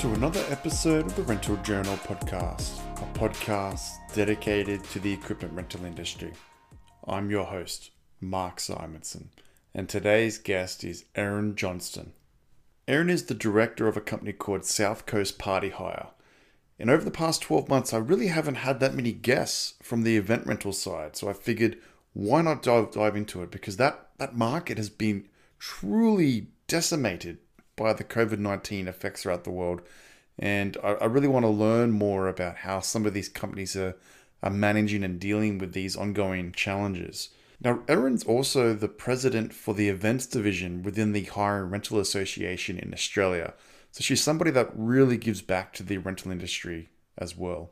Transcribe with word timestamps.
to 0.00 0.14
another 0.14 0.42
episode 0.48 1.04
of 1.04 1.14
the 1.14 1.22
Rental 1.24 1.56
Journal 1.56 1.94
podcast, 1.98 2.80
a 3.02 3.18
podcast 3.18 3.98
dedicated 4.14 4.82
to 4.84 4.98
the 4.98 5.12
equipment 5.12 5.52
rental 5.52 5.84
industry. 5.84 6.32
I'm 7.06 7.28
your 7.28 7.44
host, 7.44 7.90
Mark 8.18 8.60
Simonsen, 8.60 9.26
and 9.74 9.90
today's 9.90 10.38
guest 10.38 10.84
is 10.84 11.04
Erin 11.14 11.54
Johnston. 11.54 12.14
Erin 12.88 13.10
is 13.10 13.24
the 13.24 13.34
director 13.34 13.88
of 13.88 13.98
a 13.98 14.00
company 14.00 14.32
called 14.32 14.64
South 14.64 15.04
Coast 15.04 15.38
Party 15.38 15.68
Hire. 15.68 16.06
And 16.78 16.88
over 16.88 17.04
the 17.04 17.10
past 17.10 17.42
12 17.42 17.68
months, 17.68 17.92
I 17.92 17.98
really 17.98 18.28
haven't 18.28 18.54
had 18.54 18.80
that 18.80 18.94
many 18.94 19.12
guests 19.12 19.74
from 19.82 20.04
the 20.04 20.16
event 20.16 20.46
rental 20.46 20.72
side. 20.72 21.14
So 21.14 21.28
I 21.28 21.34
figured, 21.34 21.76
why 22.14 22.40
not 22.40 22.62
dive, 22.62 22.92
dive 22.92 23.16
into 23.16 23.42
it? 23.42 23.50
Because 23.50 23.76
that, 23.76 24.08
that 24.16 24.34
market 24.34 24.78
has 24.78 24.88
been 24.88 25.28
truly 25.58 26.46
decimated 26.68 27.36
by 27.80 27.94
the 27.94 28.04
COVID 28.04 28.38
19 28.38 28.86
effects 28.86 29.22
throughout 29.22 29.44
the 29.44 29.50
world. 29.50 29.80
And 30.38 30.76
I, 30.84 30.92
I, 30.92 31.04
really 31.06 31.28
want 31.28 31.44
to 31.44 31.50
learn 31.50 31.90
more 31.90 32.28
about 32.28 32.56
how 32.56 32.80
some 32.80 33.06
of 33.06 33.14
these 33.14 33.28
companies 33.30 33.74
are, 33.74 33.96
are 34.42 34.50
managing 34.50 35.02
and 35.02 35.18
dealing 35.18 35.56
with 35.56 35.72
these 35.72 35.96
ongoing 35.96 36.52
challenges. 36.52 37.30
Now, 37.62 37.82
Erin's 37.88 38.24
also 38.24 38.74
the 38.74 38.88
president 38.88 39.54
for 39.54 39.74
the 39.74 39.88
events 39.88 40.26
division 40.26 40.82
within 40.82 41.12
the 41.12 41.24
Hire 41.24 41.62
and 41.62 41.72
Rental 41.72 41.98
Association 41.98 42.78
in 42.78 42.92
Australia. 42.92 43.54
So 43.92 44.02
she's 44.02 44.22
somebody 44.22 44.50
that 44.50 44.70
really 44.74 45.16
gives 45.16 45.40
back 45.40 45.72
to 45.74 45.82
the 45.82 45.96
rental 45.98 46.30
industry 46.30 46.90
as 47.16 47.36
well. 47.36 47.70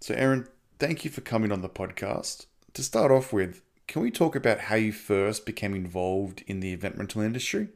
So, 0.00 0.14
Erin, 0.14 0.46
thank 0.78 1.04
you 1.04 1.10
for 1.10 1.20
coming 1.20 1.50
on 1.50 1.62
the 1.62 1.68
podcast. 1.68 2.46
To 2.74 2.82
start 2.82 3.10
off 3.10 3.32
with, 3.32 3.62
can 3.88 4.02
we 4.02 4.10
talk 4.12 4.36
about 4.36 4.60
how 4.60 4.76
you 4.76 4.92
first 4.92 5.46
became 5.46 5.74
involved 5.74 6.44
in 6.46 6.60
the 6.60 6.72
event 6.72 6.96
rental 6.96 7.22
industry? 7.22 7.68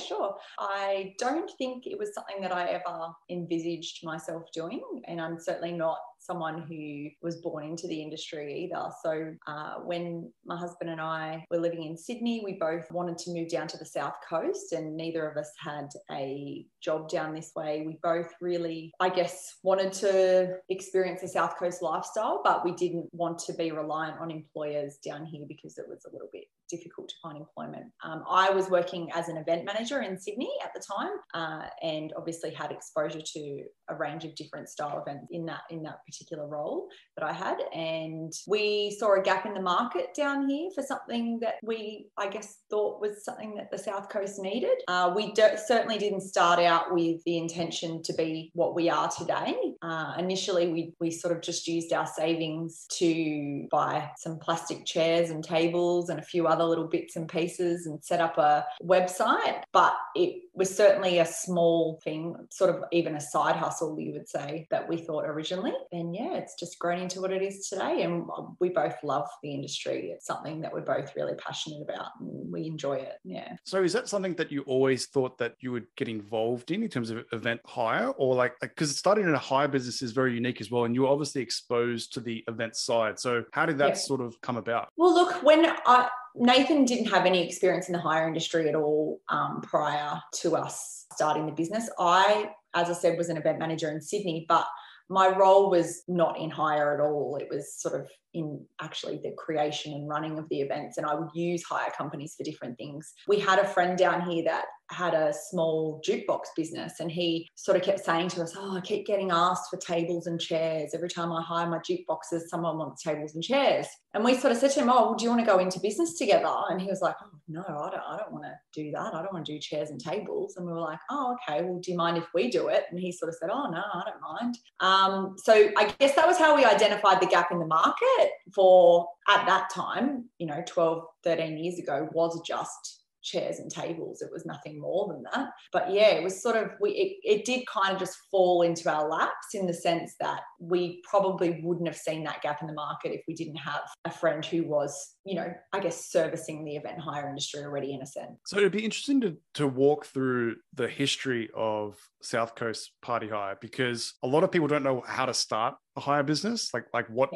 Sure. 0.00 0.36
I 0.58 1.14
don't 1.18 1.50
think 1.58 1.86
it 1.86 1.98
was 1.98 2.14
something 2.14 2.40
that 2.42 2.52
I 2.52 2.66
ever 2.66 3.08
envisaged 3.28 4.04
myself 4.04 4.44
doing, 4.52 4.82
and 5.06 5.20
I'm 5.20 5.38
certainly 5.38 5.72
not 5.72 5.98
someone 6.20 6.62
who 6.62 7.08
was 7.22 7.36
born 7.36 7.64
into 7.64 7.88
the 7.88 8.00
industry 8.00 8.64
either. 8.64 8.90
So 9.02 9.34
uh, 9.46 9.74
when 9.76 10.30
my 10.44 10.56
husband 10.56 10.90
and 10.90 11.00
I 11.00 11.44
were 11.50 11.58
living 11.58 11.84
in 11.84 11.96
Sydney, 11.96 12.42
we 12.44 12.52
both 12.52 12.90
wanted 12.92 13.16
to 13.18 13.32
move 13.32 13.48
down 13.48 13.66
to 13.68 13.78
the 13.78 13.86
south 13.86 14.14
coast, 14.28 14.72
and 14.72 14.96
neither 14.96 15.28
of 15.28 15.36
us 15.36 15.50
had 15.58 15.88
a 16.12 16.66
job 16.82 17.08
down 17.08 17.34
this 17.34 17.52
way. 17.56 17.84
We 17.86 17.98
both 18.02 18.30
really, 18.40 18.92
I 19.00 19.08
guess, 19.08 19.56
wanted 19.62 19.92
to 19.94 20.58
experience 20.68 21.22
the 21.22 21.28
south 21.28 21.56
coast 21.58 21.82
lifestyle, 21.82 22.42
but 22.44 22.64
we 22.64 22.72
didn't 22.72 23.08
want 23.12 23.38
to 23.40 23.54
be 23.54 23.72
reliant 23.72 24.20
on 24.20 24.30
employers 24.30 24.98
down 25.04 25.24
here 25.24 25.46
because 25.48 25.78
it 25.78 25.88
was 25.88 26.04
a 26.04 26.12
little 26.12 26.28
bit 26.32 26.44
difficult 26.70 27.08
to 27.08 27.14
find 27.22 27.36
employment. 27.36 27.86
Um, 28.04 28.22
I 28.28 28.50
was 28.50 28.70
working 28.70 29.08
as 29.14 29.28
an 29.28 29.36
event 29.36 29.64
manager 29.64 30.02
in 30.02 30.18
Sydney 30.18 30.50
at 30.62 30.70
the 30.74 30.80
time, 30.80 31.12
uh, 31.34 31.66
and 31.82 32.12
obviously 32.16 32.52
had 32.52 32.70
exposure 32.70 33.20
to 33.20 33.62
a 33.88 33.94
range 33.94 34.24
of 34.24 34.34
different 34.34 34.68
style 34.68 35.02
events 35.06 35.26
in 35.30 35.44
that 35.46 35.62
in 35.70 35.82
that 35.82 35.98
particular 36.06 36.46
role 36.46 36.88
that 37.16 37.26
I 37.26 37.32
had. 37.32 37.58
And 37.74 38.32
we 38.46 38.96
saw 38.98 39.18
a 39.18 39.22
gap 39.22 39.46
in 39.46 39.54
the 39.54 39.60
market 39.60 40.08
down 40.16 40.48
here 40.48 40.70
for 40.74 40.82
something 40.82 41.38
that 41.40 41.54
we, 41.62 42.06
I 42.16 42.28
guess, 42.28 42.58
thought 42.70 43.00
was 43.00 43.24
something 43.24 43.54
that 43.56 43.70
the 43.70 43.78
South 43.78 44.08
Coast 44.08 44.40
needed. 44.40 44.78
Uh, 44.88 45.12
we 45.14 45.32
do- 45.32 45.56
certainly 45.66 45.98
didn't 45.98 46.22
start 46.22 46.60
out 46.60 46.94
with 46.94 47.22
the 47.24 47.38
intention 47.38 48.02
to 48.04 48.14
be 48.14 48.50
what 48.54 48.74
we 48.74 48.88
are 48.88 49.10
today. 49.10 49.56
Uh, 49.82 50.14
initially, 50.18 50.68
we, 50.68 50.92
we 51.00 51.10
sort 51.10 51.34
of 51.34 51.42
just 51.42 51.66
used 51.66 51.92
our 51.92 52.06
savings 52.06 52.86
to 52.90 53.66
buy 53.70 54.10
some 54.18 54.38
plastic 54.38 54.84
chairs 54.84 55.30
and 55.30 55.42
tables 55.42 56.10
and 56.10 56.18
a 56.18 56.22
few 56.22 56.46
other 56.46 56.64
little 56.64 56.86
bits 56.86 57.16
and 57.16 57.28
pieces 57.28 57.86
and 57.86 58.02
set 58.04 58.20
up 58.20 58.38
a 58.38 58.64
website. 58.82 59.62
But 59.72 59.94
it 60.14 60.42
was 60.54 60.74
certainly 60.74 61.18
a 61.18 61.26
small 61.26 62.00
thing, 62.04 62.34
sort 62.50 62.70
of 62.70 62.84
even 62.92 63.14
a 63.14 63.20
side 63.20 63.56
hustle, 63.56 63.98
you 63.98 64.12
would 64.12 64.28
say, 64.28 64.66
that 64.70 64.88
we 64.88 64.98
thought 64.98 65.24
originally. 65.24 65.72
And 65.92 66.14
yeah, 66.14 66.34
it's 66.34 66.54
just 66.58 66.78
grown 66.78 66.98
into 66.98 67.20
what 67.20 67.32
it 67.32 67.42
is 67.42 67.68
today. 67.68 68.02
And 68.02 68.26
we 68.58 68.68
both 68.68 68.96
love 69.02 69.28
the 69.42 69.54
industry. 69.54 70.10
It's 70.12 70.26
something 70.26 70.60
that 70.60 70.72
we're 70.72 70.80
both 70.82 71.14
really 71.16 71.34
passionate 71.34 71.82
about 71.82 72.08
and 72.20 72.52
we 72.52 72.66
enjoy 72.66 72.94
it. 72.94 73.14
Yeah. 73.24 73.56
So 73.64 73.82
is 73.82 73.92
that 73.94 74.08
something 74.08 74.34
that 74.34 74.52
you 74.52 74.62
always 74.62 75.06
thought 75.06 75.38
that 75.38 75.54
you 75.60 75.72
would 75.72 75.86
get 75.96 76.08
involved 76.08 76.70
in 76.70 76.82
in 76.82 76.88
terms 76.88 77.10
of 77.10 77.24
event 77.32 77.60
hire 77.64 78.08
or 78.10 78.34
like, 78.34 78.54
because 78.60 78.96
starting 78.96 79.24
in 79.24 79.34
a 79.34 79.38
hire 79.38 79.68
business 79.70 80.02
is 80.02 80.12
very 80.12 80.34
unique 80.34 80.60
as 80.60 80.70
well. 80.70 80.84
And 80.84 80.94
you 80.94 81.02
were 81.02 81.08
obviously 81.08 81.42
exposed 81.42 82.12
to 82.14 82.20
the 82.20 82.44
event 82.48 82.76
side. 82.76 83.18
So 83.18 83.44
how 83.52 83.66
did 83.66 83.78
that 83.78 83.88
yeah. 83.88 83.94
sort 83.94 84.20
of 84.20 84.40
come 84.40 84.56
about? 84.56 84.88
Well, 84.96 85.14
look, 85.14 85.42
when 85.42 85.66
I, 85.86 86.08
Nathan 86.34 86.84
didn't 86.84 87.06
have 87.06 87.26
any 87.26 87.44
experience 87.46 87.88
in 87.88 87.92
the 87.92 88.00
hire 88.00 88.26
industry 88.26 88.68
at 88.68 88.74
all 88.74 89.20
um, 89.28 89.60
prior 89.62 90.20
to 90.40 90.56
us 90.56 91.06
starting 91.12 91.46
the 91.46 91.52
business. 91.52 91.88
I, 91.98 92.50
as 92.74 92.88
I 92.88 92.92
said, 92.92 93.18
was 93.18 93.28
an 93.28 93.36
event 93.36 93.58
manager 93.58 93.90
in 93.90 94.00
Sydney, 94.00 94.46
but 94.48 94.66
my 95.08 95.26
role 95.26 95.70
was 95.70 96.04
not 96.06 96.38
in 96.38 96.50
hire 96.50 96.94
at 96.94 97.00
all. 97.00 97.36
It 97.40 97.48
was 97.50 97.74
sort 97.74 98.00
of 98.00 98.08
in 98.32 98.64
actually 98.80 99.20
the 99.22 99.34
creation 99.36 99.92
and 99.92 100.08
running 100.08 100.38
of 100.38 100.48
the 100.48 100.60
events, 100.60 100.98
and 100.98 101.06
I 101.06 101.14
would 101.14 101.30
use 101.34 101.64
hire 101.64 101.90
companies 101.98 102.34
for 102.36 102.44
different 102.44 102.78
things. 102.78 103.12
We 103.26 103.40
had 103.40 103.58
a 103.58 103.66
friend 103.66 103.98
down 103.98 104.30
here 104.30 104.44
that 104.44 104.66
had 104.90 105.14
a 105.14 105.32
small 105.32 106.00
jukebox 106.06 106.46
business 106.56 107.00
and 107.00 107.10
he 107.10 107.48
sort 107.54 107.76
of 107.76 107.82
kept 107.82 108.04
saying 108.04 108.28
to 108.28 108.42
us, 108.42 108.54
Oh, 108.56 108.76
I 108.76 108.80
keep 108.80 109.06
getting 109.06 109.30
asked 109.30 109.70
for 109.70 109.76
tables 109.76 110.26
and 110.26 110.40
chairs. 110.40 110.92
Every 110.94 111.08
time 111.08 111.32
I 111.32 111.42
hire 111.42 111.68
my 111.68 111.78
jukeboxes, 111.78 112.48
someone 112.48 112.78
wants 112.78 113.02
tables 113.02 113.34
and 113.34 113.42
chairs. 113.42 113.86
And 114.14 114.24
we 114.24 114.36
sort 114.36 114.52
of 114.52 114.58
said 114.58 114.72
to 114.72 114.80
him, 114.80 114.90
Oh, 114.90 115.06
well, 115.06 115.14
do 115.14 115.24
you 115.24 115.30
want 115.30 115.40
to 115.40 115.50
go 115.50 115.58
into 115.58 115.80
business 115.80 116.18
together? 116.18 116.52
And 116.68 116.80
he 116.80 116.88
was 116.88 117.00
like, 117.00 117.14
Oh, 117.22 117.38
no, 117.48 117.62
I 117.62 117.90
don't, 117.90 118.02
I 118.08 118.16
don't 118.16 118.32
want 118.32 118.44
to 118.44 118.54
do 118.72 118.90
that. 118.92 119.14
I 119.14 119.22
don't 119.22 119.32
want 119.32 119.46
to 119.46 119.52
do 119.52 119.58
chairs 119.58 119.90
and 119.90 120.00
tables. 120.00 120.54
And 120.56 120.66
we 120.66 120.72
were 120.72 120.80
like, 120.80 120.98
Oh, 121.10 121.36
okay. 121.48 121.62
Well, 121.62 121.80
do 121.80 121.90
you 121.90 121.96
mind 121.96 122.18
if 122.18 122.26
we 122.34 122.50
do 122.50 122.68
it? 122.68 122.84
And 122.90 122.98
he 122.98 123.12
sort 123.12 123.28
of 123.28 123.36
said, 123.40 123.50
Oh, 123.52 123.70
no, 123.70 123.82
I 123.94 124.02
don't 124.06 124.20
mind. 124.20 124.58
Um, 124.80 125.36
so 125.38 125.70
I 125.76 125.94
guess 125.98 126.14
that 126.16 126.26
was 126.26 126.38
how 126.38 126.56
we 126.56 126.64
identified 126.64 127.20
the 127.20 127.26
gap 127.26 127.52
in 127.52 127.58
the 127.58 127.66
market 127.66 128.30
for 128.54 129.06
at 129.28 129.46
that 129.46 129.70
time, 129.70 130.24
you 130.38 130.46
know, 130.46 130.62
12, 130.66 131.04
13 131.24 131.58
years 131.58 131.78
ago, 131.78 132.08
was 132.12 132.40
just 132.46 132.99
chairs 133.22 133.58
and 133.58 133.70
tables. 133.70 134.22
It 134.22 134.30
was 134.32 134.46
nothing 134.46 134.80
more 134.80 135.08
than 135.08 135.22
that. 135.32 135.50
But 135.72 135.90
yeah, 135.92 136.10
it 136.10 136.22
was 136.22 136.42
sort 136.42 136.56
of 136.56 136.70
we 136.80 136.90
it, 136.90 137.38
it 137.38 137.44
did 137.44 137.66
kind 137.66 137.92
of 137.92 137.98
just 137.98 138.18
fall 138.30 138.62
into 138.62 138.90
our 138.90 139.08
laps 139.08 139.54
in 139.54 139.66
the 139.66 139.74
sense 139.74 140.14
that 140.20 140.40
we 140.60 141.02
probably 141.08 141.60
wouldn't 141.62 141.88
have 141.88 141.96
seen 141.96 142.22
that 142.24 142.42
gap 142.42 142.60
in 142.60 142.66
the 142.66 142.74
market 142.74 143.12
if 143.12 143.22
we 143.26 143.34
didn't 143.34 143.56
have 143.56 143.80
a 144.04 144.10
friend 144.10 144.44
who 144.44 144.62
was, 144.64 145.14
you 145.24 145.34
know, 145.34 145.50
I 145.72 145.80
guess 145.80 146.10
servicing 146.10 146.64
the 146.64 146.76
event 146.76 147.00
hire 147.00 147.28
industry 147.28 147.62
already 147.62 147.94
in 147.94 148.02
a 148.02 148.06
sense. 148.06 148.38
So 148.46 148.58
it'd 148.58 148.70
be 148.70 148.84
interesting 148.84 149.20
to 149.22 149.36
to 149.54 149.66
walk 149.66 150.06
through 150.06 150.56
the 150.74 150.86
history 150.86 151.48
of 151.56 151.96
South 152.22 152.54
Coast 152.54 152.92
Party 153.00 153.28
Hire 153.28 153.56
because 153.60 154.14
a 154.22 154.28
lot 154.28 154.44
of 154.44 154.52
people 154.52 154.68
don't 154.68 154.82
know 154.82 155.02
how 155.06 155.26
to 155.26 155.34
start 155.34 155.74
a 155.96 156.00
hire 156.00 156.22
business 156.22 156.72
like 156.72 156.84
like 156.94 157.08
what 157.08 157.30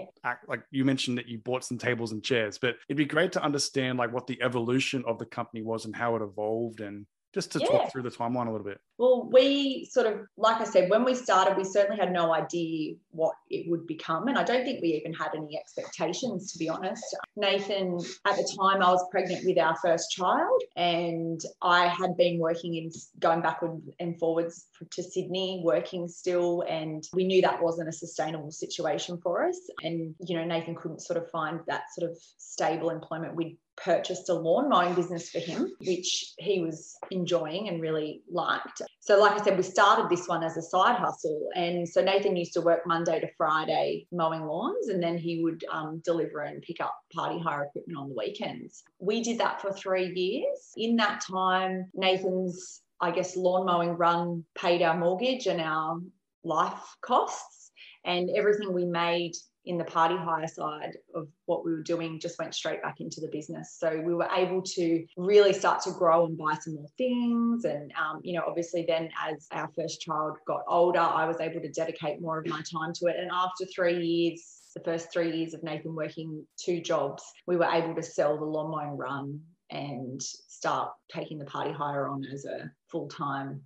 like 0.46 0.62
you 0.70 0.84
mentioned 0.84 1.18
that 1.18 1.26
you 1.26 1.38
bought 1.38 1.64
some 1.64 1.76
tables 1.76 2.12
and 2.12 2.22
chairs 2.22 2.56
but 2.56 2.76
it'd 2.88 2.96
be 2.96 3.04
great 3.04 3.32
to 3.32 3.42
understand 3.42 3.98
like 3.98 4.12
what 4.12 4.28
the 4.28 4.40
evolution 4.40 5.02
of 5.08 5.18
the 5.18 5.26
company 5.26 5.60
was 5.60 5.86
and 5.86 5.96
how 5.96 6.14
it 6.14 6.22
evolved 6.22 6.80
and 6.80 7.04
just 7.34 7.50
to 7.52 7.58
yeah. 7.58 7.66
talk 7.66 7.92
through 7.92 8.02
the 8.02 8.10
timeline 8.10 8.46
a 8.46 8.52
little 8.52 8.64
bit. 8.64 8.80
Well, 8.96 9.28
we 9.30 9.88
sort 9.90 10.06
of, 10.06 10.20
like 10.36 10.60
I 10.60 10.64
said, 10.64 10.88
when 10.88 11.04
we 11.04 11.14
started, 11.14 11.56
we 11.56 11.64
certainly 11.64 11.98
had 11.98 12.12
no 12.12 12.32
idea 12.32 12.94
what 13.10 13.34
it 13.50 13.68
would 13.68 13.86
become. 13.86 14.28
And 14.28 14.38
I 14.38 14.44
don't 14.44 14.64
think 14.64 14.80
we 14.80 14.88
even 14.94 15.12
had 15.12 15.30
any 15.34 15.58
expectations, 15.58 16.52
to 16.52 16.58
be 16.58 16.68
honest. 16.68 17.04
Nathan, 17.36 17.98
at 18.24 18.36
the 18.36 18.56
time, 18.58 18.82
I 18.82 18.90
was 18.92 19.04
pregnant 19.10 19.44
with 19.44 19.58
our 19.58 19.76
first 19.82 20.12
child, 20.12 20.62
and 20.76 21.40
I 21.60 21.88
had 21.88 22.16
been 22.16 22.38
working 22.38 22.76
in 22.76 22.90
going 23.18 23.42
backward 23.42 23.82
and 23.98 24.16
forwards 24.18 24.66
to 24.92 25.02
Sydney, 25.02 25.60
working 25.64 26.06
still. 26.06 26.62
And 26.68 27.04
we 27.12 27.24
knew 27.24 27.42
that 27.42 27.60
wasn't 27.60 27.88
a 27.88 27.92
sustainable 27.92 28.52
situation 28.52 29.18
for 29.22 29.44
us. 29.44 29.58
And, 29.82 30.14
you 30.20 30.36
know, 30.36 30.44
Nathan 30.44 30.76
couldn't 30.76 31.02
sort 31.02 31.16
of 31.16 31.28
find 31.30 31.60
that 31.66 31.82
sort 31.98 32.10
of 32.10 32.16
stable 32.38 32.90
employment. 32.90 33.34
We'd 33.34 33.58
purchased 33.76 34.28
a 34.28 34.34
lawn 34.34 34.68
mowing 34.68 34.94
business 34.94 35.30
for 35.30 35.38
him, 35.38 35.72
which 35.80 36.32
he 36.38 36.60
was 36.60 36.96
enjoying 37.10 37.68
and 37.68 37.80
really 37.80 38.22
liked. 38.30 38.82
So, 39.00 39.20
like 39.20 39.40
I 39.40 39.44
said, 39.44 39.56
we 39.56 39.62
started 39.62 40.08
this 40.08 40.28
one 40.28 40.42
as 40.42 40.56
a 40.56 40.62
side 40.62 40.96
hustle. 40.96 41.48
And 41.54 41.88
so 41.88 42.02
Nathan 42.02 42.36
used 42.36 42.54
to 42.54 42.60
work 42.60 42.86
Monday 42.86 43.20
to 43.20 43.28
Friday 43.36 44.06
mowing 44.12 44.46
lawns, 44.46 44.88
and 44.88 45.02
then 45.02 45.18
he 45.18 45.42
would 45.42 45.64
um, 45.70 46.00
deliver 46.04 46.42
and 46.42 46.62
pick 46.62 46.80
up 46.80 46.94
party 47.12 47.38
hire 47.38 47.64
equipment 47.64 47.98
on 47.98 48.08
the 48.08 48.14
weekends. 48.16 48.82
We 48.98 49.22
did 49.22 49.38
that 49.38 49.60
for 49.60 49.72
three 49.72 50.12
years. 50.14 50.72
In 50.76 50.96
that 50.96 51.20
time, 51.20 51.90
Nathan's, 51.94 52.82
I 53.00 53.10
guess, 53.10 53.36
lawn 53.36 53.66
mowing 53.66 53.96
run 53.96 54.44
paid 54.54 54.82
our 54.82 54.96
mortgage 54.96 55.46
and 55.46 55.60
our 55.60 56.00
life 56.44 56.96
costs. 57.00 57.72
And 58.06 58.28
everything 58.36 58.74
we 58.74 58.84
made 58.84 59.32
in 59.66 59.78
the 59.78 59.84
party 59.84 60.16
hire 60.16 60.46
side 60.46 60.96
of 61.14 61.28
what 61.46 61.64
we 61.64 61.72
were 61.72 61.82
doing 61.82 62.20
just 62.20 62.38
went 62.38 62.54
straight 62.54 62.82
back 62.82 63.00
into 63.00 63.20
the 63.20 63.28
business. 63.28 63.76
So 63.78 64.00
we 64.04 64.14
were 64.14 64.28
able 64.36 64.62
to 64.62 65.06
really 65.16 65.52
start 65.52 65.82
to 65.82 65.92
grow 65.92 66.26
and 66.26 66.36
buy 66.36 66.54
some 66.60 66.74
more 66.74 66.88
things. 66.98 67.64
And, 67.64 67.92
um, 67.92 68.20
you 68.22 68.34
know, 68.34 68.44
obviously 68.46 68.84
then 68.86 69.08
as 69.26 69.46
our 69.52 69.70
first 69.76 70.02
child 70.02 70.36
got 70.46 70.62
older, 70.68 71.00
I 71.00 71.26
was 71.26 71.40
able 71.40 71.60
to 71.62 71.70
dedicate 71.70 72.20
more 72.20 72.38
of 72.38 72.46
my 72.46 72.62
time 72.72 72.92
to 72.94 73.06
it. 73.06 73.16
And 73.18 73.30
after 73.32 73.64
three 73.74 74.04
years, 74.04 74.70
the 74.74 74.82
first 74.82 75.12
three 75.12 75.34
years 75.34 75.54
of 75.54 75.62
Nathan 75.62 75.94
working 75.94 76.44
two 76.56 76.80
jobs, 76.80 77.22
we 77.46 77.56
were 77.56 77.70
able 77.70 77.94
to 77.94 78.02
sell 78.02 78.36
the 78.36 78.44
lawn 78.44 78.70
mowing 78.70 78.98
run 78.98 79.40
and 79.70 80.20
start 80.20 80.92
taking 81.10 81.38
the 81.38 81.44
party 81.46 81.72
hire 81.72 82.06
on 82.08 82.24
as 82.32 82.44
a 82.44 82.70
full 82.88 83.08
time 83.08 83.62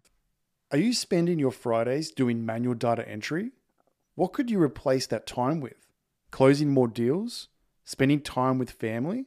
Are 0.71 0.79
you 0.79 0.93
spending 0.93 1.39
your 1.39 1.51
Fridays 1.51 2.11
doing 2.13 2.47
manual 2.47 2.75
data 2.75 3.09
entry? 3.09 3.51
What 4.15 4.33
could 4.33 4.51
you 4.51 4.63
replace 4.63 5.07
that 5.09 5.27
time 5.27 5.61
with? 5.61 5.88
Closing 6.31 6.71
more 6.71 6.89
deals? 6.89 7.49
Spending 7.85 8.21
time 8.21 8.59
with 8.59 8.71
family? 8.71 9.27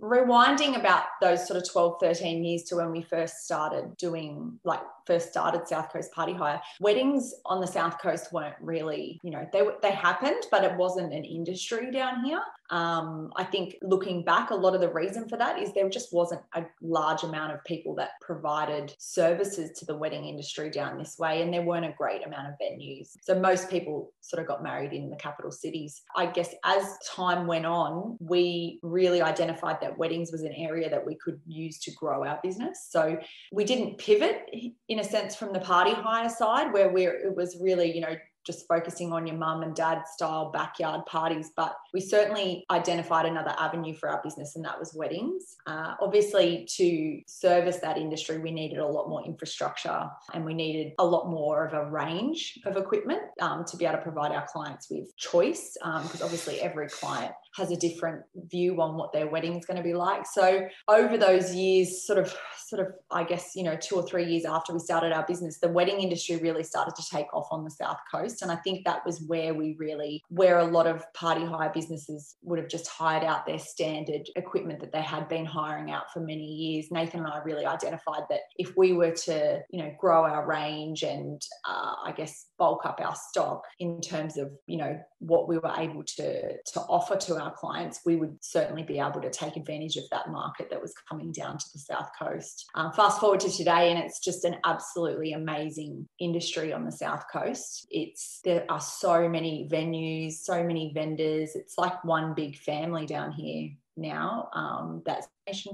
rewinding 0.00 0.78
about 0.78 1.04
those 1.20 1.46
sort 1.46 1.60
of 1.60 1.70
12, 1.70 1.96
13 2.00 2.44
years 2.44 2.62
to 2.64 2.76
when 2.76 2.90
we 2.90 3.02
first 3.02 3.44
started 3.44 3.96
doing, 3.96 4.58
like, 4.64 4.80
first 5.06 5.30
started 5.30 5.66
South 5.66 5.90
Coast 5.90 6.12
Party 6.12 6.34
Hire, 6.34 6.60
weddings 6.80 7.34
on 7.46 7.60
the 7.60 7.66
South 7.66 7.98
Coast 8.00 8.32
weren't 8.32 8.56
really, 8.60 9.18
you 9.22 9.30
know, 9.30 9.48
they, 9.52 9.62
they 9.82 9.90
happened, 9.90 10.46
but 10.50 10.64
it 10.64 10.76
wasn't 10.76 11.12
an 11.14 11.24
industry 11.24 11.90
down 11.90 12.24
here. 12.24 12.42
Um, 12.70 13.32
I 13.36 13.44
think 13.44 13.76
looking 13.80 14.22
back, 14.22 14.50
a 14.50 14.54
lot 14.54 14.74
of 14.74 14.82
the 14.82 14.92
reason 14.92 15.26
for 15.28 15.38
that 15.38 15.58
is 15.58 15.72
there 15.72 15.88
just 15.88 16.12
wasn't 16.12 16.42
a 16.54 16.64
large 16.82 17.22
amount 17.22 17.54
of 17.54 17.64
people 17.64 17.94
that 17.94 18.10
provided 18.20 18.94
services 18.98 19.70
to 19.78 19.86
the 19.86 19.96
wedding 19.96 20.26
industry 20.26 20.70
down 20.70 20.98
this 20.98 21.18
way, 21.18 21.40
and 21.40 21.52
there 21.52 21.62
weren't 21.62 21.86
a 21.86 21.94
great 21.96 22.26
amount 22.26 22.48
of 22.48 22.54
venues. 22.62 23.16
So 23.22 23.38
most 23.38 23.70
people 23.70 24.12
sort 24.20 24.42
of 24.42 24.46
got 24.46 24.62
married 24.62 24.92
in 24.92 25.08
the 25.08 25.16
capital 25.16 25.50
cities. 25.50 26.02
I 26.14 26.26
guess 26.26 26.54
as 26.64 26.98
time 27.06 27.46
went 27.46 27.64
on, 27.64 28.18
we 28.20 28.78
really 28.82 29.22
identified 29.22 29.77
that 29.80 29.96
weddings 29.98 30.32
was 30.32 30.42
an 30.42 30.52
area 30.52 30.88
that 30.90 31.04
we 31.04 31.14
could 31.14 31.40
use 31.46 31.78
to 31.80 31.90
grow 31.92 32.24
our 32.24 32.38
business. 32.42 32.88
So 32.90 33.18
we 33.52 33.64
didn't 33.64 33.98
pivot 33.98 34.50
in 34.88 34.98
a 34.98 35.04
sense 35.04 35.34
from 35.34 35.52
the 35.52 35.60
party 35.60 35.92
hire 35.92 36.28
side 36.28 36.72
where 36.72 36.90
we 36.90 37.06
it 37.06 37.36
was 37.36 37.56
really, 37.60 37.94
you 37.94 38.00
know, 38.00 38.16
just 38.48 38.66
focusing 38.66 39.12
on 39.12 39.26
your 39.26 39.36
mum 39.36 39.62
and 39.62 39.74
dad 39.74 40.02
style 40.08 40.50
backyard 40.50 41.04
parties, 41.04 41.50
but 41.54 41.76
we 41.92 42.00
certainly 42.00 42.64
identified 42.70 43.26
another 43.26 43.54
avenue 43.58 43.94
for 43.94 44.08
our 44.08 44.22
business, 44.22 44.56
and 44.56 44.64
that 44.64 44.78
was 44.78 44.94
weddings. 44.94 45.56
Uh, 45.66 45.94
obviously, 46.00 46.66
to 46.76 47.20
service 47.26 47.76
that 47.76 47.98
industry, 47.98 48.38
we 48.38 48.50
needed 48.50 48.78
a 48.78 48.86
lot 48.86 49.10
more 49.10 49.22
infrastructure 49.26 50.08
and 50.32 50.46
we 50.46 50.54
needed 50.54 50.94
a 50.98 51.04
lot 51.04 51.28
more 51.28 51.66
of 51.66 51.74
a 51.74 51.90
range 51.90 52.58
of 52.64 52.78
equipment 52.78 53.20
um, 53.40 53.66
to 53.66 53.76
be 53.76 53.84
able 53.84 53.98
to 53.98 54.02
provide 54.02 54.32
our 54.32 54.46
clients 54.46 54.88
with 54.90 55.14
choice, 55.18 55.76
because 55.82 56.22
um, 56.22 56.24
obviously, 56.24 56.58
every 56.62 56.88
client 56.88 57.34
has 57.54 57.70
a 57.70 57.76
different 57.76 58.22
view 58.50 58.80
on 58.80 58.96
what 58.96 59.12
their 59.12 59.28
wedding 59.28 59.56
is 59.56 59.64
going 59.64 59.76
to 59.76 59.82
be 59.82 59.94
like. 59.94 60.24
So 60.26 60.66
over 60.88 61.16
those 61.16 61.54
years, 61.54 62.06
sort 62.06 62.18
of, 62.18 62.34
sort 62.66 62.86
of, 62.86 62.92
I 63.10 63.24
guess 63.24 63.52
you 63.54 63.64
know, 63.64 63.76
two 63.76 63.96
or 63.96 64.02
three 64.02 64.24
years 64.24 64.44
after 64.44 64.72
we 64.72 64.78
started 64.78 65.12
our 65.12 65.26
business, 65.26 65.58
the 65.60 65.68
wedding 65.68 66.00
industry 66.00 66.36
really 66.36 66.62
started 66.62 66.94
to 66.96 67.04
take 67.10 67.32
off 67.34 67.48
on 67.50 67.64
the 67.64 67.70
south 67.70 67.98
coast, 68.12 68.42
and 68.42 68.50
I 68.50 68.56
think 68.56 68.84
that 68.84 69.04
was 69.06 69.22
where 69.26 69.54
we 69.54 69.76
really, 69.78 70.22
where 70.28 70.58
a 70.58 70.64
lot 70.64 70.86
of 70.86 71.04
party 71.14 71.44
hire 71.44 71.72
businesses 71.72 72.36
would 72.42 72.58
have 72.58 72.68
just 72.68 72.88
hired 72.88 73.24
out 73.24 73.46
their 73.46 73.58
standard 73.58 74.28
equipment 74.36 74.80
that 74.80 74.92
they 74.92 75.02
had 75.02 75.28
been 75.28 75.46
hiring 75.46 75.90
out 75.90 76.12
for 76.12 76.20
many 76.20 76.44
years. 76.44 76.88
Nathan 76.90 77.20
and 77.20 77.28
I 77.28 77.38
really 77.38 77.66
identified 77.66 78.22
that 78.30 78.40
if 78.56 78.76
we 78.76 78.92
were 78.92 79.12
to, 79.12 79.60
you 79.70 79.82
know, 79.82 79.92
grow 79.98 80.24
our 80.24 80.46
range 80.46 81.02
and 81.02 81.40
uh, 81.68 81.94
I 82.04 82.12
guess 82.12 82.46
bulk 82.58 82.84
up 82.84 83.00
our 83.02 83.14
stock 83.30 83.62
in 83.78 84.00
terms 84.00 84.36
of, 84.36 84.50
you 84.66 84.78
know, 84.78 84.98
what 85.20 85.48
we 85.48 85.58
were 85.58 85.72
able 85.76 86.02
to 86.02 86.56
to 86.62 86.80
offer 86.80 87.16
to 87.16 87.40
our 87.40 87.52
clients, 87.52 88.00
we 88.06 88.16
would 88.16 88.36
certainly 88.40 88.82
be 88.82 88.98
able 88.98 89.20
to 89.20 89.30
take 89.30 89.56
advantage 89.56 89.96
of 89.96 90.04
that 90.10 90.30
market 90.30 90.68
that 90.70 90.80
was 90.80 90.94
coming 91.08 91.32
down 91.32 91.58
to 91.58 91.64
the 91.72 91.78
south 91.78 92.10
coast. 92.18 92.66
Um, 92.74 92.92
fast 92.92 93.20
forward 93.20 93.40
to 93.40 93.50
today, 93.50 93.90
and 93.90 93.98
it's 93.98 94.20
just 94.20 94.44
an 94.44 94.56
absolutely 94.64 95.32
amazing 95.32 96.08
industry 96.20 96.72
on 96.72 96.84
the 96.84 96.92
south 96.92 97.24
coast. 97.32 97.86
It's 97.90 98.40
there 98.44 98.64
are 98.68 98.80
so 98.80 99.28
many 99.28 99.68
venues, 99.70 100.34
so 100.34 100.62
many 100.62 100.92
vendors. 100.94 101.54
It's 101.54 101.76
like 101.78 102.04
one 102.04 102.34
big 102.34 102.56
family 102.58 103.06
down 103.06 103.32
here 103.32 103.70
now. 103.98 104.48
Um, 104.54 105.02
that's 105.04 105.26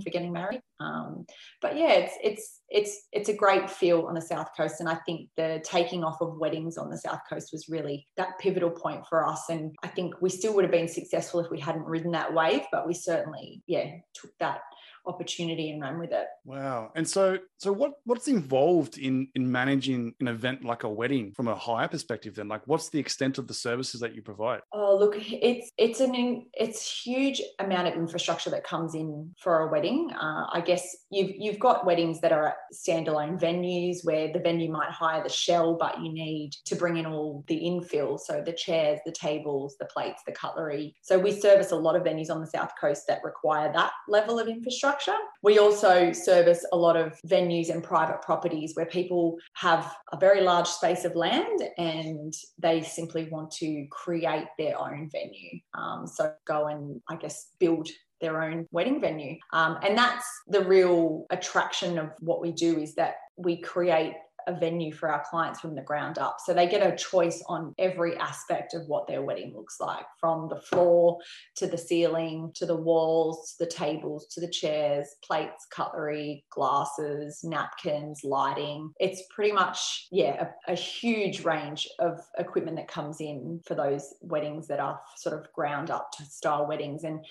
for 0.02 0.10
getting 0.10 0.32
married. 0.32 0.60
Um, 0.80 1.26
but 1.60 1.76
yeah, 1.76 1.92
it's 1.92 2.14
it's 2.22 2.60
it's 2.68 3.08
it's 3.12 3.28
a 3.28 3.36
great 3.36 3.68
feel 3.68 4.02
on 4.02 4.14
the 4.14 4.20
south 4.20 4.48
coast, 4.56 4.80
and 4.80 4.88
I 4.88 4.96
think 5.06 5.28
the 5.36 5.62
taking 5.64 6.04
off 6.04 6.20
of 6.20 6.38
weddings 6.38 6.76
on 6.76 6.90
the 6.90 6.98
south 6.98 7.20
coast 7.28 7.50
was 7.52 7.68
really 7.68 8.06
that 8.16 8.38
pivotal 8.38 8.70
point 8.70 9.06
for 9.08 9.26
us. 9.26 9.44
And 9.48 9.74
I 9.82 9.88
think 9.88 10.14
we 10.20 10.30
still 10.30 10.54
would 10.54 10.64
have 10.64 10.72
been 10.72 10.88
successful 10.88 11.40
if 11.40 11.50
we 11.50 11.60
hadn't 11.60 11.86
ridden 11.86 12.12
that 12.12 12.34
wave, 12.34 12.62
but 12.72 12.86
we 12.86 12.94
certainly 12.94 13.62
yeah 13.66 13.90
took 14.14 14.30
that 14.40 14.60
opportunity 15.06 15.70
and 15.70 15.80
run 15.80 15.98
with 15.98 16.12
it. 16.12 16.26
Wow. 16.44 16.90
And 16.94 17.08
so 17.08 17.38
so 17.58 17.72
what 17.72 17.92
what's 18.04 18.28
involved 18.28 18.98
in 18.98 19.28
in 19.34 19.50
managing 19.50 20.14
an 20.20 20.28
event 20.28 20.64
like 20.64 20.84
a 20.84 20.88
wedding 20.88 21.32
from 21.34 21.48
a 21.48 21.54
hire 21.54 21.88
perspective 21.88 22.34
then? 22.34 22.48
Like 22.48 22.62
what's 22.66 22.88
the 22.88 22.98
extent 22.98 23.38
of 23.38 23.46
the 23.46 23.54
services 23.54 24.00
that 24.00 24.14
you 24.14 24.22
provide? 24.22 24.60
Oh 24.72 24.96
look, 24.96 25.14
it's 25.16 25.70
it's 25.78 26.00
an 26.00 26.46
it's 26.54 27.02
huge 27.04 27.42
amount 27.58 27.88
of 27.88 27.94
infrastructure 27.94 28.50
that 28.50 28.64
comes 28.64 28.94
in 28.94 29.34
for 29.40 29.60
a 29.60 29.70
wedding. 29.70 30.10
Uh, 30.12 30.46
I 30.52 30.62
guess 30.64 30.96
you've 31.10 31.32
you've 31.36 31.58
got 31.58 31.86
weddings 31.86 32.20
that 32.20 32.32
are 32.32 32.48
at 32.48 32.56
standalone 32.74 33.40
venues 33.40 33.98
where 34.04 34.32
the 34.32 34.38
venue 34.38 34.70
might 34.70 34.90
hire 34.90 35.22
the 35.22 35.28
shell, 35.28 35.76
but 35.78 36.00
you 36.00 36.12
need 36.12 36.52
to 36.66 36.76
bring 36.76 36.96
in 36.96 37.06
all 37.06 37.44
the 37.48 37.60
infill, 37.60 38.18
so 38.18 38.42
the 38.44 38.52
chairs, 38.52 39.00
the 39.04 39.12
tables, 39.12 39.76
the 39.78 39.86
plates, 39.86 40.22
the 40.26 40.32
cutlery. 40.32 40.94
So 41.02 41.18
we 41.18 41.32
service 41.32 41.72
a 41.72 41.76
lot 41.76 41.96
of 41.96 42.02
venues 42.02 42.30
on 42.30 42.40
the 42.40 42.46
south 42.46 42.72
coast 42.80 43.04
that 43.08 43.20
require 43.24 43.72
that 43.72 43.92
level 44.08 44.38
of 44.38 44.48
infrastructure 44.48 44.93
infrastructure. 44.94 45.20
We 45.42 45.58
also 45.58 46.12
service 46.12 46.64
a 46.72 46.76
lot 46.76 46.96
of 46.96 47.18
venues 47.26 47.70
and 47.70 47.82
private 47.82 48.22
properties 48.22 48.72
where 48.74 48.86
people 48.86 49.38
have 49.54 49.94
a 50.12 50.18
very 50.18 50.40
large 50.40 50.66
space 50.66 51.04
of 51.04 51.14
land 51.14 51.62
and 51.78 52.32
they 52.58 52.82
simply 52.82 53.28
want 53.30 53.50
to 53.52 53.86
create 53.90 54.46
their 54.58 54.78
own 54.78 55.10
venue. 55.10 55.60
Um, 55.74 56.06
so 56.06 56.32
go 56.46 56.68
and, 56.68 57.00
I 57.08 57.16
guess, 57.16 57.48
build 57.58 57.88
their 58.20 58.42
own 58.42 58.66
wedding 58.70 59.00
venue. 59.00 59.36
Um, 59.52 59.78
and 59.82 59.98
that's 59.98 60.26
the 60.46 60.64
real 60.64 61.26
attraction 61.30 61.98
of 61.98 62.10
what 62.20 62.40
we 62.40 62.52
do 62.52 62.78
is 62.78 62.94
that 62.94 63.16
we 63.36 63.60
create 63.60 64.14
a 64.46 64.54
venue 64.54 64.92
for 64.92 65.10
our 65.10 65.24
clients 65.28 65.60
from 65.60 65.74
the 65.74 65.82
ground 65.82 66.18
up. 66.18 66.38
So 66.44 66.54
they 66.54 66.66
get 66.66 66.86
a 66.86 66.96
choice 66.96 67.42
on 67.48 67.74
every 67.78 68.16
aspect 68.16 68.74
of 68.74 68.86
what 68.86 69.06
their 69.06 69.22
wedding 69.22 69.54
looks 69.54 69.80
like 69.80 70.06
from 70.20 70.48
the 70.48 70.60
floor 70.60 71.18
to 71.56 71.66
the 71.66 71.78
ceiling 71.78 72.52
to 72.54 72.66
the 72.66 72.76
walls 72.76 73.54
to 73.58 73.64
the 73.64 73.70
tables 73.70 74.26
to 74.28 74.40
the 74.40 74.48
chairs, 74.48 75.08
plates, 75.22 75.66
cutlery, 75.70 76.44
glasses, 76.50 77.40
napkins, 77.44 78.20
lighting. 78.24 78.92
It's 79.00 79.22
pretty 79.34 79.52
much, 79.52 80.06
yeah, 80.10 80.48
a, 80.68 80.72
a 80.72 80.76
huge 80.76 81.44
range 81.44 81.88
of 81.98 82.20
equipment 82.38 82.76
that 82.76 82.88
comes 82.88 83.20
in 83.20 83.60
for 83.66 83.74
those 83.74 84.14
weddings 84.20 84.66
that 84.68 84.80
are 84.80 85.00
sort 85.16 85.38
of 85.38 85.52
ground 85.52 85.90
up 85.90 86.10
to 86.12 86.24
style 86.24 86.66
weddings. 86.66 87.04
And 87.04 87.24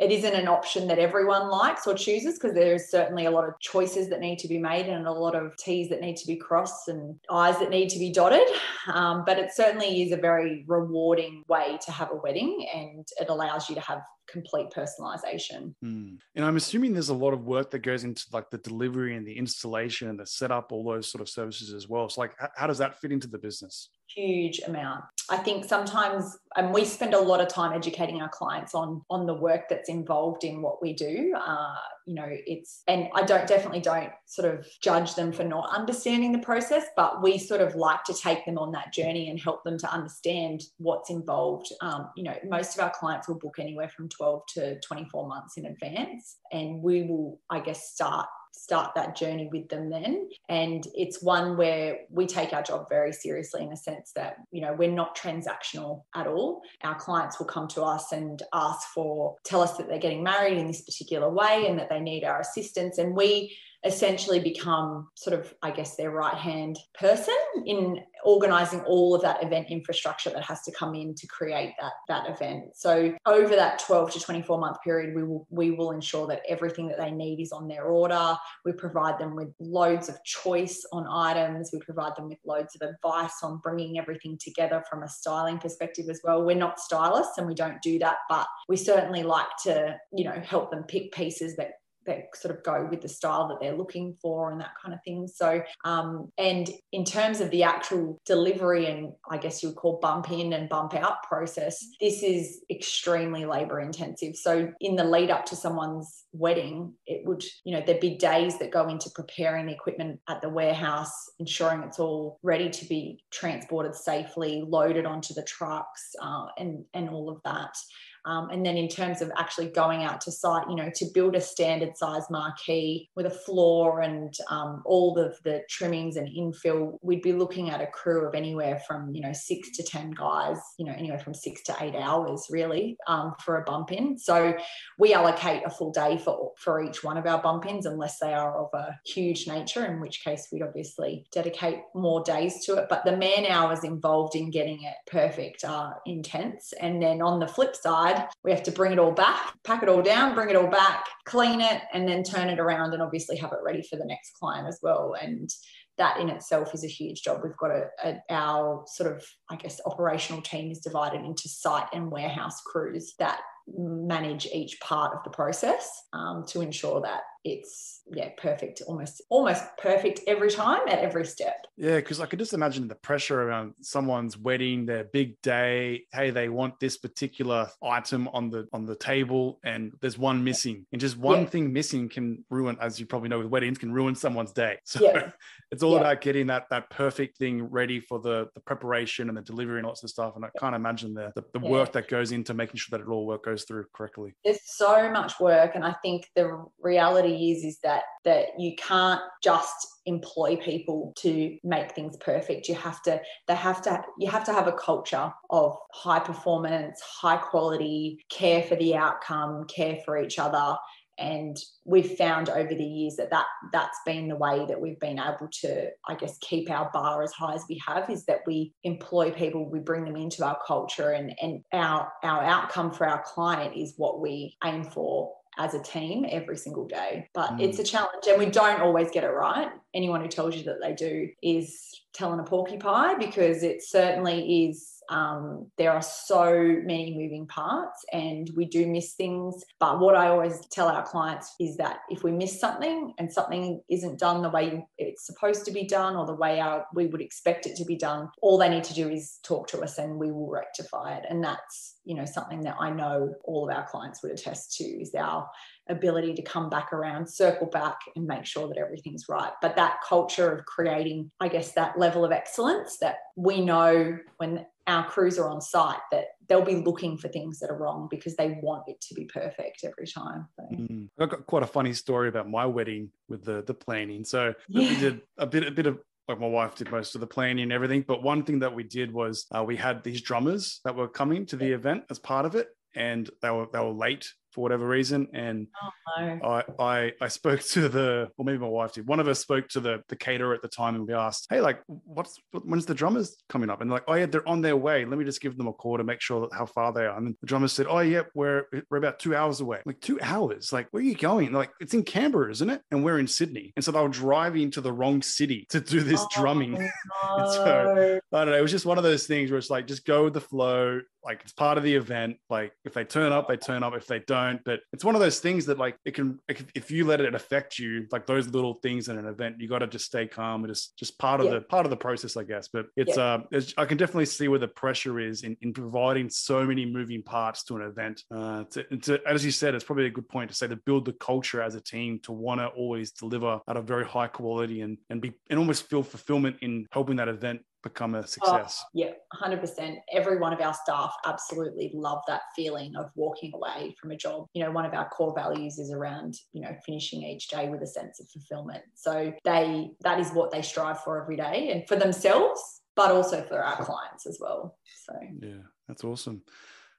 it 0.00 0.10
isn't 0.10 0.32
an 0.32 0.48
option 0.48 0.88
that 0.88 0.98
everyone 0.98 1.50
likes 1.50 1.86
or 1.86 1.94
chooses 1.94 2.38
because 2.38 2.54
there's 2.54 2.90
certainly 2.90 3.26
a 3.26 3.30
lot 3.30 3.46
of 3.46 3.58
choices 3.60 4.08
that 4.08 4.18
need 4.18 4.38
to 4.38 4.48
be 4.48 4.56
made 4.56 4.86
and 4.86 5.06
a 5.06 5.12
lot 5.12 5.34
of 5.34 5.54
T's 5.58 5.90
that 5.90 6.00
need 6.00 6.16
to 6.16 6.26
be 6.26 6.36
crossed 6.36 6.88
and 6.88 7.20
I's 7.30 7.58
that 7.58 7.68
need 7.68 7.90
to 7.90 7.98
be 7.98 8.10
dotted. 8.10 8.48
Um, 8.92 9.24
but 9.26 9.38
it 9.38 9.52
certainly 9.52 10.02
is 10.02 10.12
a 10.12 10.16
very 10.16 10.64
rewarding 10.66 11.44
way 11.48 11.78
to 11.84 11.92
have 11.92 12.10
a 12.12 12.16
wedding 12.16 12.66
and 12.74 13.06
it 13.20 13.28
allows 13.28 13.68
you 13.68 13.74
to 13.74 13.80
have 13.82 14.00
complete 14.30 14.70
personalization. 14.70 15.74
Mm. 15.84 16.18
And 16.34 16.44
I'm 16.44 16.56
assuming 16.56 16.92
there's 16.92 17.08
a 17.08 17.14
lot 17.14 17.32
of 17.32 17.44
work 17.44 17.70
that 17.70 17.80
goes 17.80 18.04
into 18.04 18.24
like 18.32 18.50
the 18.50 18.58
delivery 18.58 19.16
and 19.16 19.26
the 19.26 19.36
installation 19.36 20.08
and 20.08 20.18
the 20.18 20.26
setup, 20.26 20.72
all 20.72 20.84
those 20.84 21.08
sort 21.08 21.20
of 21.20 21.28
services 21.28 21.72
as 21.72 21.88
well. 21.88 22.08
So, 22.08 22.20
like, 22.20 22.32
how 22.56 22.66
does 22.66 22.78
that 22.78 23.00
fit 23.00 23.12
into 23.12 23.28
the 23.28 23.38
business? 23.38 23.90
huge 24.14 24.60
amount. 24.66 25.04
I 25.28 25.36
think 25.36 25.64
sometimes, 25.64 26.36
and 26.56 26.72
we 26.72 26.84
spend 26.84 27.14
a 27.14 27.20
lot 27.20 27.40
of 27.40 27.48
time 27.48 27.72
educating 27.72 28.20
our 28.20 28.28
clients 28.28 28.74
on 28.74 29.02
on 29.10 29.26
the 29.26 29.34
work 29.34 29.68
that's 29.68 29.88
involved 29.88 30.44
in 30.44 30.62
what 30.62 30.82
we 30.82 30.92
do. 30.92 31.34
Uh, 31.36 31.74
you 32.06 32.14
know, 32.14 32.26
it's 32.28 32.82
and 32.88 33.08
I 33.14 33.22
don't 33.22 33.46
definitely 33.46 33.80
don't 33.80 34.10
sort 34.26 34.52
of 34.52 34.66
judge 34.82 35.14
them 35.14 35.32
for 35.32 35.44
not 35.44 35.70
understanding 35.76 36.32
the 36.32 36.38
process, 36.38 36.84
but 36.96 37.22
we 37.22 37.38
sort 37.38 37.60
of 37.60 37.74
like 37.74 38.04
to 38.04 38.14
take 38.14 38.44
them 38.46 38.58
on 38.58 38.72
that 38.72 38.92
journey 38.92 39.30
and 39.30 39.38
help 39.38 39.64
them 39.64 39.78
to 39.78 39.92
understand 39.92 40.62
what's 40.78 41.10
involved. 41.10 41.72
Um, 41.80 42.08
you 42.16 42.24
know, 42.24 42.34
most 42.48 42.76
of 42.76 42.82
our 42.82 42.90
clients 42.90 43.28
will 43.28 43.38
book 43.38 43.56
anywhere 43.58 43.88
from 43.88 44.08
12 44.08 44.42
to 44.54 44.80
24 44.80 45.28
months 45.28 45.56
in 45.56 45.66
advance, 45.66 46.36
and 46.52 46.82
we 46.82 47.02
will, 47.02 47.40
I 47.50 47.60
guess, 47.60 47.90
start 47.90 48.26
start 48.52 48.94
that 48.94 49.16
journey 49.16 49.48
with 49.50 49.68
them 49.68 49.90
then. 49.90 50.28
And 50.48 50.86
it's 50.94 51.22
one 51.22 51.56
where 51.56 52.00
we 52.10 52.26
take 52.26 52.52
our 52.52 52.62
job 52.62 52.86
very 52.88 53.12
seriously 53.12 53.62
in 53.62 53.72
a 53.72 53.76
sense 53.76 54.12
that 54.14 54.36
you 54.50 54.60
know 54.60 54.72
we're 54.72 54.90
not 54.90 55.16
transactional 55.16 56.04
at 56.14 56.26
all. 56.26 56.62
Our 56.82 56.94
clients 56.94 57.38
will 57.38 57.46
come 57.46 57.68
to 57.68 57.82
us 57.82 58.12
and 58.12 58.42
ask 58.52 58.88
for 58.88 59.36
tell 59.44 59.60
us 59.60 59.76
that 59.76 59.88
they're 59.88 59.98
getting 59.98 60.22
married 60.22 60.58
in 60.58 60.66
this 60.66 60.82
particular 60.82 61.28
way 61.28 61.66
and 61.68 61.78
that 61.78 61.88
they 61.88 62.00
need 62.00 62.24
our 62.24 62.40
assistance. 62.40 62.98
And 62.98 63.14
we 63.14 63.56
essentially 63.84 64.40
become 64.40 65.08
sort 65.14 65.38
of, 65.38 65.52
I 65.62 65.70
guess, 65.70 65.96
their 65.96 66.10
right 66.10 66.34
hand 66.34 66.78
person 66.94 67.36
in 67.66 68.00
organizing 68.24 68.80
all 68.80 69.14
of 69.14 69.22
that 69.22 69.42
event 69.42 69.68
infrastructure 69.70 70.30
that 70.30 70.42
has 70.42 70.62
to 70.62 70.72
come 70.72 70.94
in 70.94 71.14
to 71.14 71.26
create 71.26 71.72
that, 71.80 71.92
that 72.08 72.28
event. 72.28 72.76
So 72.76 73.14
over 73.24 73.56
that 73.56 73.78
12 73.78 74.12
to 74.12 74.20
24 74.20 74.58
month 74.58 74.76
period, 74.82 75.14
we 75.14 75.22
will 75.22 75.46
we 75.50 75.70
will 75.70 75.92
ensure 75.92 76.26
that 76.26 76.42
everything 76.48 76.88
that 76.88 76.98
they 76.98 77.10
need 77.10 77.40
is 77.40 77.52
on 77.52 77.68
their 77.68 77.84
order. 77.84 78.36
We 78.64 78.72
provide 78.72 79.18
them 79.18 79.34
with 79.34 79.48
loads 79.58 80.08
of 80.08 80.22
choice 80.24 80.84
on 80.92 81.06
items. 81.06 81.70
We 81.72 81.80
provide 81.80 82.16
them 82.16 82.28
with 82.28 82.38
loads 82.44 82.76
of 82.76 82.88
advice 82.88 83.42
on 83.42 83.60
bringing 83.62 83.98
everything 83.98 84.38
together 84.38 84.82
from 84.90 85.02
a 85.02 85.08
styling 85.08 85.58
perspective 85.58 86.06
as 86.10 86.20
well. 86.22 86.44
We're 86.44 86.56
not 86.56 86.80
stylists 86.80 87.38
and 87.38 87.46
we 87.46 87.54
don't 87.54 87.80
do 87.82 87.98
that, 88.00 88.18
but 88.28 88.46
we 88.68 88.76
certainly 88.76 89.22
like 89.22 89.48
to, 89.64 89.96
you 90.12 90.24
know, 90.24 90.40
help 90.44 90.70
them 90.70 90.84
pick 90.84 91.12
pieces 91.12 91.56
that 91.56 91.72
that 92.06 92.34
sort 92.34 92.56
of 92.56 92.62
go 92.62 92.86
with 92.90 93.00
the 93.00 93.08
style 93.08 93.48
that 93.48 93.58
they're 93.60 93.76
looking 93.76 94.16
for 94.20 94.50
and 94.50 94.60
that 94.60 94.72
kind 94.82 94.94
of 94.94 95.00
thing. 95.04 95.26
So, 95.26 95.62
um, 95.84 96.30
and 96.38 96.68
in 96.92 97.04
terms 97.04 97.40
of 97.40 97.50
the 97.50 97.62
actual 97.62 98.18
delivery 98.24 98.86
and 98.86 99.12
I 99.30 99.38
guess 99.38 99.62
you 99.62 99.70
would 99.70 99.76
call 99.76 99.98
bump 100.00 100.30
in 100.30 100.52
and 100.52 100.68
bump 100.68 100.94
out 100.94 101.22
process, 101.24 101.84
this 102.00 102.22
is 102.22 102.62
extremely 102.70 103.44
labor 103.44 103.80
intensive. 103.80 104.36
So, 104.36 104.72
in 104.80 104.96
the 104.96 105.04
lead 105.04 105.30
up 105.30 105.44
to 105.46 105.56
someone's 105.56 106.24
wedding, 106.32 106.94
it 107.06 107.26
would, 107.26 107.44
you 107.64 107.74
know, 107.74 107.82
there'd 107.84 108.00
be 108.00 108.16
days 108.16 108.58
that 108.58 108.70
go 108.70 108.88
into 108.88 109.10
preparing 109.14 109.66
the 109.66 109.72
equipment 109.72 110.20
at 110.28 110.40
the 110.40 110.48
warehouse, 110.48 111.12
ensuring 111.38 111.82
it's 111.82 111.98
all 111.98 112.38
ready 112.42 112.70
to 112.70 112.84
be 112.86 113.22
transported 113.30 113.94
safely, 113.94 114.62
loaded 114.66 115.06
onto 115.06 115.34
the 115.34 115.42
trucks, 115.42 116.14
uh, 116.22 116.46
and 116.58 116.84
and 116.94 117.10
all 117.10 117.28
of 117.28 117.40
that. 117.44 117.76
Um, 118.24 118.50
and 118.50 118.64
then 118.64 118.76
in 118.76 118.88
terms 118.88 119.22
of 119.22 119.30
actually 119.36 119.68
going 119.68 120.02
out 120.02 120.20
to 120.22 120.32
site, 120.32 120.68
you 120.68 120.76
know, 120.76 120.90
to 120.94 121.06
build 121.14 121.36
a 121.36 121.40
standard 121.40 121.96
size 121.96 122.24
marquee 122.30 123.08
with 123.16 123.26
a 123.26 123.30
floor 123.30 124.00
and 124.00 124.32
um, 124.50 124.82
all 124.84 125.18
of 125.18 125.36
the 125.44 125.62
trimmings 125.68 126.16
and 126.16 126.28
infill, 126.28 126.98
we'd 127.02 127.22
be 127.22 127.32
looking 127.32 127.70
at 127.70 127.80
a 127.80 127.86
crew 127.86 128.26
of 128.26 128.34
anywhere 128.34 128.80
from, 128.86 129.14
you 129.14 129.20
know, 129.20 129.32
six 129.32 129.70
to 129.76 129.82
10 129.82 130.10
guys, 130.12 130.58
you 130.78 130.84
know, 130.84 130.92
anywhere 130.92 131.18
from 131.18 131.34
six 131.34 131.62
to 131.64 131.76
eight 131.80 131.94
hours 131.94 132.46
really 132.50 132.96
um, 133.06 133.34
for 133.44 133.58
a 133.58 133.64
bump 133.64 133.92
in. 133.92 134.18
So 134.18 134.54
we 134.98 135.14
allocate 135.14 135.62
a 135.64 135.70
full 135.70 135.92
day 135.92 136.18
for, 136.18 136.52
for 136.58 136.82
each 136.82 137.02
one 137.02 137.16
of 137.16 137.26
our 137.26 137.40
bump 137.40 137.66
ins 137.66 137.86
unless 137.86 138.18
they 138.18 138.34
are 138.34 138.58
of 138.58 138.68
a 138.74 138.98
huge 139.06 139.46
nature, 139.46 139.86
in 139.86 140.00
which 140.00 140.24
case 140.24 140.48
we'd 140.52 140.62
obviously 140.62 141.26
dedicate 141.32 141.78
more 141.94 142.22
days 142.22 142.64
to 142.66 142.76
it. 142.76 142.86
But 142.88 143.04
the 143.04 143.16
man 143.16 143.46
hours 143.46 143.84
involved 143.84 144.36
in 144.36 144.50
getting 144.50 144.82
it 144.82 144.94
perfect 145.06 145.64
are 145.64 146.00
intense. 146.06 146.72
And 146.80 147.02
then 147.02 147.22
on 147.22 147.40
the 147.40 147.48
flip 147.48 147.76
side, 147.76 148.09
We 148.44 148.50
have 148.50 148.62
to 148.64 148.72
bring 148.72 148.92
it 148.92 148.98
all 148.98 149.12
back, 149.12 149.54
pack 149.64 149.82
it 149.82 149.88
all 149.88 150.02
down, 150.02 150.34
bring 150.34 150.50
it 150.50 150.56
all 150.56 150.68
back, 150.68 151.06
clean 151.24 151.60
it, 151.60 151.82
and 151.92 152.08
then 152.08 152.22
turn 152.22 152.48
it 152.48 152.58
around 152.58 152.92
and 152.92 153.02
obviously 153.02 153.36
have 153.36 153.52
it 153.52 153.58
ready 153.64 153.82
for 153.82 153.96
the 153.96 154.04
next 154.04 154.32
client 154.34 154.68
as 154.68 154.78
well. 154.82 155.14
And 155.20 155.50
that 155.98 156.18
in 156.18 156.30
itself 156.30 156.74
is 156.74 156.84
a 156.84 156.88
huge 156.88 157.22
job. 157.22 157.40
We've 157.42 157.56
got 157.56 157.70
a, 157.70 157.84
a, 158.04 158.22
our 158.30 158.84
sort 158.86 159.14
of, 159.14 159.24
I 159.50 159.56
guess, 159.56 159.80
operational 159.84 160.42
team 160.42 160.70
is 160.70 160.78
divided 160.80 161.24
into 161.24 161.48
site 161.48 161.88
and 161.92 162.10
warehouse 162.10 162.60
crews 162.62 163.14
that 163.18 163.40
manage 163.76 164.46
each 164.46 164.80
part 164.80 165.14
of 165.14 165.22
the 165.24 165.30
process 165.30 165.88
um, 166.12 166.44
to 166.48 166.60
ensure 166.60 167.00
that 167.02 167.20
it's 167.44 168.02
yeah 168.12 168.28
perfect 168.36 168.82
almost 168.86 169.22
almost 169.30 169.64
perfect 169.78 170.20
every 170.26 170.50
time 170.50 170.80
at 170.88 170.98
every 170.98 171.24
step 171.24 171.66
yeah 171.76 171.96
because 171.96 172.20
i 172.20 172.26
could 172.26 172.38
just 172.38 172.52
imagine 172.52 172.86
the 172.86 172.94
pressure 172.96 173.42
around 173.42 173.72
someone's 173.80 174.36
wedding 174.36 174.84
their 174.84 175.04
big 175.04 175.40
day 175.40 176.02
hey 176.12 176.30
they 176.30 176.50
want 176.50 176.78
this 176.80 176.98
particular 176.98 177.66
item 177.82 178.28
on 178.34 178.50
the 178.50 178.68
on 178.74 178.84
the 178.84 178.96
table 178.96 179.58
and 179.64 179.92
there's 180.02 180.18
one 180.18 180.44
missing 180.44 180.84
and 180.92 181.00
just 181.00 181.16
one 181.16 181.40
yeah. 181.40 181.46
thing 181.46 181.72
missing 181.72 182.10
can 182.10 182.44
ruin 182.50 182.76
as 182.80 183.00
you 183.00 183.06
probably 183.06 183.28
know 183.28 183.38
with 183.38 183.48
weddings 183.48 183.78
can 183.78 183.92
ruin 183.92 184.14
someone's 184.14 184.52
day 184.52 184.76
so 184.84 185.00
yeah. 185.02 185.30
it's 185.70 185.82
all 185.82 185.94
yeah. 185.94 186.00
about 186.00 186.20
getting 186.20 186.46
that 186.46 186.64
that 186.70 186.90
perfect 186.90 187.38
thing 187.38 187.62
ready 187.62 188.00
for 188.00 188.18
the 188.20 188.48
the 188.54 188.60
preparation 188.60 189.28
and 189.28 189.38
the 189.38 189.42
delivery 189.42 189.78
and 189.78 189.86
lots 189.86 190.02
of 190.04 190.10
stuff 190.10 190.36
and 190.36 190.44
i 190.44 190.48
can't 190.58 190.74
imagine 190.74 191.14
the 191.14 191.32
the, 191.34 191.44
the 191.54 191.60
work 191.60 191.92
that 191.92 192.06
goes 192.08 192.32
into 192.32 192.52
making 192.52 192.76
sure 192.76 192.98
that 192.98 193.04
it 193.04 193.10
all 193.10 193.24
work 193.24 193.44
goes 193.44 193.64
through 193.64 193.84
correctly 193.94 194.34
there's 194.44 194.60
so 194.64 195.10
much 195.10 195.40
work 195.40 195.74
and 195.74 195.84
i 195.84 195.94
think 196.02 196.26
the 196.34 196.62
reality 196.82 197.29
reality 197.30 197.52
is 197.52 197.64
is 197.64 197.78
that 197.82 198.02
that 198.24 198.48
you 198.58 198.74
can't 198.76 199.20
just 199.42 199.86
employ 200.06 200.56
people 200.56 201.12
to 201.18 201.56
make 201.64 201.94
things 201.94 202.16
perfect. 202.18 202.68
You 202.68 202.74
have 202.76 203.02
to 203.02 203.20
they 203.48 203.54
have 203.54 203.82
to 203.82 204.02
you 204.18 204.30
have 204.30 204.44
to 204.44 204.52
have 204.52 204.66
a 204.66 204.72
culture 204.72 205.32
of 205.50 205.76
high 205.92 206.20
performance 206.20 207.00
high 207.00 207.38
quality 207.38 208.24
care 208.30 208.62
for 208.62 208.76
the 208.76 208.96
outcome 208.96 209.66
care 209.66 209.98
for 210.04 210.20
each 210.22 210.38
other. 210.38 210.76
And 211.18 211.58
we've 211.84 212.12
found 212.12 212.48
over 212.48 212.74
the 212.74 212.82
years 212.82 213.16
that, 213.16 213.28
that 213.28 213.44
that's 213.74 213.98
been 214.06 214.28
the 214.28 214.36
way 214.36 214.64
that 214.66 214.80
we've 214.80 214.98
been 215.00 215.18
able 215.18 215.48
to 215.60 215.90
i 216.08 216.14
guess 216.14 216.38
keep 216.40 216.70
our 216.70 216.90
bar 216.94 217.22
as 217.22 217.32
high 217.32 217.54
as 217.54 217.64
we 217.68 217.78
have 217.86 218.08
is 218.08 218.24
that 218.24 218.40
we 218.46 218.72
employ 218.84 219.30
people 219.30 219.68
we 219.68 219.80
bring 219.80 220.06
them 220.06 220.16
into 220.16 220.42
our 220.42 220.58
culture 220.66 221.10
and 221.10 221.34
and 221.42 221.62
our 221.74 222.10
our 222.22 222.42
outcome 222.42 222.90
for 222.90 223.06
our 223.06 223.22
client 223.22 223.76
is 223.76 223.92
what 223.98 224.20
we 224.20 224.56
aim 224.64 224.82
for 224.82 225.30
as 225.58 225.74
a 225.74 225.82
team 225.82 226.26
every 226.28 226.56
single 226.56 226.86
day. 226.86 227.28
But 227.34 227.50
mm. 227.50 227.60
it's 227.60 227.78
a 227.78 227.84
challenge 227.84 228.26
and 228.28 228.38
we 228.38 228.46
don't 228.46 228.80
always 228.80 229.10
get 229.10 229.24
it 229.24 229.28
right. 229.28 229.70
Anyone 229.94 230.20
who 230.22 230.28
tells 230.28 230.56
you 230.56 230.64
that 230.64 230.80
they 230.80 230.94
do 230.94 231.28
is 231.42 231.88
telling 232.12 232.40
a 232.40 232.44
porcupine 232.44 233.18
because 233.18 233.62
it 233.62 233.82
certainly 233.82 234.66
is 234.66 235.00
um, 235.10 235.66
there 235.76 235.92
are 235.92 236.02
so 236.02 236.80
many 236.84 237.16
moving 237.18 237.46
parts 237.46 238.04
and 238.12 238.48
we 238.56 238.64
do 238.64 238.86
miss 238.86 239.14
things. 239.14 239.64
But 239.80 239.98
what 239.98 240.14
I 240.14 240.28
always 240.28 240.60
tell 240.70 240.88
our 240.88 241.04
clients 241.04 241.54
is 241.58 241.76
that 241.78 241.98
if 242.08 242.22
we 242.22 242.30
miss 242.30 242.60
something 242.60 243.12
and 243.18 243.30
something 243.30 243.82
isn't 243.90 244.20
done 244.20 244.40
the 244.40 244.50
way 244.50 244.86
it's 244.98 245.26
supposed 245.26 245.64
to 245.64 245.72
be 245.72 245.84
done 245.84 246.14
or 246.14 246.26
the 246.26 246.34
way 246.34 246.60
our, 246.60 246.86
we 246.94 247.06
would 247.06 247.20
expect 247.20 247.66
it 247.66 247.76
to 247.76 247.84
be 247.84 247.96
done, 247.96 248.28
all 248.40 248.56
they 248.56 248.68
need 248.68 248.84
to 248.84 248.94
do 248.94 249.10
is 249.10 249.38
talk 249.42 249.66
to 249.68 249.80
us 249.80 249.98
and 249.98 250.16
we 250.16 250.30
will 250.30 250.48
rectify 250.48 251.16
it. 251.16 251.24
And 251.28 251.42
that's, 251.42 251.96
you 252.04 252.14
know, 252.14 252.24
something 252.24 252.60
that 252.62 252.76
I 252.78 252.90
know 252.90 253.34
all 253.44 253.68
of 253.68 253.76
our 253.76 253.86
clients 253.88 254.22
would 254.22 254.32
attest 254.32 254.76
to 254.76 254.84
is 254.84 255.12
our 255.16 255.48
ability 255.90 256.34
to 256.34 256.42
come 256.42 256.70
back 256.70 256.92
around, 256.92 257.28
circle 257.28 257.66
back, 257.66 257.98
and 258.16 258.26
make 258.26 258.46
sure 258.46 258.68
that 258.68 258.78
everything's 258.78 259.28
right. 259.28 259.52
But 259.60 259.76
that 259.76 259.98
culture 260.06 260.50
of 260.50 260.64
creating, 260.64 261.30
I 261.40 261.48
guess, 261.48 261.72
that 261.72 261.98
level 261.98 262.24
of 262.24 262.32
excellence 262.32 262.98
that 262.98 263.16
we 263.36 263.60
know 263.60 264.18
when 264.38 264.64
our 264.86 265.06
crews 265.06 265.38
are 265.38 265.48
on 265.48 265.60
site 265.60 266.00
that 266.10 266.24
they'll 266.48 266.64
be 266.64 266.76
looking 266.76 267.16
for 267.16 267.28
things 267.28 267.60
that 267.60 267.70
are 267.70 267.76
wrong 267.76 268.08
because 268.10 268.34
they 268.36 268.58
want 268.62 268.84
it 268.88 269.00
to 269.00 269.14
be 269.14 269.24
perfect 269.24 269.84
every 269.84 270.06
time. 270.06 270.48
So. 270.56 270.62
Mm. 270.74 271.08
I've 271.18 271.28
got 271.28 271.46
quite 271.46 271.62
a 271.62 271.66
funny 271.66 271.92
story 271.92 272.28
about 272.28 272.48
my 272.48 272.66
wedding 272.66 273.10
with 273.28 273.44
the 273.44 273.62
the 273.62 273.74
planning. 273.74 274.24
So 274.24 274.54
yeah. 274.68 274.88
we 274.88 274.96
did 274.96 275.20
a 275.38 275.46
bit 275.46 275.66
a 275.66 275.70
bit 275.70 275.86
of 275.86 275.98
like 276.28 276.40
my 276.40 276.48
wife 276.48 276.76
did 276.76 276.90
most 276.90 277.14
of 277.14 277.20
the 277.20 277.26
planning 277.26 277.64
and 277.64 277.72
everything. 277.72 278.04
But 278.06 278.22
one 278.22 278.44
thing 278.44 278.60
that 278.60 278.74
we 278.74 278.84
did 278.84 279.12
was 279.12 279.46
uh, 279.54 279.64
we 279.64 279.76
had 279.76 280.02
these 280.02 280.22
drummers 280.22 280.80
that 280.84 280.94
were 280.94 281.08
coming 281.08 281.46
to 281.46 281.56
the 281.56 281.70
event 281.70 282.04
as 282.10 282.18
part 282.18 282.46
of 282.46 282.54
it, 282.54 282.68
and 282.94 283.28
they 283.42 283.50
were 283.50 283.66
they 283.72 283.80
were 283.80 283.90
late 283.90 284.32
for 284.52 284.62
whatever 284.62 284.86
reason. 284.86 285.28
And 285.32 285.68
oh, 285.82 286.24
no. 286.24 286.40
I, 286.44 286.82
I 286.82 287.12
I 287.20 287.28
spoke 287.28 287.60
to 287.60 287.88
the, 287.88 288.28
or 288.36 288.44
maybe 288.44 288.58
my 288.58 288.66
wife 288.66 288.94
did. 288.94 289.06
One 289.06 289.20
of 289.20 289.28
us 289.28 289.40
spoke 289.40 289.68
to 289.70 289.80
the 289.80 290.02
the 290.08 290.16
caterer 290.16 290.54
at 290.54 290.62
the 290.62 290.68
time, 290.68 290.94
and 290.94 291.06
we 291.06 291.14
asked, 291.14 291.46
"Hey, 291.50 291.60
like, 291.60 291.80
what's 291.86 292.38
when's 292.52 292.86
the 292.86 292.94
drummers 292.94 293.36
coming 293.48 293.70
up?" 293.70 293.80
And 293.80 293.90
they're 293.90 293.96
like, 293.96 294.08
"Oh 294.08 294.14
yeah, 294.14 294.26
they're 294.26 294.48
on 294.48 294.60
their 294.60 294.76
way. 294.76 295.04
Let 295.04 295.18
me 295.18 295.24
just 295.24 295.40
give 295.40 295.56
them 295.56 295.68
a 295.68 295.72
call 295.72 295.98
to 295.98 296.04
make 296.04 296.20
sure 296.20 296.48
how 296.52 296.66
far 296.66 296.92
they 296.92 297.06
are." 297.06 297.16
And 297.16 297.36
the 297.40 297.46
drummers 297.46 297.72
said, 297.72 297.86
"Oh 297.88 298.00
yeah, 298.00 298.22
we're 298.34 298.64
we're 298.90 298.98
about 298.98 299.18
two 299.18 299.36
hours 299.36 299.60
away." 299.60 299.78
I'm 299.78 299.82
like 299.86 300.00
two 300.00 300.18
hours? 300.20 300.72
Like, 300.72 300.88
where 300.90 301.02
are 301.02 301.06
you 301.06 301.14
going? 301.14 301.52
like, 301.52 301.70
it's 301.80 301.94
in 301.94 302.02
Canberra, 302.02 302.50
isn't 302.50 302.70
it? 302.70 302.82
And 302.90 303.04
we're 303.04 303.18
in 303.18 303.26
Sydney. 303.26 303.72
And 303.76 303.84
so 303.84 303.92
they 303.92 304.00
were 304.00 304.08
driving 304.08 304.70
to 304.72 304.80
the 304.80 304.92
wrong 304.92 305.22
city 305.22 305.66
to 305.70 305.80
do 305.80 306.00
this 306.00 306.20
oh, 306.20 306.28
drumming. 306.32 306.90
No. 307.36 307.50
so 307.50 308.20
I 308.32 308.44
don't 308.44 308.50
know. 308.50 308.58
It 308.58 308.62
was 308.62 308.70
just 308.70 308.86
one 308.86 308.98
of 308.98 309.04
those 309.04 309.26
things 309.26 309.50
where 309.50 309.58
it's 309.58 309.70
like, 309.70 309.86
just 309.86 310.04
go 310.04 310.24
with 310.24 310.34
the 310.34 310.40
flow. 310.40 311.00
Like 311.24 311.42
it's 311.42 311.52
part 311.52 311.78
of 311.78 311.84
the 311.84 311.94
event. 311.94 312.36
Like 312.48 312.72
if 312.84 312.94
they 312.94 313.04
turn 313.04 313.32
up, 313.32 313.48
they 313.48 313.56
turn 313.56 313.82
up. 313.82 313.94
If 313.94 314.06
they 314.06 314.20
don't. 314.20 314.60
But 314.64 314.80
it's 314.92 315.04
one 315.04 315.14
of 315.14 315.20
those 315.20 315.40
things 315.40 315.66
that 315.66 315.78
like 315.78 315.96
it 316.04 316.14
can 316.14 316.38
if 316.48 316.90
you 316.90 317.04
let 317.04 317.20
it 317.20 317.34
affect 317.34 317.78
you, 317.78 318.06
like 318.10 318.26
those 318.26 318.48
little 318.48 318.74
things 318.74 319.08
in 319.08 319.18
an 319.18 319.26
event, 319.26 319.56
you 319.58 319.68
got 319.68 319.80
to 319.80 319.86
just 319.86 320.06
stay 320.06 320.26
calm. 320.26 320.64
It's 320.64 320.88
just 320.88 321.18
part 321.18 321.40
of 321.40 321.46
yeah. 321.46 321.54
the 321.54 321.60
part 321.62 321.86
of 321.86 321.90
the 321.90 321.96
process, 321.96 322.36
I 322.36 322.44
guess. 322.44 322.68
But 322.68 322.86
it's 322.96 323.16
yeah. 323.16 323.22
uh, 323.22 323.42
it's, 323.50 323.74
I 323.76 323.84
can 323.84 323.98
definitely 323.98 324.26
see 324.26 324.48
where 324.48 324.58
the 324.58 324.68
pressure 324.68 325.20
is 325.20 325.42
in, 325.42 325.56
in 325.60 325.72
providing 325.72 326.30
so 326.30 326.64
many 326.64 326.86
moving 326.86 327.22
parts 327.22 327.64
to 327.64 327.76
an 327.76 327.82
event. 327.82 328.22
Uh, 328.34 328.64
to, 328.70 328.84
to, 328.98 329.20
as 329.26 329.44
you 329.44 329.50
said, 329.50 329.74
it's 329.74 329.84
probably 329.84 330.06
a 330.06 330.10
good 330.10 330.28
point 330.28 330.50
to 330.50 330.56
say 330.56 330.68
to 330.68 330.76
build 330.76 331.04
the 331.04 331.12
culture 331.14 331.62
as 331.62 331.74
a 331.74 331.80
team 331.80 332.20
to 332.22 332.32
want 332.32 332.60
to 332.60 332.66
always 332.68 333.12
deliver 333.12 333.60
at 333.68 333.76
a 333.76 333.82
very 333.82 334.04
high 334.04 334.28
quality 334.28 334.80
and 334.80 334.98
and 335.10 335.20
be 335.20 335.32
and 335.48 335.58
almost 335.58 335.88
feel 335.88 336.02
fulfillment 336.02 336.56
in 336.62 336.86
helping 336.92 337.16
that 337.16 337.28
event 337.28 337.60
become 337.82 338.14
a 338.14 338.18
oh, 338.18 338.22
success. 338.22 338.82
Oh, 338.84 338.88
yeah, 338.94 339.10
100%. 339.40 339.96
Every 340.12 340.38
one 340.38 340.52
of 340.52 340.60
our 340.60 340.74
staff 340.74 341.14
absolutely 341.26 341.90
love 341.94 342.20
that 342.28 342.42
feeling 342.54 342.94
of 342.96 343.10
walking 343.14 343.52
away 343.54 343.94
from 344.00 344.10
a 344.10 344.16
job. 344.16 344.46
You 344.54 344.64
know, 344.64 344.70
one 344.70 344.84
of 344.84 344.94
our 344.94 345.08
core 345.08 345.34
values 345.34 345.78
is 345.78 345.90
around, 345.90 346.36
you 346.52 346.62
know, 346.62 346.74
finishing 346.84 347.22
each 347.22 347.48
day 347.48 347.68
with 347.68 347.82
a 347.82 347.86
sense 347.86 348.20
of 348.20 348.28
fulfillment. 348.28 348.82
So 348.94 349.32
they 349.44 349.90
that 350.02 350.18
is 350.18 350.30
what 350.32 350.50
they 350.50 350.62
strive 350.62 351.00
for 351.00 351.20
every 351.20 351.36
day 351.36 351.70
and 351.72 351.86
for 351.88 351.96
themselves, 351.96 352.82
but 352.96 353.10
also 353.10 353.42
for 353.44 353.62
our 353.62 353.82
clients 353.84 354.26
as 354.26 354.38
well. 354.40 354.76
So 355.06 355.14
Yeah, 355.40 355.62
that's 355.88 356.04
awesome. 356.04 356.42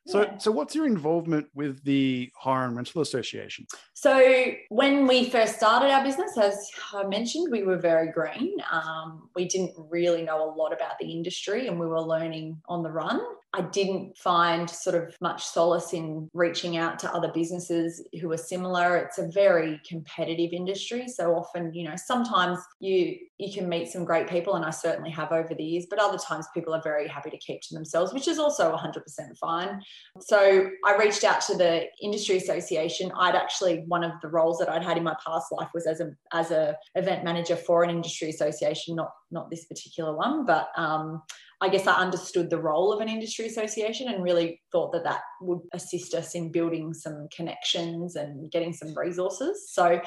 So, 0.07 0.23
yeah. 0.23 0.37
so 0.37 0.51
what's 0.51 0.73
your 0.73 0.87
involvement 0.87 1.47
with 1.53 1.83
the 1.83 2.31
Hire 2.35 2.65
and 2.65 2.75
Rental 2.75 3.01
Association? 3.01 3.67
So, 3.93 4.53
when 4.69 5.05
we 5.05 5.29
first 5.29 5.55
started 5.55 5.91
our 5.91 6.03
business, 6.03 6.37
as 6.37 6.69
I 6.93 7.03
mentioned, 7.03 7.51
we 7.51 7.63
were 7.63 7.77
very 7.77 8.11
green. 8.11 8.55
Um, 8.71 9.29
we 9.35 9.45
didn't 9.45 9.73
really 9.77 10.23
know 10.23 10.43
a 10.43 10.49
lot 10.55 10.73
about 10.73 10.97
the 10.99 11.11
industry, 11.11 11.67
and 11.67 11.79
we 11.79 11.85
were 11.85 12.01
learning 12.01 12.59
on 12.67 12.81
the 12.81 12.91
run. 12.91 13.21
I 13.53 13.61
didn't 13.63 14.17
find 14.17 14.69
sort 14.69 14.95
of 14.95 15.13
much 15.19 15.43
solace 15.43 15.91
in 15.91 16.29
reaching 16.33 16.77
out 16.77 16.97
to 16.99 17.13
other 17.13 17.29
businesses 17.33 18.01
who 18.21 18.31
are 18.31 18.37
similar. 18.37 18.95
It's 18.95 19.17
a 19.17 19.27
very 19.27 19.81
competitive 19.85 20.53
industry. 20.53 21.09
So 21.09 21.35
often, 21.35 21.73
you 21.73 21.83
know, 21.83 21.95
sometimes 21.97 22.59
you 22.79 23.17
you 23.37 23.51
can 23.51 23.67
meet 23.67 23.89
some 23.89 24.05
great 24.05 24.29
people, 24.29 24.53
and 24.53 24.63
I 24.63 24.69
certainly 24.69 25.09
have 25.09 25.31
over 25.31 25.53
the 25.53 25.63
years, 25.63 25.87
but 25.89 25.99
other 25.99 26.17
times 26.17 26.45
people 26.53 26.73
are 26.75 26.81
very 26.81 27.07
happy 27.07 27.31
to 27.31 27.37
keep 27.37 27.61
to 27.63 27.73
themselves, 27.73 28.13
which 28.13 28.27
is 28.27 28.37
also 28.37 28.71
100% 28.71 29.01
fine. 29.37 29.81
So 30.19 30.69
I 30.85 30.95
reached 30.95 31.23
out 31.23 31.41
to 31.47 31.57
the 31.57 31.87
industry 32.01 32.37
association. 32.37 33.11
I'd 33.17 33.35
actually 33.35 33.83
one 33.87 34.03
of 34.03 34.11
the 34.21 34.29
roles 34.29 34.59
that 34.59 34.69
I'd 34.69 34.83
had 34.83 34.95
in 34.95 35.03
my 35.03 35.15
past 35.25 35.51
life 35.51 35.69
was 35.73 35.87
as 35.87 35.99
a 35.99 36.11
as 36.31 36.51
a 36.51 36.77
event 36.95 37.25
manager 37.25 37.57
for 37.57 37.83
an 37.83 37.89
industry 37.89 38.29
association, 38.29 38.95
not 38.95 39.11
not 39.29 39.49
this 39.49 39.65
particular 39.65 40.15
one, 40.15 40.45
but 40.45 40.69
um, 40.77 41.21
I 41.61 41.69
guess 41.69 41.85
I 41.85 41.93
understood 41.93 42.49
the 42.49 42.57
role 42.57 42.91
of 42.91 43.01
an 43.01 43.09
industry 43.09 43.45
association 43.45 44.07
and 44.07 44.23
really 44.23 44.59
thought 44.71 44.91
that 44.93 45.03
that 45.03 45.21
would 45.41 45.59
assist 45.73 46.15
us 46.15 46.33
in 46.33 46.51
building 46.51 46.93
some 46.93 47.27
connections 47.35 48.15
and 48.15 48.51
getting 48.51 48.73
some 48.73 48.97
resources. 48.97 49.71
So 49.71 50.01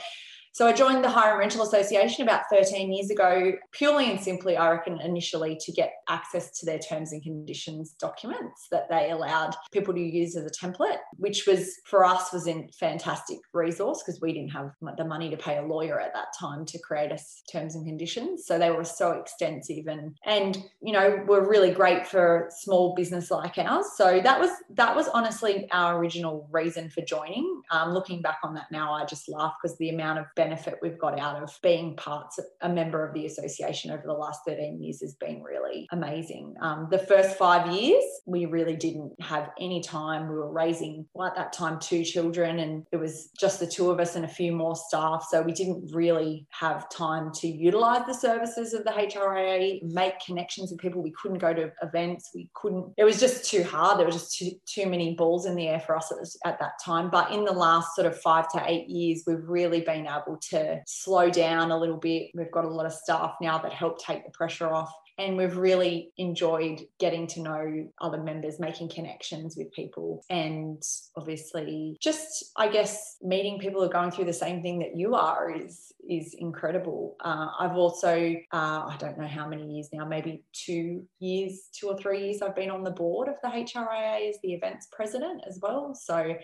so 0.55 0.69
I 0.69 0.73
joined 0.73 1.03
the 1.03 1.11
Hire 1.11 1.33
and 1.33 1.41
Rental 1.41 1.63
Association 1.63 2.23
about 2.23 2.43
13 2.49 2.93
years 2.93 3.11
ago, 3.11 3.55
purely 3.73 4.09
and 4.09 4.21
simply, 4.21 4.57
I 4.57 4.71
reckon, 4.71 5.01
initially 5.01 5.59
to 5.61 5.73
get 5.73 5.95
access 6.09 6.57
to 6.61 6.67
their 6.67 6.79
terms 6.79 7.13
and 7.13 7.21
conditions 7.21 7.97
documents 7.99 8.69
that 8.71 8.89
they 8.89 9.11
allowed 9.11 9.57
people 9.73 9.93
to 9.93 10.01
use 10.01 10.37
as 10.37 10.47
a 10.47 10.51
template, 10.51 10.99
which 11.17 11.49
was 11.49 11.81
for 11.87 12.05
us 12.05 12.33
was 12.33 12.47
a 12.47 12.69
fantastic 12.79 13.39
resource 13.53 14.05
because 14.07 14.21
we 14.21 14.33
didn't 14.33 14.51
have 14.51 14.71
the 14.97 15.05
money 15.05 15.29
to 15.29 15.37
pay 15.37 15.59
a 15.59 15.63
lawyer 15.63 15.99
at 15.99 16.15
that 16.15 16.29
time 16.39 16.65
to 16.67 16.79
create 16.79 17.11
us 17.11 17.43
terms 17.51 17.75
and 17.75 17.85
conditions. 17.85 18.47
So 18.47 18.57
they 18.57 18.71
were 18.71 18.85
so 18.85 19.11
extensive 19.11 19.89
and 19.89 20.17
and 20.25 20.63
you 20.81 20.93
know 20.93 21.25
were 21.27 21.49
really 21.49 21.73
great 21.73 22.07
for 22.07 22.49
small 22.61 22.95
business 22.95 23.29
like 23.29 23.59
ours. 23.59 23.87
So 23.97 24.21
that 24.23 24.39
was 24.39 24.51
that 24.75 24.95
was 24.95 25.09
honestly 25.09 25.69
our 25.73 25.99
original 25.99 26.49
reason 26.53 26.91
for 26.91 27.01
joining. 27.01 27.63
Um, 27.73 27.93
looking 27.93 28.23
back 28.23 28.39
on 28.45 28.55
that 28.55 28.71
now, 28.71 28.93
I 28.93 29.05
just 29.05 29.29
laugh 29.29 29.55
because 29.61 29.77
the 29.79 29.91
amount 29.91 30.21
of 30.21 30.27
benefit 30.45 30.79
we've 30.83 30.99
got 30.99 31.19
out 31.19 31.43
of 31.43 31.59
being 31.63 31.97
parts 31.97 32.39
a 32.61 32.69
member 32.69 33.07
of 33.07 33.15
the 33.15 33.27
association 33.27 33.91
over 33.91 34.03
the 34.05 34.13
last 34.13 34.41
13 34.47 34.83
years 34.83 35.01
has 35.01 35.15
been 35.15 35.43
really 35.43 35.87
amazing. 35.93 36.55
Um, 36.61 36.89
the 36.91 36.99
first 36.99 37.37
five 37.37 37.73
years, 37.73 38.05
we 38.27 38.47
really 38.47 38.77
didn't 38.77 39.13
have 39.21 39.51
any 39.59 39.81
time. 39.81 40.29
We 40.29 40.35
were 40.35 40.53
raising, 40.53 41.07
well, 41.15 41.29
at 41.29 41.37
that 41.37 41.53
time, 41.53 41.79
two 41.79 42.05
children, 42.05 42.59
and 42.59 42.87
it 42.93 42.97
was 42.97 43.31
just 43.39 43.61
the 43.61 43.67
two 43.67 43.91
of 43.91 44.01
us 44.01 44.17
and 44.17 44.25
a 44.25 44.29
few 44.29 44.53
more 44.53 44.77
staff. 44.77 45.27
So 45.31 45.43
we 45.43 45.53
didn't 45.53 45.91
really 45.95 46.47
have 46.51 46.89
time 46.91 47.31
to 47.37 47.49
utilize 47.49 48.07
the 48.07 48.15
services 48.15 48.75
of 48.75 48.85
the 48.85 48.91
HRIA, 48.91 49.83
make 49.83 50.21
connections 50.21 50.71
with 50.71 50.81
people. 50.81 51.03
We 51.03 51.13
couldn't 51.21 51.39
go 51.39 51.55
to 51.55 51.73
events. 51.83 52.31
We 52.35 52.51
couldn't, 52.55 52.93
it 52.97 53.05
was 53.05 53.21
just 53.21 53.51
too 53.51 53.63
hard. 53.63 53.99
There 53.99 54.07
was 54.07 54.17
just 54.17 54.39
too, 54.39 54.53
too 54.67 54.87
many 54.89 55.15
balls 55.15 55.47
in 55.47 55.55
the 55.55 55.69
air 55.69 55.81
for 55.81 55.97
us 55.97 56.13
at, 56.13 56.53
at 56.53 56.59
that 56.61 56.73
time. 56.85 57.11
But 57.11 57.33
in 57.33 57.45
the 57.45 57.53
last 57.53 57.95
sort 57.95 58.07
of 58.07 58.21
five 58.21 58.49
to 58.53 58.63
eight 58.67 58.89
years, 58.89 59.23
we've 59.27 59.49
really 59.49 59.81
been 59.81 60.07
able 60.07 60.34
to 60.51 60.81
slow 60.87 61.31
down 61.31 61.71
a 61.71 61.79
little 61.79 61.97
bit. 61.97 62.31
We've 62.35 62.51
got 62.51 62.65
a 62.65 62.69
lot 62.69 62.87
of 62.87 62.93
staff 62.93 63.35
now 63.41 63.59
that 63.59 63.73
help 63.73 63.99
take 63.99 64.25
the 64.25 64.31
pressure 64.33 64.73
off. 64.73 64.93
And 65.17 65.37
we've 65.37 65.57
really 65.57 66.11
enjoyed 66.17 66.81
getting 66.99 67.29
to 67.29 67.41
know 67.41 67.89
other 68.01 68.21
members, 68.21 68.59
making 68.59 68.89
connections 68.89 69.55
with 69.57 69.71
people, 69.73 70.25
and 70.29 70.83
obviously 71.17 71.97
just, 72.01 72.51
I 72.57 72.67
guess, 72.67 73.17
meeting 73.23 73.61
people 73.61 73.81
who 73.81 73.87
are 73.87 73.93
going 73.93 74.11
through 74.11 74.25
the 74.25 74.33
same 74.33 74.61
thing 74.61 74.81
that 74.81 74.97
you 74.97 75.15
are 75.15 75.55
is 75.55 75.93
is 76.09 76.35
incredible. 76.35 77.15
Uh, 77.21 77.47
I've 77.61 77.77
also, 77.77 78.35
uh, 78.53 78.57
I 78.89 78.97
don't 78.99 79.17
know 79.17 79.29
how 79.29 79.49
many 79.49 79.75
years 79.75 79.89
now, 79.93 80.05
maybe 80.05 80.43
two 80.53 81.05
years, 81.21 81.69
two 81.73 81.89
or 81.89 81.97
three 81.97 82.27
years, 82.27 82.43
I've 82.43 82.57
been 82.57 82.71
on 82.71 82.83
the 82.83 82.91
board 82.91 83.29
of 83.29 83.37
the 83.43 83.49
HRIA 83.49 84.29
as 84.29 84.37
the 84.43 84.53
events 84.53 84.89
president 84.91 85.43
as 85.49 85.61
well. 85.63 85.95
So 85.95 86.35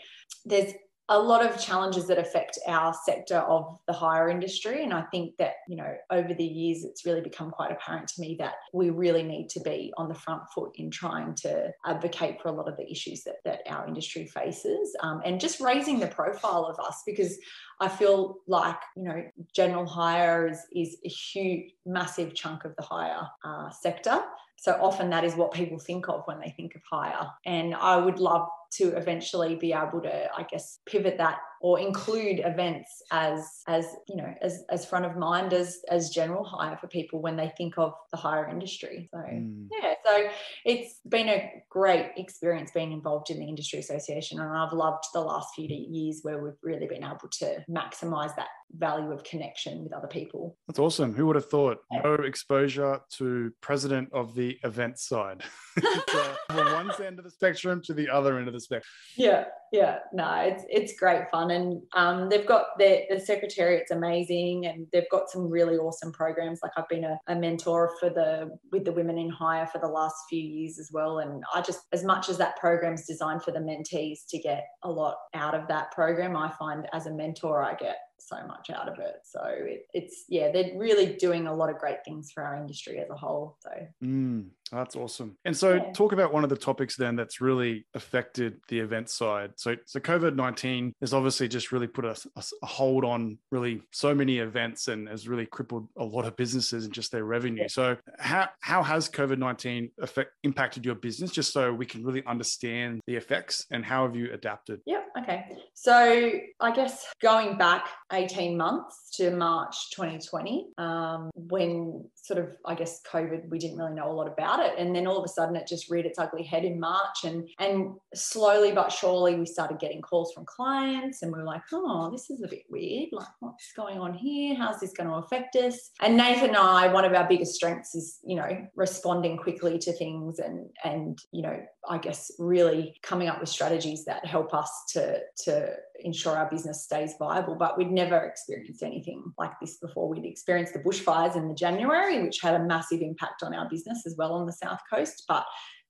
there's 0.44 0.72
a 1.10 1.18
lot 1.18 1.44
of 1.44 1.60
challenges 1.60 2.06
that 2.06 2.18
affect 2.18 2.56
our 2.68 2.94
sector 3.04 3.38
of 3.38 3.78
the 3.88 3.92
hire 3.92 4.28
industry. 4.28 4.84
And 4.84 4.94
I 4.94 5.02
think 5.02 5.36
that, 5.38 5.54
you 5.68 5.74
know, 5.74 5.92
over 6.08 6.32
the 6.32 6.44
years, 6.44 6.84
it's 6.84 7.04
really 7.04 7.20
become 7.20 7.50
quite 7.50 7.72
apparent 7.72 8.06
to 8.08 8.20
me 8.20 8.36
that 8.38 8.54
we 8.72 8.90
really 8.90 9.24
need 9.24 9.48
to 9.50 9.60
be 9.60 9.92
on 9.96 10.08
the 10.08 10.14
front 10.14 10.42
foot 10.54 10.70
in 10.76 10.88
trying 10.88 11.34
to 11.42 11.72
advocate 11.84 12.40
for 12.40 12.48
a 12.48 12.52
lot 12.52 12.68
of 12.68 12.76
the 12.76 12.88
issues 12.88 13.24
that, 13.24 13.36
that 13.44 13.62
our 13.68 13.88
industry 13.88 14.24
faces 14.24 14.96
um, 15.00 15.20
and 15.24 15.40
just 15.40 15.60
raising 15.60 15.98
the 15.98 16.06
profile 16.06 16.64
of 16.64 16.78
us 16.78 17.02
because 17.04 17.36
I 17.80 17.88
feel 17.88 18.36
like, 18.46 18.76
you 18.96 19.04
know, 19.04 19.24
general 19.54 19.86
hire 19.86 20.46
is, 20.46 20.66
is 20.74 20.98
a 21.04 21.08
huge, 21.08 21.72
massive 21.86 22.34
chunk 22.34 22.64
of 22.64 22.76
the 22.76 22.82
hire 22.82 23.26
uh, 23.44 23.70
sector. 23.70 24.20
So 24.58 24.72
often 24.80 25.08
that 25.10 25.24
is 25.24 25.34
what 25.34 25.52
people 25.52 25.78
think 25.78 26.08
of 26.08 26.22
when 26.26 26.38
they 26.38 26.50
think 26.50 26.74
of 26.74 26.82
hire. 26.90 27.26
And 27.46 27.74
I 27.74 27.96
would 27.96 28.18
love 28.18 28.46
to 28.72 28.94
eventually 28.96 29.54
be 29.56 29.72
able 29.72 30.02
to, 30.02 30.28
I 30.36 30.42
guess, 30.42 30.80
pivot 30.86 31.16
that 31.16 31.38
or 31.60 31.78
include 31.78 32.40
events 32.42 33.02
as 33.12 33.62
as 33.68 33.86
you 34.08 34.16
know 34.16 34.34
as 34.40 34.64
as 34.70 34.84
front 34.84 35.04
of 35.04 35.16
mind 35.16 35.52
as 35.52 35.80
as 35.90 36.08
general 36.10 36.42
hire 36.42 36.76
for 36.78 36.88
people 36.88 37.20
when 37.20 37.36
they 37.36 37.52
think 37.56 37.76
of 37.76 37.92
the 38.10 38.16
hire 38.16 38.48
industry 38.48 39.08
so 39.12 39.18
mm. 39.18 39.66
yeah 39.70 39.94
so 40.04 40.28
it's 40.64 41.00
been 41.08 41.28
a 41.28 41.50
great 41.68 42.10
experience 42.16 42.70
being 42.72 42.92
involved 42.92 43.30
in 43.30 43.38
the 43.38 43.46
industry 43.46 43.78
association 43.78 44.40
and 44.40 44.56
i've 44.56 44.72
loved 44.72 45.04
the 45.12 45.20
last 45.20 45.48
few 45.54 45.68
years 45.68 46.20
where 46.22 46.42
we've 46.42 46.52
really 46.62 46.86
been 46.86 47.04
able 47.04 47.28
to 47.30 47.62
maximize 47.70 48.34
that 48.36 48.48
value 48.76 49.12
of 49.12 49.24
connection 49.24 49.82
with 49.82 49.92
other 49.92 50.08
people. 50.08 50.56
That's 50.68 50.78
awesome. 50.78 51.14
Who 51.14 51.26
would 51.26 51.36
have 51.36 51.48
thought 51.48 51.78
no 51.92 52.14
exposure 52.14 53.00
to 53.16 53.52
president 53.60 54.08
of 54.12 54.34
the 54.34 54.58
event 54.64 54.98
side. 54.98 55.42
Uh, 55.82 56.34
from 56.50 56.72
one 56.72 56.90
end 57.04 57.18
of 57.18 57.24
the 57.24 57.30
spectrum 57.30 57.80
to 57.84 57.94
the 57.94 58.08
other 58.08 58.38
end 58.38 58.48
of 58.48 58.54
the 58.54 58.60
spectrum. 58.60 58.90
Yeah 59.16 59.44
yeah. 59.72 59.98
No 60.12 60.34
it's 60.40 60.64
it's 60.68 60.98
great 60.98 61.30
fun. 61.30 61.50
And 61.50 61.82
um, 61.94 62.28
they've 62.28 62.46
got 62.46 62.78
their 62.78 63.02
the 63.08 63.20
secretariat's 63.20 63.90
amazing, 63.90 64.66
and 64.66 64.86
they've 64.92 65.08
got 65.10 65.30
some 65.30 65.48
really 65.48 65.76
awesome 65.76 66.12
programs. 66.12 66.60
Like 66.62 66.72
I've 66.76 66.88
been 66.88 67.04
a, 67.04 67.18
a 67.28 67.36
mentor 67.36 67.92
for 68.00 68.10
the 68.10 68.50
with 68.72 68.84
the 68.84 68.92
women 68.92 69.18
in 69.18 69.30
hire 69.30 69.66
for 69.66 69.78
the 69.78 69.88
last 69.88 70.16
few 70.28 70.42
years 70.42 70.78
as 70.78 70.90
well, 70.92 71.20
and 71.20 71.42
I 71.54 71.60
just 71.60 71.80
as 71.92 72.04
much 72.04 72.28
as 72.28 72.38
that 72.38 72.56
program's 72.56 73.06
designed 73.06 73.42
for 73.42 73.52
the 73.52 73.60
mentees 73.60 74.20
to 74.30 74.38
get 74.38 74.64
a 74.82 74.90
lot 74.90 75.16
out 75.34 75.54
of 75.54 75.68
that 75.68 75.92
program, 75.92 76.36
I 76.36 76.50
find 76.58 76.88
as 76.92 77.06
a 77.06 77.12
mentor 77.12 77.62
I 77.62 77.74
get 77.74 77.96
so 78.22 78.36
much 78.46 78.70
out 78.70 78.88
of 78.88 78.98
it. 78.98 79.20
So 79.24 79.40
it, 79.44 79.86
it's 79.92 80.24
yeah, 80.28 80.50
they're 80.52 80.72
really 80.76 81.14
doing 81.14 81.46
a 81.46 81.54
lot 81.54 81.70
of 81.70 81.78
great 81.78 82.04
things 82.04 82.30
for 82.30 82.42
our 82.42 82.56
industry 82.56 82.98
as 82.98 83.10
a 83.10 83.16
whole. 83.16 83.56
So 83.60 83.70
mm, 84.02 84.46
that's 84.78 84.96
awesome. 84.96 85.36
And 85.44 85.56
so 85.56 85.74
yeah. 85.74 85.92
talk 85.92 86.12
about 86.12 86.32
one 86.32 86.44
of 86.44 86.50
the 86.50 86.56
topics 86.56 86.96
then 86.96 87.16
that's 87.16 87.40
really 87.40 87.86
affected 87.94 88.60
the 88.68 88.78
event 88.80 89.10
side. 89.10 89.52
So 89.56 89.76
so 89.86 90.00
COVID 90.00 90.36
nineteen 90.36 90.94
has 91.00 91.12
obviously 91.12 91.48
just 91.48 91.72
really 91.72 91.86
put 91.86 92.04
a, 92.04 92.16
a, 92.36 92.66
hold 92.66 93.04
on 93.04 93.38
really 93.50 93.82
so 93.90 94.14
many 94.14 94.38
events 94.38 94.88
and 94.88 95.08
has 95.08 95.28
really 95.28 95.46
crippled 95.46 95.88
a 95.96 96.04
lot 96.04 96.24
of 96.24 96.36
businesses 96.36 96.84
and 96.84 96.94
just 96.94 97.12
their 97.12 97.24
revenue. 97.24 97.62
Yeah. 97.62 97.68
So 97.68 97.96
how 98.18 98.48
how 98.60 98.82
has 98.82 99.08
COVID 99.08 99.38
nineteen 99.38 99.90
affect 100.00 100.30
impacted 100.42 100.84
your 100.84 100.94
business? 100.94 101.30
Just 101.30 101.52
so 101.52 101.72
we 101.72 101.86
can 101.86 102.04
really 102.04 102.24
understand 102.26 103.00
the 103.06 103.16
effects 103.16 103.66
and 103.70 103.84
how 103.84 104.06
have 104.06 104.16
you 104.16 104.32
adapted? 104.32 104.80
Yeah. 104.86 105.02
Okay. 105.18 105.44
So 105.74 106.32
I 106.60 106.74
guess 106.74 107.04
going 107.20 107.58
back 107.58 107.88
18 108.12 108.56
months 108.56 109.10
to 109.14 109.30
March 109.30 109.90
2020, 109.94 110.68
um, 110.78 111.30
when 111.34 112.04
sort 112.14 112.38
of, 112.38 112.50
I 112.64 112.74
guess, 112.74 113.00
COVID, 113.10 113.48
we 113.48 113.58
didn't 113.58 113.78
really 113.78 113.94
know 113.94 114.10
a 114.10 114.14
lot 114.14 114.26
about 114.26 114.59
it. 114.64 114.74
And 114.78 114.94
then 114.94 115.06
all 115.06 115.18
of 115.18 115.24
a 115.24 115.28
sudden 115.28 115.56
it 115.56 115.66
just 115.66 115.90
reared 115.90 116.06
its 116.06 116.18
ugly 116.18 116.42
head 116.42 116.64
in 116.64 116.78
March. 116.78 117.24
And 117.24 117.48
and 117.58 117.94
slowly 118.14 118.72
but 118.72 118.90
surely 118.90 119.34
we 119.34 119.46
started 119.46 119.78
getting 119.78 120.02
calls 120.02 120.32
from 120.32 120.44
clients 120.46 121.22
and 121.22 121.32
we 121.32 121.38
were 121.38 121.44
like, 121.44 121.62
oh, 121.72 122.10
this 122.10 122.30
is 122.30 122.42
a 122.42 122.48
bit 122.48 122.64
weird. 122.68 123.08
Like, 123.12 123.28
what's 123.40 123.72
going 123.72 123.98
on 123.98 124.14
here? 124.14 124.54
How's 124.54 124.80
this 124.80 124.92
going 124.92 125.08
to 125.08 125.16
affect 125.16 125.56
us? 125.56 125.90
And 126.00 126.16
Nathan 126.16 126.50
and 126.50 126.56
I, 126.56 126.92
one 126.92 127.04
of 127.04 127.12
our 127.14 127.28
biggest 127.28 127.54
strengths 127.54 127.94
is, 127.94 128.18
you 128.24 128.36
know, 128.36 128.66
responding 128.74 129.36
quickly 129.36 129.78
to 129.78 129.92
things 129.92 130.38
and 130.38 130.68
and, 130.84 131.18
you 131.32 131.42
know, 131.42 131.60
I 131.88 131.98
guess 131.98 132.30
really 132.38 132.96
coming 133.02 133.28
up 133.28 133.40
with 133.40 133.48
strategies 133.48 134.04
that 134.04 134.24
help 134.26 134.54
us 134.54 134.70
to 134.90 135.20
to 135.44 135.74
ensure 136.04 136.36
our 136.36 136.48
business 136.50 136.84
stays 136.84 137.14
viable. 137.18 137.54
But 137.54 137.76
we'd 137.78 137.90
never 137.90 138.18
experienced 138.18 138.82
anything 138.82 139.32
like 139.38 139.52
this 139.60 139.78
before. 139.78 140.08
We'd 140.08 140.24
experienced 140.24 140.72
the 140.72 140.80
bushfires 140.80 141.36
in 141.36 141.48
the 141.48 141.54
January, 141.54 142.22
which 142.22 142.40
had 142.40 142.54
a 142.54 142.64
massive 142.64 143.00
impact 143.00 143.42
on 143.42 143.54
our 143.54 143.68
business 143.68 144.04
as 144.06 144.16
well 144.16 144.32
on 144.32 144.46
the 144.46 144.52
south 144.52 144.80
coast. 144.92 145.24
But 145.28 145.44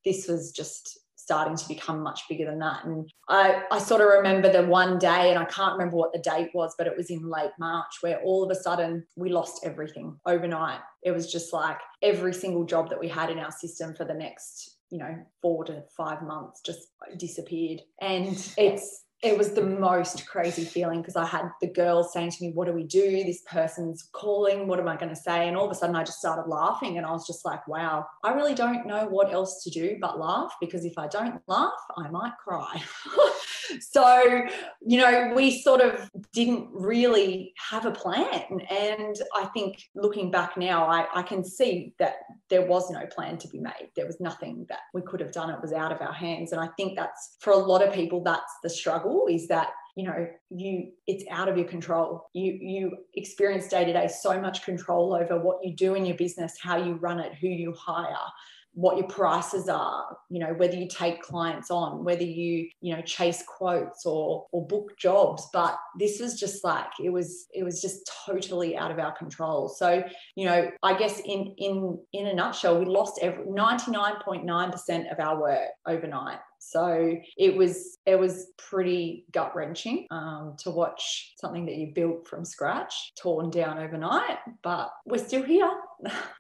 this 0.04 0.26
was 0.28 0.52
just 0.52 0.98
starting 1.16 1.56
to 1.56 1.68
become 1.68 2.02
much 2.02 2.22
bigger 2.28 2.46
than 2.46 2.58
that. 2.58 2.84
And 2.84 3.08
I, 3.28 3.62
I 3.70 3.78
sort 3.78 4.00
of 4.00 4.08
remember 4.08 4.50
the 4.50 4.66
one 4.66 4.98
day, 4.98 5.30
and 5.30 5.38
I 5.38 5.44
can't 5.44 5.74
remember 5.74 5.96
what 5.96 6.12
the 6.12 6.18
date 6.18 6.50
was, 6.54 6.74
but 6.76 6.86
it 6.86 6.96
was 6.96 7.10
in 7.10 7.28
late 7.28 7.52
March 7.58 7.92
where 8.00 8.20
all 8.22 8.42
of 8.42 8.50
a 8.50 8.60
sudden 8.60 9.06
we 9.16 9.30
lost 9.30 9.60
everything 9.64 10.18
overnight. 10.26 10.80
It 11.02 11.12
was 11.12 11.30
just 11.30 11.52
like 11.52 11.78
every 12.02 12.32
single 12.32 12.64
job 12.64 12.88
that 12.90 12.98
we 12.98 13.08
had 13.08 13.30
in 13.30 13.38
our 13.38 13.52
system 13.52 13.94
for 13.94 14.04
the 14.04 14.14
next 14.14 14.78
you 14.90 14.98
know 14.98 15.16
four 15.40 15.64
to 15.64 15.82
five 15.96 16.22
months 16.22 16.60
just 16.66 16.88
disappeared 17.16 17.80
and 18.00 18.52
it's 18.58 19.04
it 19.22 19.37
was 19.37 19.52
the 19.52 19.62
most 19.62 20.26
crazy 20.26 20.64
feeling 20.64 21.02
because 21.02 21.16
I 21.16 21.26
had 21.26 21.50
the 21.61 21.66
girls 21.66 22.12
saying 22.12 22.30
to 22.30 22.44
me, 22.44 22.52
What 22.52 22.66
do 22.66 22.72
we 22.72 22.85
do? 22.85 23.22
This 23.22 23.42
person's 23.42 24.09
calling. 24.12 24.66
What 24.66 24.80
am 24.80 24.88
I 24.88 24.96
going 24.96 25.11
to 25.11 25.20
say? 25.20 25.46
And 25.46 25.56
all 25.56 25.66
of 25.66 25.70
a 25.70 25.74
sudden, 25.74 25.94
I 25.94 26.04
just 26.04 26.18
started 26.18 26.48
laughing. 26.48 26.96
And 26.96 27.06
I 27.06 27.11
was 27.11 27.26
just 27.26 27.44
like, 27.44 27.66
Wow, 27.68 28.06
I 28.24 28.33
really 28.33 28.54
don't 28.54 28.87
know 28.87 29.06
what 29.06 29.33
else 29.33 29.62
to 29.64 29.70
do 29.70 29.98
but 30.00 30.18
laugh 30.18 30.54
because 30.61 30.85
if 30.87 30.96
I 30.96 31.06
don't 31.06 31.42
laugh, 31.46 31.72
I 31.98 32.09
might 32.09 32.33
cry. 32.42 32.83
so, 33.80 34.42
you 34.80 34.98
know, 34.98 35.33
we 35.35 35.61
sort 35.61 35.80
of 35.80 36.11
didn't 36.33 36.68
really 36.72 37.52
have 37.70 37.87
a 37.87 37.90
plan. 37.90 38.61
And 38.70 39.16
I 39.35 39.46
think 39.46 39.83
looking 39.94 40.30
back 40.30 40.56
now, 40.56 40.87
I, 40.87 41.06
I 41.14 41.22
can 41.22 41.44
see 41.44 41.92
that 41.98 42.16
there 42.48 42.66
was 42.66 42.90
no 42.90 43.06
plan 43.06 43.38
to 43.38 43.48
be 43.48 43.59
made. 43.59 43.90
There 43.96 44.06
was 44.06 44.20
nothing 44.20 44.66
that 44.68 44.80
we 44.94 45.02
could 45.02 45.20
have 45.20 45.33
done. 45.33 45.50
It 45.50 45.61
was 45.62 45.72
out 45.72 45.92
of 45.92 46.00
our 46.00 46.12
hands. 46.12 46.52
And 46.52 46.61
I 46.61 46.68
think 46.76 46.96
that's 46.96 47.37
for 47.40 47.52
a 47.52 47.56
lot 47.56 47.87
of 47.87 47.94
people, 47.94 48.22
that's 48.22 48.52
the 48.62 48.70
struggle 48.70 49.26
is 49.28 49.48
that 49.48 49.70
you 49.96 50.04
know 50.04 50.26
you 50.50 50.92
it's 51.06 51.24
out 51.30 51.48
of 51.48 51.56
your 51.56 51.66
control 51.66 52.28
you 52.33 52.52
you 52.61 52.96
experience 53.14 53.68
day 53.68 53.85
to 53.85 53.92
day 53.92 54.06
so 54.06 54.40
much 54.40 54.62
control 54.62 55.14
over 55.14 55.38
what 55.38 55.59
you 55.64 55.74
do 55.74 55.94
in 55.94 56.06
your 56.06 56.16
business 56.16 56.54
how 56.62 56.76
you 56.76 56.94
run 56.94 57.18
it 57.18 57.35
who 57.35 57.48
you 57.48 57.72
hire 57.72 58.16
what 58.74 58.96
your 58.96 59.06
prices 59.09 59.68
are 59.68 60.16
you 60.28 60.38
know 60.38 60.54
whether 60.54 60.76
you 60.76 60.87
take 60.88 61.20
clients 61.22 61.70
on 61.70 62.04
whether 62.04 62.22
you 62.22 62.68
you 62.80 62.94
know 62.94 63.02
chase 63.02 63.42
quotes 63.46 64.06
or 64.06 64.46
or 64.52 64.66
book 64.66 64.96
jobs 64.96 65.48
but 65.52 65.76
this 65.98 66.20
was 66.20 66.38
just 66.38 66.62
like 66.62 66.87
it 67.02 67.11
was 67.11 67.46
it 67.52 67.64
was 67.64 67.83
just 67.83 68.11
totally 68.26 68.76
out 68.76 68.90
of 68.90 68.98
our 68.98 69.12
control 69.12 69.68
so 69.68 70.02
you 70.37 70.44
know 70.44 70.70
i 70.83 70.96
guess 70.96 71.20
in 71.24 71.52
in 71.59 71.98
in 72.12 72.28
a 72.28 72.35
nutshell 72.35 72.78
we 72.78 72.85
lost 72.85 73.18
every 73.22 73.44
99.9% 73.44 75.12
of 75.12 75.18
our 75.18 75.40
work 75.40 75.68
overnight 75.87 76.38
so 76.61 77.16
it 77.38 77.56
was 77.56 77.98
it 78.04 78.18
was 78.18 78.48
pretty 78.59 79.24
gut 79.33 79.56
wrenching 79.56 80.06
um, 80.11 80.56
to 80.59 80.70
watch 80.70 81.33
something 81.40 81.64
that 81.64 81.76
you 81.76 81.92
built 81.94 82.28
from 82.28 82.44
scratch 82.44 83.12
torn 83.20 83.48
down 83.50 83.78
overnight. 83.78 84.38
But 84.62 84.90
we're 85.06 85.24
still 85.24 85.42
here. 85.42 85.70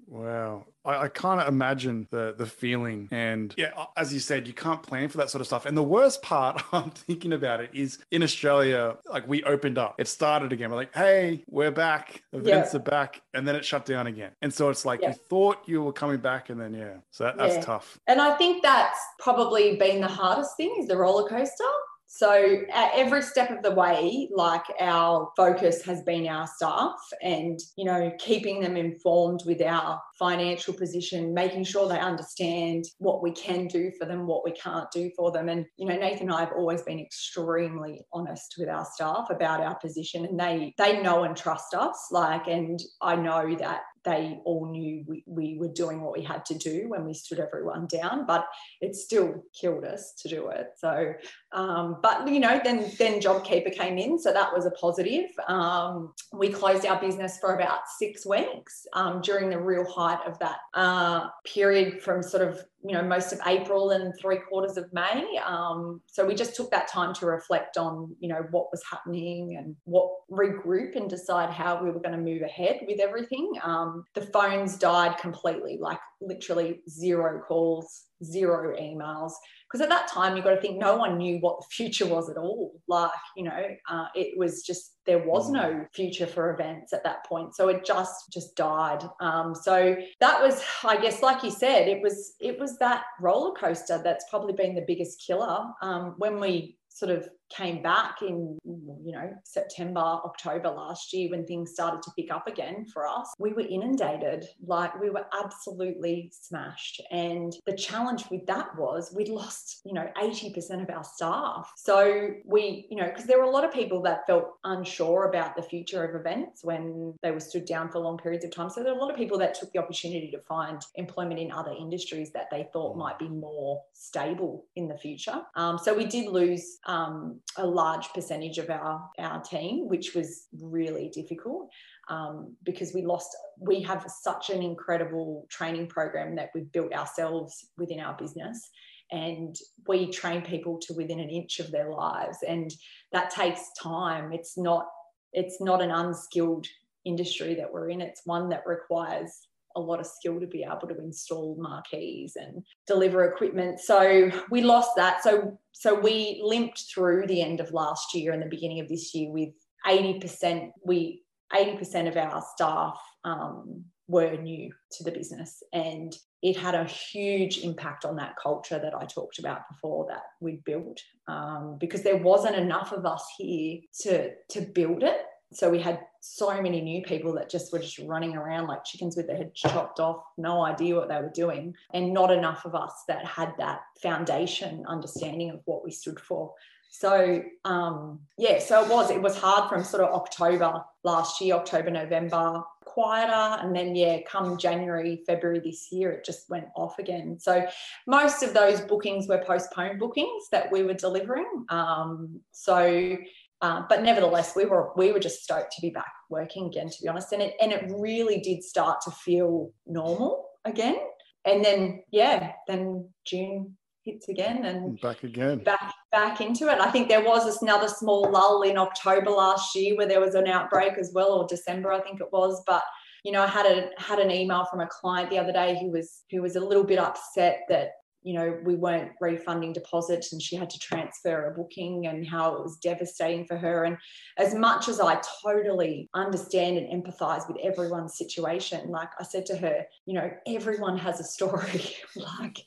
Wow. 0.06 0.64
I, 0.84 1.04
I 1.04 1.08
can't 1.08 1.46
imagine 1.46 2.06
the 2.10 2.34
the 2.36 2.46
feeling. 2.46 3.08
And 3.10 3.54
yeah, 3.56 3.70
as 3.96 4.12
you 4.12 4.20
said, 4.20 4.46
you 4.46 4.52
can't 4.52 4.82
plan 4.82 5.08
for 5.08 5.18
that 5.18 5.30
sort 5.30 5.40
of 5.40 5.46
stuff. 5.46 5.66
And 5.66 5.76
the 5.76 5.82
worst 5.82 6.22
part, 6.22 6.62
I'm 6.72 6.90
thinking 6.90 7.32
about 7.32 7.60
it, 7.60 7.70
is 7.72 7.98
in 8.10 8.22
Australia, 8.22 8.96
like 9.10 9.28
we 9.28 9.42
opened 9.44 9.78
up, 9.78 9.96
it 9.98 10.08
started 10.08 10.52
again. 10.52 10.70
We're 10.70 10.76
like, 10.76 10.94
hey, 10.94 11.44
we're 11.48 11.70
back, 11.70 12.22
events 12.32 12.72
yeah. 12.72 12.80
are 12.80 12.82
back, 12.82 13.22
and 13.34 13.46
then 13.46 13.56
it 13.56 13.64
shut 13.64 13.84
down 13.84 14.06
again. 14.06 14.32
And 14.42 14.52
so 14.52 14.70
it's 14.70 14.84
like 14.84 15.02
yeah. 15.02 15.08
you 15.08 15.14
thought 15.14 15.58
you 15.66 15.82
were 15.82 15.92
coming 15.92 16.18
back, 16.18 16.50
and 16.50 16.60
then 16.60 16.74
yeah, 16.74 16.96
so 17.10 17.24
that, 17.24 17.36
that's 17.36 17.56
yeah. 17.56 17.60
tough. 17.62 17.98
And 18.06 18.20
I 18.20 18.36
think 18.36 18.62
that's 18.62 18.98
probably 19.18 19.76
been 19.76 20.00
the 20.00 20.08
hardest 20.08 20.56
thing 20.56 20.74
is 20.78 20.88
the 20.88 20.96
roller 20.96 21.28
coaster 21.28 21.64
so 22.12 22.62
at 22.72 22.90
every 22.96 23.22
step 23.22 23.52
of 23.52 23.62
the 23.62 23.70
way, 23.70 24.28
like 24.34 24.64
our 24.80 25.30
focus 25.36 25.80
has 25.84 26.02
been 26.02 26.26
our 26.26 26.44
staff 26.48 26.98
and, 27.22 27.56
you 27.76 27.84
know, 27.84 28.10
keeping 28.18 28.60
them 28.60 28.76
informed 28.76 29.42
with 29.46 29.62
our 29.62 30.02
financial 30.18 30.74
position, 30.74 31.32
making 31.32 31.62
sure 31.62 31.88
they 31.88 32.00
understand 32.00 32.84
what 32.98 33.22
we 33.22 33.30
can 33.30 33.68
do 33.68 33.92
for 33.96 34.06
them, 34.06 34.26
what 34.26 34.44
we 34.44 34.50
can't 34.50 34.90
do 34.90 35.12
for 35.16 35.30
them. 35.30 35.48
And, 35.48 35.64
you 35.76 35.86
know, 35.86 35.96
Nathan 35.96 36.22
and 36.22 36.32
I 36.32 36.40
have 36.40 36.52
always 36.56 36.82
been 36.82 36.98
extremely 36.98 38.00
honest 38.12 38.56
with 38.58 38.68
our 38.68 38.84
staff 38.84 39.28
about 39.30 39.60
our 39.60 39.76
position 39.76 40.26
and 40.26 40.38
they 40.38 40.74
they 40.78 41.00
know 41.00 41.22
and 41.22 41.36
trust 41.36 41.74
us. 41.74 42.08
Like, 42.10 42.48
and 42.48 42.80
I 43.00 43.14
know 43.14 43.54
that 43.54 43.82
they 44.04 44.40
all 44.44 44.70
knew 44.70 45.04
we, 45.06 45.22
we 45.26 45.56
were 45.58 45.68
doing 45.68 46.00
what 46.00 46.16
we 46.16 46.22
had 46.22 46.44
to 46.46 46.54
do 46.54 46.86
when 46.88 47.04
we 47.04 47.14
stood 47.14 47.38
everyone 47.38 47.86
down, 47.86 48.26
but 48.26 48.46
it 48.80 48.94
still 48.94 49.44
killed 49.58 49.84
us 49.84 50.12
to 50.22 50.28
do 50.28 50.48
it. 50.48 50.68
So, 50.76 51.12
um, 51.52 51.98
but 52.02 52.28
you 52.28 52.40
know, 52.40 52.60
then 52.62 52.90
then 52.98 53.20
JobKeeper 53.20 53.74
came 53.76 53.98
in, 53.98 54.18
so 54.18 54.32
that 54.32 54.52
was 54.52 54.66
a 54.66 54.70
positive. 54.72 55.30
Um, 55.48 56.14
we 56.32 56.48
closed 56.48 56.86
our 56.86 57.00
business 57.00 57.38
for 57.38 57.54
about 57.54 57.80
six 57.98 58.24
weeks 58.24 58.86
um, 58.94 59.20
during 59.20 59.50
the 59.50 59.58
real 59.58 59.84
height 59.84 60.20
of 60.26 60.38
that 60.38 60.58
uh, 60.74 61.28
period 61.44 62.02
from 62.02 62.22
sort 62.22 62.46
of 62.48 62.64
you 62.82 62.92
know 62.92 63.02
most 63.02 63.32
of 63.32 63.40
April 63.46 63.90
and 63.90 64.14
three 64.18 64.38
quarters 64.38 64.76
of 64.76 64.92
May. 64.92 65.38
Um, 65.44 66.00
so 66.06 66.24
we 66.24 66.34
just 66.34 66.56
took 66.56 66.70
that 66.70 66.88
time 66.88 67.14
to 67.14 67.26
reflect 67.26 67.76
on 67.76 68.14
you 68.20 68.28
know 68.28 68.46
what 68.50 68.70
was 68.70 68.82
happening 68.90 69.56
and 69.56 69.76
what 69.84 70.10
regroup 70.30 70.96
and 70.96 71.08
decide 71.08 71.50
how 71.50 71.82
we 71.82 71.90
were 71.90 72.00
going 72.00 72.16
to 72.16 72.18
move 72.18 72.42
ahead 72.42 72.80
with 72.86 73.00
everything. 73.00 73.52
Um, 73.62 74.04
the 74.14 74.22
phones 74.22 74.76
died 74.78 75.18
completely, 75.18 75.78
like 75.80 75.98
literally 76.20 76.80
zero 76.88 77.40
calls, 77.46 78.06
zero 78.22 78.76
emails. 78.76 79.32
Because 79.66 79.82
at 79.82 79.88
that 79.88 80.08
time 80.08 80.34
you've 80.34 80.44
got 80.44 80.54
to 80.54 80.60
think 80.60 80.78
no 80.78 80.96
one 80.96 81.16
knew 81.16 81.38
what 81.38 81.60
the 81.60 81.66
future 81.70 82.06
was 82.06 82.28
at 82.28 82.36
all. 82.36 82.72
Like 82.88 83.10
you 83.36 83.44
know 83.44 83.66
uh, 83.88 84.06
it 84.14 84.36
was 84.36 84.62
just 84.62 84.96
there 85.06 85.26
was 85.26 85.48
mm. 85.48 85.54
no 85.54 85.86
future 85.94 86.26
for 86.26 86.52
events 86.52 86.92
at 86.92 87.04
that 87.04 87.24
point. 87.26 87.54
So 87.54 87.68
it 87.68 87.84
just 87.84 88.32
just 88.32 88.56
died. 88.56 89.02
Um, 89.20 89.54
so 89.54 89.96
that 90.20 90.42
was 90.42 90.62
i 90.84 91.00
guess 91.00 91.22
like 91.22 91.42
you 91.42 91.50
said 91.50 91.88
it 91.88 92.02
was 92.02 92.34
it 92.40 92.58
was 92.58 92.78
that 92.78 93.04
roller 93.20 93.52
coaster 93.52 94.00
that's 94.02 94.24
probably 94.30 94.52
been 94.52 94.74
the 94.74 94.84
biggest 94.86 95.22
killer 95.24 95.64
um, 95.82 96.14
when 96.18 96.40
we 96.40 96.76
sort 96.88 97.10
of 97.10 97.28
came 97.50 97.82
back 97.82 98.22
in 98.22 98.58
you 98.64 99.12
know 99.12 99.30
September 99.44 100.00
October 100.00 100.68
last 100.68 101.12
year 101.12 101.30
when 101.30 101.44
things 101.44 101.72
started 101.72 102.02
to 102.02 102.10
pick 102.16 102.32
up 102.32 102.46
again 102.46 102.86
for 102.92 103.06
us. 103.06 103.32
We 103.38 103.52
were 103.52 103.62
inundated 103.62 104.46
like 104.64 104.98
we 105.00 105.10
were 105.10 105.26
absolutely 105.38 106.30
smashed. 106.32 107.02
And 107.10 107.54
the 107.66 107.76
challenge 107.76 108.24
with 108.30 108.46
that 108.46 108.76
was 108.78 109.12
we'd 109.14 109.28
lost 109.28 109.80
you 109.84 109.92
know 109.92 110.08
80% 110.20 110.82
of 110.82 110.90
our 110.90 111.04
staff. 111.04 111.72
So 111.76 112.30
we 112.44 112.86
you 112.90 112.96
know 112.96 113.08
because 113.08 113.24
there 113.24 113.38
were 113.38 113.44
a 113.44 113.50
lot 113.50 113.64
of 113.64 113.72
people 113.72 114.02
that 114.02 114.26
felt 114.26 114.52
unsure 114.64 115.28
about 115.28 115.56
the 115.56 115.62
future 115.62 116.04
of 116.04 116.18
events 116.18 116.64
when 116.64 117.14
they 117.22 117.30
were 117.30 117.40
stood 117.40 117.64
down 117.64 117.90
for 117.90 117.98
long 117.98 118.18
periods 118.18 118.44
of 118.44 118.52
time. 118.52 118.70
So 118.70 118.82
there 118.82 118.92
were 118.92 118.98
a 118.98 119.02
lot 119.02 119.10
of 119.10 119.16
people 119.16 119.38
that 119.38 119.54
took 119.54 119.72
the 119.72 119.78
opportunity 119.78 120.30
to 120.30 120.40
find 120.40 120.80
employment 120.94 121.40
in 121.40 121.50
other 121.50 121.72
industries 121.78 122.30
that 122.32 122.48
they 122.50 122.68
thought 122.72 122.96
might 122.96 123.18
be 123.18 123.28
more 123.28 123.82
stable 123.92 124.66
in 124.76 124.88
the 124.88 124.96
future. 124.96 125.42
Um, 125.56 125.78
so 125.78 125.94
we 125.94 126.06
did 126.06 126.28
lose 126.28 126.78
um, 126.86 127.39
a 127.56 127.66
large 127.66 128.08
percentage 128.14 128.58
of 128.58 128.70
our, 128.70 129.08
our 129.18 129.40
team, 129.42 129.88
which 129.88 130.14
was 130.14 130.46
really 130.60 131.10
difficult 131.12 131.68
um, 132.08 132.56
because 132.64 132.92
we 132.94 133.02
lost, 133.02 133.28
we 133.58 133.82
have 133.82 134.04
such 134.22 134.50
an 134.50 134.62
incredible 134.62 135.46
training 135.50 135.86
program 135.86 136.36
that 136.36 136.50
we've 136.54 136.70
built 136.72 136.92
ourselves 136.92 137.66
within 137.76 138.00
our 138.00 138.16
business. 138.16 138.70
And 139.12 139.56
we 139.88 140.10
train 140.10 140.42
people 140.42 140.78
to 140.82 140.94
within 140.94 141.18
an 141.18 141.30
inch 141.30 141.58
of 141.58 141.72
their 141.72 141.90
lives. 141.90 142.38
And 142.46 142.72
that 143.12 143.30
takes 143.30 143.70
time. 143.80 144.32
It's 144.32 144.56
not, 144.56 144.86
it's 145.32 145.60
not 145.60 145.82
an 145.82 145.90
unskilled 145.90 146.66
industry 147.04 147.54
that 147.56 147.72
we're 147.72 147.90
in. 147.90 148.00
It's 148.00 148.22
one 148.24 148.48
that 148.50 148.62
requires 148.66 149.48
a 149.76 149.80
lot 149.80 150.00
of 150.00 150.06
skill 150.06 150.40
to 150.40 150.46
be 150.46 150.64
able 150.64 150.88
to 150.88 150.98
install 150.98 151.56
marquees 151.58 152.36
and 152.36 152.64
deliver 152.86 153.24
equipment. 153.24 153.80
So 153.80 154.30
we 154.50 154.62
lost 154.62 154.90
that. 154.96 155.22
So 155.22 155.58
so 155.72 155.98
we 155.98 156.40
limped 156.42 156.84
through 156.92 157.26
the 157.26 157.42
end 157.42 157.60
of 157.60 157.72
last 157.72 158.14
year 158.14 158.32
and 158.32 158.42
the 158.42 158.48
beginning 158.48 158.80
of 158.80 158.88
this 158.88 159.14
year 159.14 159.30
with 159.30 159.50
80%. 159.86 160.70
We 160.84 161.22
80% 161.52 162.08
of 162.08 162.16
our 162.16 162.42
staff 162.54 163.00
um, 163.24 163.84
were 164.08 164.36
new 164.36 164.72
to 164.92 165.04
the 165.04 165.12
business 165.12 165.62
and 165.72 166.14
it 166.42 166.56
had 166.56 166.74
a 166.74 166.84
huge 166.84 167.58
impact 167.58 168.04
on 168.04 168.16
that 168.16 168.34
culture 168.42 168.78
that 168.78 168.94
I 168.94 169.04
talked 169.04 169.38
about 169.38 169.62
before 169.70 170.06
that 170.08 170.22
we 170.40 170.60
built 170.64 171.00
um, 171.28 171.76
because 171.78 172.02
there 172.02 172.16
wasn't 172.16 172.56
enough 172.56 172.92
of 172.92 173.04
us 173.06 173.24
here 173.38 173.80
to 174.02 174.30
to 174.50 174.60
build 174.62 175.02
it 175.02 175.18
so 175.52 175.68
we 175.68 175.80
had 175.80 176.00
so 176.20 176.60
many 176.60 176.80
new 176.80 177.02
people 177.02 177.32
that 177.32 177.50
just 177.50 177.72
were 177.72 177.78
just 177.78 177.98
running 178.00 178.36
around 178.36 178.68
like 178.68 178.84
chickens 178.84 179.16
with 179.16 179.26
their 179.26 179.36
heads 179.36 179.52
chopped 179.54 179.98
off, 179.98 180.22
no 180.36 180.64
idea 180.64 180.94
what 180.94 181.08
they 181.08 181.16
were 181.16 181.32
doing, 181.34 181.74
and 181.92 182.12
not 182.12 182.30
enough 182.30 182.64
of 182.64 182.74
us 182.74 183.04
that 183.08 183.24
had 183.24 183.52
that 183.58 183.80
foundation 184.00 184.84
understanding 184.86 185.50
of 185.50 185.60
what 185.64 185.84
we 185.84 185.90
stood 185.90 186.20
for. 186.20 186.52
So 186.90 187.42
um, 187.64 188.20
yeah, 188.36 188.58
so 188.58 188.84
it 188.84 188.90
was 188.90 189.10
it 189.10 189.22
was 189.22 189.36
hard 189.38 189.68
from 189.68 189.84
sort 189.84 190.02
of 190.02 190.12
October 190.12 190.84
last 191.04 191.40
year, 191.40 191.54
October, 191.54 191.90
November, 191.90 192.62
quieter, 192.84 193.62
and 193.62 193.74
then 193.74 193.94
yeah, 193.94 194.18
come 194.26 194.58
January, 194.58 195.22
February 195.24 195.60
this 195.60 195.92
year, 195.92 196.10
it 196.10 196.24
just 196.24 196.50
went 196.50 196.66
off 196.74 196.98
again. 196.98 197.38
So 197.38 197.64
most 198.08 198.42
of 198.42 198.52
those 198.52 198.80
bookings 198.80 199.28
were 199.28 199.42
postponed 199.46 200.00
bookings 200.00 200.48
that 200.50 200.70
we 200.72 200.82
were 200.82 200.94
delivering. 200.94 201.48
Um, 201.68 202.40
so 202.50 203.16
uh, 203.62 203.82
but 203.88 204.02
nevertheless, 204.02 204.56
we 204.56 204.64
were 204.64 204.90
we 204.96 205.12
were 205.12 205.18
just 205.18 205.42
stoked 205.42 205.72
to 205.72 205.82
be 205.82 205.90
back 205.90 206.12
working 206.30 206.66
again, 206.66 206.88
to 206.88 206.96
be 207.02 207.08
honest. 207.08 207.32
And 207.32 207.42
it 207.42 207.54
and 207.60 207.72
it 207.72 207.92
really 207.96 208.40
did 208.40 208.62
start 208.62 209.00
to 209.02 209.10
feel 209.10 209.72
normal 209.86 210.46
again. 210.64 210.96
And 211.44 211.64
then 211.64 212.02
yeah, 212.10 212.52
then 212.66 213.08
June 213.26 213.76
hits 214.04 214.28
again 214.28 214.64
and 214.64 214.98
back 215.00 215.22
again 215.24 215.58
back 215.58 215.92
back 216.10 216.40
into 216.40 216.68
it 216.68 216.80
i 216.80 216.90
think 216.90 217.06
there 217.06 217.22
was 217.22 217.60
another 217.60 217.86
small 217.86 218.30
lull 218.30 218.62
in 218.62 218.78
october 218.78 219.30
last 219.30 219.76
year 219.76 219.94
where 219.94 220.08
there 220.08 220.20
was 220.20 220.34
an 220.34 220.46
outbreak 220.46 220.94
as 220.98 221.12
well 221.14 221.32
or 221.32 221.46
december 221.46 221.92
i 221.92 222.00
think 222.00 222.18
it 222.18 222.32
was 222.32 222.62
but 222.66 222.82
you 223.24 223.30
know 223.30 223.42
i 223.42 223.46
had 223.46 223.66
a 223.66 223.90
had 223.98 224.18
an 224.18 224.30
email 224.30 224.64
from 224.64 224.80
a 224.80 224.86
client 224.86 225.28
the 225.28 225.38
other 225.38 225.52
day 225.52 225.76
who 225.78 225.90
was 225.90 226.22
who 226.30 226.40
was 226.40 226.56
a 226.56 226.60
little 226.60 226.82
bit 226.82 226.98
upset 226.98 227.60
that 227.68 227.90
you 228.22 228.34
know, 228.34 228.58
we 228.64 228.74
weren't 228.74 229.12
refunding 229.20 229.72
deposits 229.72 230.32
and 230.32 230.42
she 230.42 230.56
had 230.56 230.68
to 230.70 230.78
transfer 230.78 231.46
a 231.46 231.54
booking 231.54 232.06
and 232.06 232.26
how 232.26 232.54
it 232.54 232.62
was 232.62 232.76
devastating 232.76 233.46
for 233.46 233.56
her. 233.56 233.84
And 233.84 233.96
as 234.36 234.54
much 234.54 234.88
as 234.88 235.00
I 235.00 235.20
totally 235.42 236.10
understand 236.14 236.76
and 236.76 237.02
empathize 237.02 237.48
with 237.48 237.56
everyone's 237.62 238.18
situation, 238.18 238.90
like 238.90 239.10
I 239.18 239.24
said 239.24 239.46
to 239.46 239.56
her, 239.56 239.86
you 240.04 240.14
know, 240.14 240.30
everyone 240.46 240.98
has 240.98 241.20
a 241.20 241.24
story. 241.24 241.94
like 242.16 242.58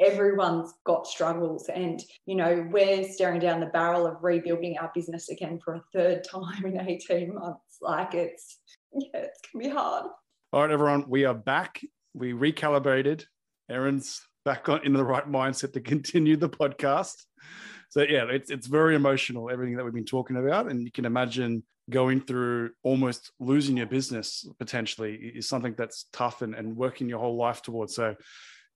everyone's 0.00 0.72
got 0.84 1.06
struggles. 1.06 1.68
And, 1.68 2.02
you 2.26 2.34
know, 2.34 2.66
we're 2.70 3.04
staring 3.04 3.40
down 3.40 3.60
the 3.60 3.66
barrel 3.66 4.06
of 4.06 4.22
rebuilding 4.22 4.78
our 4.78 4.90
business 4.94 5.28
again 5.28 5.60
for 5.62 5.74
a 5.74 5.82
third 5.92 6.24
time 6.30 6.64
in 6.64 6.80
18 6.80 7.34
months. 7.34 7.78
Like 7.80 8.14
it's, 8.14 8.58
yeah, 8.92 9.08
it's 9.14 9.40
going 9.52 9.64
to 9.64 9.68
be 9.70 9.74
hard. 9.74 10.06
All 10.52 10.62
right, 10.62 10.70
everyone, 10.70 11.04
we 11.08 11.24
are 11.24 11.34
back. 11.34 11.80
We 12.14 12.32
recalibrated. 12.32 13.24
Erin's 13.70 14.20
back 14.44 14.68
on 14.68 14.84
in 14.84 14.92
the 14.92 15.04
right 15.04 15.30
mindset 15.30 15.72
to 15.74 15.80
continue 15.80 16.36
the 16.36 16.48
podcast. 16.48 17.24
So 17.90 18.02
yeah, 18.02 18.24
it's 18.30 18.50
it's 18.50 18.66
very 18.66 18.94
emotional 18.94 19.50
everything 19.50 19.76
that 19.76 19.84
we've 19.84 19.94
been 19.94 20.04
talking 20.04 20.36
about, 20.36 20.70
and 20.70 20.82
you 20.82 20.90
can 20.90 21.04
imagine 21.04 21.62
going 21.90 22.20
through 22.20 22.70
almost 22.82 23.32
losing 23.40 23.76
your 23.76 23.86
business 23.86 24.46
potentially 24.58 25.14
is 25.34 25.48
something 25.48 25.74
that's 25.76 26.06
tough 26.12 26.40
and, 26.40 26.54
and 26.54 26.76
working 26.76 27.08
your 27.08 27.18
whole 27.18 27.36
life 27.36 27.60
towards. 27.60 27.94
So 27.94 28.14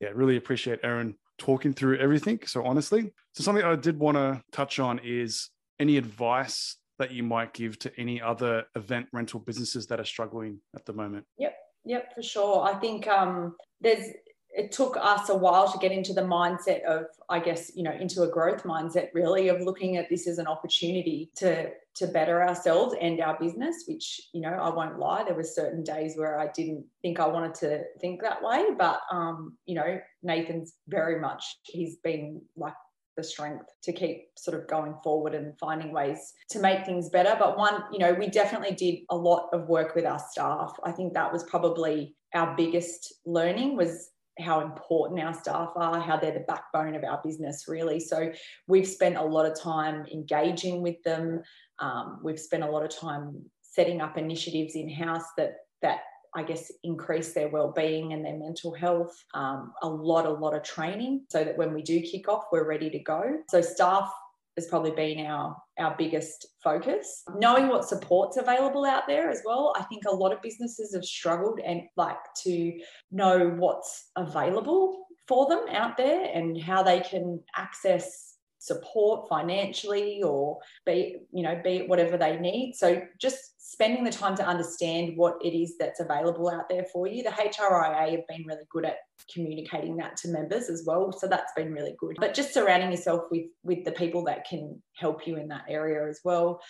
yeah, 0.00 0.08
really 0.14 0.36
appreciate 0.36 0.80
Erin 0.82 1.14
talking 1.38 1.72
through 1.72 1.98
everything 1.98 2.40
so 2.46 2.64
honestly. 2.64 3.12
So 3.34 3.44
something 3.44 3.64
I 3.64 3.76
did 3.76 3.98
want 3.98 4.16
to 4.16 4.42
touch 4.52 4.78
on 4.78 5.00
is 5.04 5.50
any 5.78 5.96
advice 5.96 6.76
that 6.98 7.12
you 7.12 7.22
might 7.22 7.52
give 7.52 7.78
to 7.80 7.92
any 7.98 8.20
other 8.20 8.64
event 8.74 9.06
rental 9.12 9.40
businesses 9.40 9.86
that 9.86 10.00
are 10.00 10.04
struggling 10.04 10.58
at 10.74 10.84
the 10.84 10.92
moment. 10.92 11.26
Yep. 11.38 11.56
Yep, 11.86 12.14
for 12.16 12.22
sure. 12.22 12.64
I 12.64 12.74
think 12.74 13.06
um, 13.06 13.54
there's 13.80 14.08
it 14.56 14.72
took 14.72 14.96
us 14.96 15.28
a 15.28 15.36
while 15.36 15.70
to 15.70 15.78
get 15.78 15.92
into 15.92 16.12
the 16.12 16.22
mindset 16.22 16.82
of 16.84 17.04
i 17.28 17.38
guess 17.38 17.70
you 17.76 17.82
know 17.82 17.92
into 17.92 18.22
a 18.22 18.28
growth 18.28 18.64
mindset 18.64 19.08
really 19.14 19.48
of 19.48 19.60
looking 19.60 19.96
at 19.96 20.08
this 20.08 20.26
as 20.26 20.38
an 20.38 20.46
opportunity 20.46 21.30
to 21.36 21.70
to 21.94 22.06
better 22.08 22.42
ourselves 22.42 22.94
and 23.00 23.20
our 23.20 23.38
business 23.38 23.84
which 23.86 24.20
you 24.32 24.40
know 24.40 24.48
i 24.48 24.68
won't 24.68 24.98
lie 24.98 25.22
there 25.22 25.34
were 25.34 25.44
certain 25.44 25.84
days 25.84 26.16
where 26.16 26.38
i 26.40 26.48
didn't 26.48 26.84
think 27.02 27.20
i 27.20 27.26
wanted 27.26 27.54
to 27.54 27.82
think 28.00 28.20
that 28.20 28.42
way 28.42 28.66
but 28.78 29.00
um 29.12 29.56
you 29.66 29.74
know 29.74 30.00
nathan's 30.22 30.74
very 30.88 31.20
much 31.20 31.44
he's 31.62 31.96
been 31.96 32.40
like 32.56 32.74
the 33.16 33.24
strength 33.24 33.64
to 33.82 33.92
keep 33.92 34.26
sort 34.36 34.58
of 34.58 34.68
going 34.68 34.94
forward 35.02 35.34
and 35.34 35.58
finding 35.58 35.90
ways 35.90 36.34
to 36.50 36.58
make 36.58 36.84
things 36.84 37.08
better. 37.08 37.34
But 37.38 37.56
one, 37.56 37.84
you 37.90 37.98
know, 37.98 38.12
we 38.12 38.28
definitely 38.28 38.74
did 38.74 38.96
a 39.08 39.16
lot 39.16 39.48
of 39.54 39.68
work 39.68 39.94
with 39.94 40.04
our 40.04 40.18
staff. 40.18 40.78
I 40.84 40.92
think 40.92 41.14
that 41.14 41.32
was 41.32 41.42
probably 41.44 42.14
our 42.34 42.54
biggest 42.56 43.14
learning 43.24 43.74
was 43.74 44.10
how 44.38 44.60
important 44.60 45.20
our 45.20 45.34
staff 45.34 45.70
are, 45.76 46.00
how 46.00 46.16
they're 46.16 46.32
the 46.32 46.40
backbone 46.40 46.94
of 46.94 47.04
our 47.04 47.20
business, 47.24 47.64
really. 47.68 48.00
So 48.00 48.32
we've 48.66 48.86
spent 48.86 49.16
a 49.16 49.22
lot 49.22 49.46
of 49.46 49.58
time 49.58 50.06
engaging 50.12 50.82
with 50.82 51.02
them. 51.04 51.42
Um, 51.78 52.20
we've 52.22 52.40
spent 52.40 52.62
a 52.62 52.70
lot 52.70 52.84
of 52.84 52.90
time 52.90 53.42
setting 53.62 54.00
up 54.00 54.18
initiatives 54.18 54.74
in 54.74 54.88
house 54.88 55.24
that 55.36 55.56
that 55.82 56.00
I 56.34 56.42
guess 56.42 56.70
increase 56.82 57.32
their 57.32 57.48
well-being 57.48 58.12
and 58.12 58.24
their 58.24 58.36
mental 58.36 58.74
health. 58.74 59.16
Um, 59.32 59.72
a 59.82 59.88
lot, 59.88 60.26
a 60.26 60.30
lot 60.30 60.54
of 60.54 60.62
training, 60.62 61.24
so 61.30 61.42
that 61.44 61.56
when 61.56 61.72
we 61.72 61.82
do 61.82 62.00
kick 62.00 62.28
off, 62.28 62.44
we're 62.52 62.68
ready 62.68 62.90
to 62.90 62.98
go. 62.98 63.38
So 63.48 63.62
staff 63.62 64.12
has 64.56 64.66
probably 64.66 64.90
been 64.90 65.24
our 65.24 65.56
our 65.78 65.94
biggest 65.98 66.46
focus. 66.62 67.22
Knowing 67.36 67.68
what 67.68 67.88
supports 67.88 68.36
available 68.36 68.84
out 68.84 69.04
there 69.06 69.30
as 69.30 69.42
well 69.44 69.72
i 69.76 69.82
think 69.84 70.02
a 70.06 70.14
lot 70.14 70.32
of 70.32 70.42
businesses 70.42 70.94
have 70.94 71.04
struggled 71.04 71.60
and 71.60 71.82
like 71.96 72.16
to 72.42 72.72
know 73.10 73.50
what's 73.58 74.10
available 74.16 75.06
for 75.28 75.48
them 75.48 75.64
out 75.70 75.96
there 75.96 76.30
and 76.32 76.60
how 76.60 76.82
they 76.82 77.00
can 77.00 77.40
access 77.56 78.25
support 78.66 79.28
financially 79.28 80.22
or 80.22 80.58
be 80.84 81.16
you 81.32 81.42
know 81.42 81.60
be 81.62 81.76
it 81.76 81.88
whatever 81.88 82.16
they 82.16 82.38
need. 82.38 82.74
So 82.74 83.02
just 83.20 83.56
spending 83.58 84.04
the 84.04 84.10
time 84.10 84.36
to 84.36 84.46
understand 84.46 85.16
what 85.16 85.36
it 85.42 85.56
is 85.56 85.76
that's 85.78 86.00
available 86.00 86.48
out 86.48 86.68
there 86.68 86.84
for 86.92 87.06
you. 87.06 87.22
The 87.22 87.30
hria 87.30 88.10
have 88.10 88.26
been 88.28 88.44
really 88.46 88.66
good 88.70 88.84
at 88.84 88.98
communicating 89.32 89.96
that 89.96 90.16
to 90.18 90.28
members 90.28 90.68
as 90.68 90.84
well. 90.86 91.12
So 91.12 91.26
that's 91.26 91.52
been 91.56 91.72
really 91.72 91.96
good. 91.98 92.16
But 92.18 92.34
just 92.34 92.54
surrounding 92.54 92.90
yourself 92.90 93.22
with 93.30 93.46
with 93.62 93.84
the 93.84 93.92
people 93.92 94.24
that 94.24 94.46
can 94.48 94.82
help 94.94 95.26
you 95.26 95.36
in 95.36 95.48
that 95.48 95.64
area 95.68 96.08
as 96.08 96.20
well. 96.24 96.60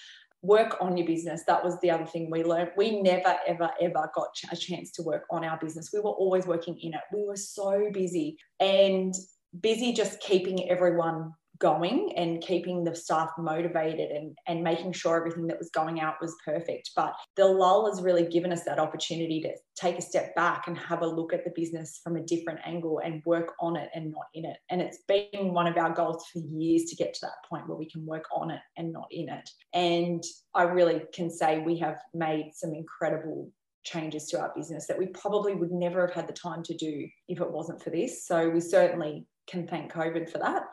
Work 0.43 0.77
on 0.81 0.97
your 0.97 1.07
business. 1.07 1.43
That 1.47 1.65
was 1.65 1.79
the 1.81 1.91
other 1.91 2.07
thing 2.07 2.31
we 2.31 2.45
learned. 2.45 2.71
We 2.77 3.01
never 3.01 3.37
ever 3.47 3.71
ever 3.81 4.11
got 4.15 4.29
a 4.53 4.57
chance 4.57 4.93
to 4.93 5.03
work 5.03 5.25
on 5.31 5.45
our 5.45 5.59
business. 5.59 5.91
We 5.93 6.01
were 6.01 6.11
always 6.11 6.47
working 6.47 6.79
in 6.81 6.95
it. 6.95 7.01
We 7.13 7.25
were 7.25 7.37
so 7.37 7.91
busy. 7.93 8.37
And 8.61 9.15
busy 9.61 9.93
just 9.93 10.21
keeping 10.21 10.71
everyone 10.71 11.33
going 11.59 12.13
and 12.17 12.43
keeping 12.43 12.85
the 12.85 12.95
staff 12.95 13.31
motivated 13.39 14.11
and, 14.11 14.37
and 14.47 14.63
making 14.63 14.93
sure 14.93 15.17
everything 15.17 15.47
that 15.47 15.59
was 15.59 15.71
going 15.71 16.01
out 16.01 16.15
was 16.21 16.35
perfect. 16.45 16.91
But 16.97 17.15
the 17.37 17.47
lull 17.47 17.89
has 17.91 18.03
really 18.03 18.27
given 18.27 18.53
us 18.53 18.65
that 18.65 18.79
opportunity 18.79 19.41
to 19.43 19.53
take 19.77 19.99
a 19.99 20.03
step 20.03 20.35
back 20.35 20.67
and 20.67 20.77
have 20.79 21.03
a 21.03 21.07
look 21.07 21.33
at 21.33 21.45
the 21.45 21.53
business 21.55 22.01
from 22.03 22.17
a 22.17 22.23
different 22.23 22.61
angle 22.65 23.01
and 23.05 23.23
work 23.25 23.53
on 23.61 23.77
it 23.77 23.91
and 23.95 24.11
not 24.11 24.27
in 24.35 24.45
it. 24.45 24.57
And 24.71 24.81
it's 24.81 24.99
been 25.07 25.53
one 25.53 25.67
of 25.67 25.77
our 25.77 25.93
goals 25.93 26.25
for 26.33 26.39
years 26.39 26.85
to 26.85 26.97
get 26.97 27.15
to 27.15 27.21
that 27.23 27.49
point 27.49 27.69
where 27.69 27.79
we 27.79 27.89
can 27.89 28.05
work 28.05 28.25
on 28.35 28.51
it 28.51 28.61
and 28.77 28.93
not 28.93 29.07
in 29.11 29.29
it. 29.29 29.49
And 29.73 30.23
I 30.55 30.65
really 30.65 31.03
can 31.13 31.31
say 31.31 31.59
we 31.59 31.79
have 31.79 32.01
made 32.15 32.53
some 32.55 32.75
incredible 32.75 33.51
changes 33.85 34.27
to 34.27 34.41
our 34.41 34.53
business 34.55 34.87
that 34.89 34.99
we 34.99 35.07
probably 35.07 35.55
would 35.55 35.71
never 35.71 36.07
have 36.07 36.15
had 36.15 36.27
the 36.27 36.33
time 36.33 36.63
to 36.65 36.75
do 36.75 37.09
if 37.29 37.41
it 37.41 37.51
wasn't 37.51 37.81
for 37.81 37.91
this. 37.91 38.27
So 38.27 38.49
we 38.49 38.61
certainly 38.61 39.27
can 39.47 39.67
thank 39.67 39.93
COVID 39.93 40.29
for 40.29 40.39
that 40.39 40.65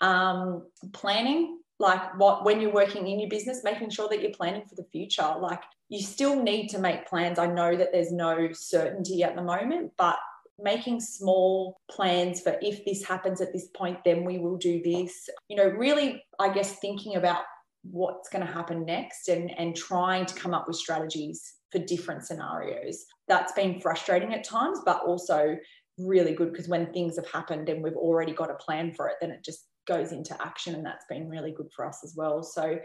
um, 0.00 0.66
planning 0.92 1.58
like 1.80 2.18
what 2.18 2.44
when 2.44 2.60
you're 2.60 2.72
working 2.72 3.06
in 3.06 3.20
your 3.20 3.28
business 3.28 3.62
making 3.62 3.90
sure 3.90 4.08
that 4.08 4.20
you're 4.20 4.32
planning 4.32 4.64
for 4.68 4.74
the 4.74 4.86
future. 4.90 5.34
Like 5.38 5.62
you 5.88 6.02
still 6.02 6.42
need 6.42 6.68
to 6.68 6.78
make 6.78 7.06
plans. 7.06 7.38
I 7.38 7.46
know 7.46 7.76
that 7.76 7.92
there's 7.92 8.12
no 8.12 8.48
certainty 8.52 9.22
at 9.22 9.36
the 9.36 9.42
moment 9.42 9.92
but 9.96 10.16
making 10.60 11.00
small 11.00 11.78
plans 11.88 12.40
for 12.40 12.58
if 12.60 12.84
this 12.84 13.04
happens 13.04 13.40
at 13.40 13.52
this 13.52 13.68
point 13.76 13.98
then 14.04 14.24
we 14.24 14.38
will 14.38 14.56
do 14.56 14.82
this. 14.82 15.28
You 15.48 15.56
know 15.56 15.68
really 15.68 16.24
i 16.38 16.52
guess 16.52 16.78
thinking 16.80 17.16
about 17.16 17.42
what's 17.82 18.28
going 18.28 18.44
to 18.44 18.52
happen 18.52 18.84
next 18.84 19.28
and 19.28 19.52
and 19.58 19.76
trying 19.76 20.26
to 20.26 20.34
come 20.34 20.52
up 20.52 20.66
with 20.66 20.76
strategies 20.76 21.54
for 21.70 21.78
different 21.78 22.24
scenarios. 22.24 23.04
That's 23.28 23.52
been 23.52 23.80
frustrating 23.80 24.34
at 24.34 24.42
times 24.42 24.80
but 24.84 25.02
also 25.06 25.56
really 25.98 26.32
good 26.32 26.52
because 26.52 26.68
when 26.68 26.92
things 26.92 27.16
have 27.16 27.30
happened 27.30 27.68
and 27.68 27.82
we've 27.82 27.96
already 27.96 28.32
got 28.32 28.50
a 28.50 28.54
plan 28.54 28.92
for 28.92 29.08
it 29.08 29.16
then 29.20 29.30
it 29.30 29.44
just 29.44 29.66
goes 29.88 30.12
into 30.12 30.40
action 30.40 30.74
and 30.74 30.86
that's 30.86 31.06
been 31.08 31.28
really 31.28 31.50
good 31.50 31.70
for 31.74 31.84
us 31.84 32.00
as 32.04 32.14
well 32.14 32.42
so 32.42 32.78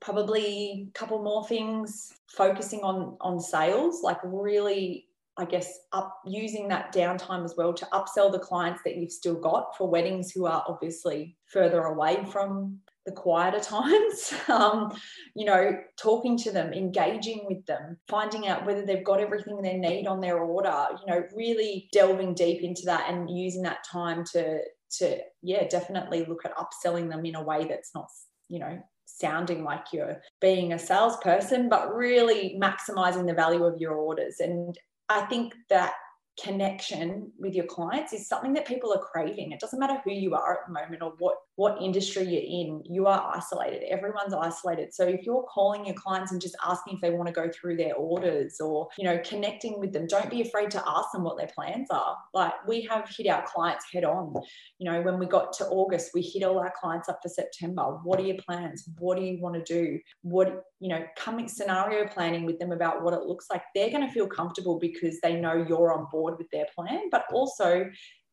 probably 0.00 0.88
a 0.88 0.98
couple 0.98 1.22
more 1.22 1.46
things 1.46 2.12
focusing 2.28 2.80
on 2.80 3.16
on 3.20 3.38
sales 3.38 4.02
like 4.02 4.18
really 4.24 5.06
I 5.38 5.44
guess 5.44 5.80
up 5.92 6.18
using 6.26 6.68
that 6.68 6.94
downtime 6.94 7.44
as 7.44 7.54
well 7.56 7.74
to 7.74 7.86
upsell 7.86 8.32
the 8.32 8.38
clients 8.38 8.80
that 8.84 8.96
you've 8.96 9.12
still 9.12 9.34
got 9.34 9.76
for 9.76 9.88
weddings 9.88 10.32
who 10.32 10.46
are 10.46 10.64
obviously 10.66 11.36
further 11.52 11.82
away 11.82 12.24
from 12.32 12.80
the 13.04 13.12
quieter 13.12 13.60
times. 13.62 14.34
Um, 14.48 14.98
you 15.34 15.44
know, 15.44 15.78
talking 15.98 16.38
to 16.38 16.50
them, 16.50 16.72
engaging 16.72 17.44
with 17.46 17.66
them, 17.66 17.98
finding 18.08 18.48
out 18.48 18.64
whether 18.64 18.86
they've 18.86 19.04
got 19.04 19.20
everything 19.20 19.60
they 19.60 19.76
need 19.76 20.06
on 20.06 20.22
their 20.22 20.38
order. 20.38 20.86
You 21.00 21.12
know, 21.12 21.22
really 21.34 21.88
delving 21.92 22.32
deep 22.32 22.62
into 22.62 22.82
that 22.86 23.10
and 23.10 23.30
using 23.30 23.62
that 23.62 23.84
time 23.90 24.24
to 24.32 24.60
to 24.98 25.18
yeah 25.42 25.66
definitely 25.68 26.24
look 26.24 26.44
at 26.44 26.56
upselling 26.56 27.10
them 27.10 27.24
in 27.24 27.34
a 27.34 27.42
way 27.42 27.66
that's 27.68 27.94
not 27.94 28.06
you 28.48 28.58
know 28.58 28.80
sounding 29.06 29.64
like 29.64 29.86
you're 29.92 30.20
being 30.40 30.72
a 30.72 30.78
salesperson, 30.78 31.68
but 31.68 31.94
really 31.94 32.58
maximizing 32.60 33.26
the 33.26 33.32
value 33.32 33.64
of 33.64 33.80
your 33.80 33.94
orders. 33.94 34.40
And 34.40 34.76
I 35.08 35.22
think 35.22 35.54
that 35.70 35.94
connection 36.42 37.32
with 37.38 37.54
your 37.54 37.64
clients 37.64 38.12
is 38.12 38.28
something 38.28 38.52
that 38.54 38.66
people 38.66 38.92
are 38.92 39.00
craving. 39.00 39.52
It 39.52 39.60
doesn't 39.60 39.78
matter 39.78 40.00
who 40.04 40.12
you 40.12 40.34
are 40.34 40.54
at 40.54 40.66
the 40.66 40.72
moment 40.72 41.02
or 41.02 41.14
what 41.18 41.36
what 41.56 41.80
industry 41.80 42.22
you're 42.22 42.42
in, 42.42 42.82
you 42.84 43.06
are 43.06 43.32
isolated. 43.34 43.82
Everyone's 43.90 44.34
isolated. 44.34 44.94
So 44.94 45.04
if 45.04 45.24
you're 45.24 45.44
calling 45.44 45.86
your 45.86 45.94
clients 45.94 46.32
and 46.32 46.40
just 46.40 46.56
asking 46.64 46.94
if 46.94 47.00
they 47.00 47.10
want 47.10 47.28
to 47.28 47.32
go 47.32 47.50
through 47.50 47.76
their 47.78 47.94
orders 47.94 48.60
or, 48.60 48.88
you 48.98 49.04
know, 49.04 49.18
connecting 49.24 49.80
with 49.80 49.92
them, 49.92 50.06
don't 50.06 50.30
be 50.30 50.42
afraid 50.42 50.70
to 50.72 50.84
ask 50.86 51.12
them 51.12 51.24
what 51.24 51.38
their 51.38 51.50
plans 51.54 51.88
are. 51.90 52.16
Like 52.34 52.52
we 52.68 52.82
have 52.82 53.08
hit 53.08 53.26
our 53.28 53.44
clients 53.46 53.86
head 53.90 54.04
on. 54.04 54.34
You 54.78 54.90
know, 54.90 55.00
when 55.00 55.18
we 55.18 55.26
got 55.26 55.52
to 55.54 55.66
August, 55.66 56.10
we 56.12 56.20
hit 56.20 56.42
all 56.42 56.58
our 56.58 56.72
clients 56.78 57.08
up 57.08 57.20
for 57.22 57.30
September. 57.30 57.82
What 58.04 58.20
are 58.20 58.24
your 58.24 58.36
plans? 58.46 58.88
What 58.98 59.16
do 59.16 59.24
you 59.24 59.40
want 59.40 59.54
to 59.54 59.62
do? 59.62 59.98
What, 60.22 60.62
you 60.78 60.90
know, 60.90 61.04
coming 61.16 61.48
scenario 61.48 62.06
planning 62.06 62.44
with 62.44 62.58
them 62.58 62.72
about 62.72 63.02
what 63.02 63.14
it 63.14 63.22
looks 63.22 63.46
like. 63.50 63.62
They're 63.74 63.90
going 63.90 64.06
to 64.06 64.12
feel 64.12 64.26
comfortable 64.26 64.78
because 64.78 65.20
they 65.22 65.36
know 65.36 65.64
you're 65.66 65.94
on 65.94 66.06
board 66.12 66.34
with 66.36 66.50
their 66.50 66.66
plan, 66.74 67.08
but 67.10 67.24
also 67.32 67.86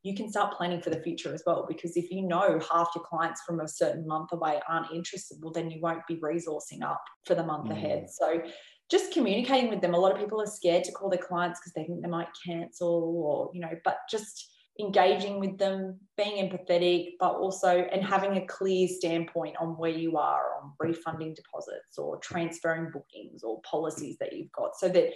you 0.04 0.16
can 0.16 0.30
start 0.30 0.56
planning 0.56 0.82
for 0.82 0.90
the 0.90 1.02
future 1.02 1.34
as 1.34 1.44
well. 1.46 1.66
Because 1.68 1.96
if 1.96 2.12
you 2.12 2.22
know 2.22 2.60
half 2.72 2.90
your 2.94 3.06
clients 3.06 3.42
from 3.48 3.62
a 3.62 3.68
certain 3.68 4.06
month 4.06 4.34
away 4.34 4.60
aren't 4.68 4.92
interested, 4.92 5.38
well, 5.42 5.54
then 5.54 5.72
you 5.72 5.80
won't 5.82 6.06
be 6.08 6.18
resourcing 6.18 6.84
up 6.84 7.02
for 7.26 7.36
the 7.36 7.44
month 7.44 7.70
mm. 7.70 7.72
ahead. 7.72 8.08
So 8.10 8.42
just 8.92 9.14
communicating 9.14 9.70
with 9.70 9.82
them. 9.82 9.94
A 9.94 9.98
lot 9.98 10.12
of 10.12 10.20
people 10.20 10.42
are 10.42 10.46
scared 10.46 10.84
to 10.84 10.92
call 10.92 11.10
their 11.10 11.20
clients 11.20 11.60
because 11.60 11.74
they 11.74 11.86
think 11.86 12.02
they 12.02 12.10
might 12.10 12.28
cancel 12.46 13.16
or, 13.18 13.50
you 13.54 13.62
know, 13.62 13.72
but 13.86 13.98
just 14.12 14.50
engaging 14.80 15.40
with 15.40 15.58
them, 15.58 16.00
being 16.18 16.50
empathetic, 16.50 17.12
but 17.20 17.36
also 17.36 17.70
and 17.70 18.04
having 18.04 18.38
a 18.38 18.46
clear 18.46 18.88
standpoint 18.88 19.56
on 19.60 19.78
where 19.78 19.92
you 19.92 20.18
are 20.18 20.44
on 20.62 20.74
refunding 20.80 21.34
deposits 21.34 21.98
or 21.98 22.18
transferring 22.18 22.92
bookings 22.92 23.44
or 23.44 23.62
policies 23.62 24.18
that 24.20 24.34
you've 24.34 24.52
got 24.52 24.76
so 24.76 24.90
that 24.90 25.10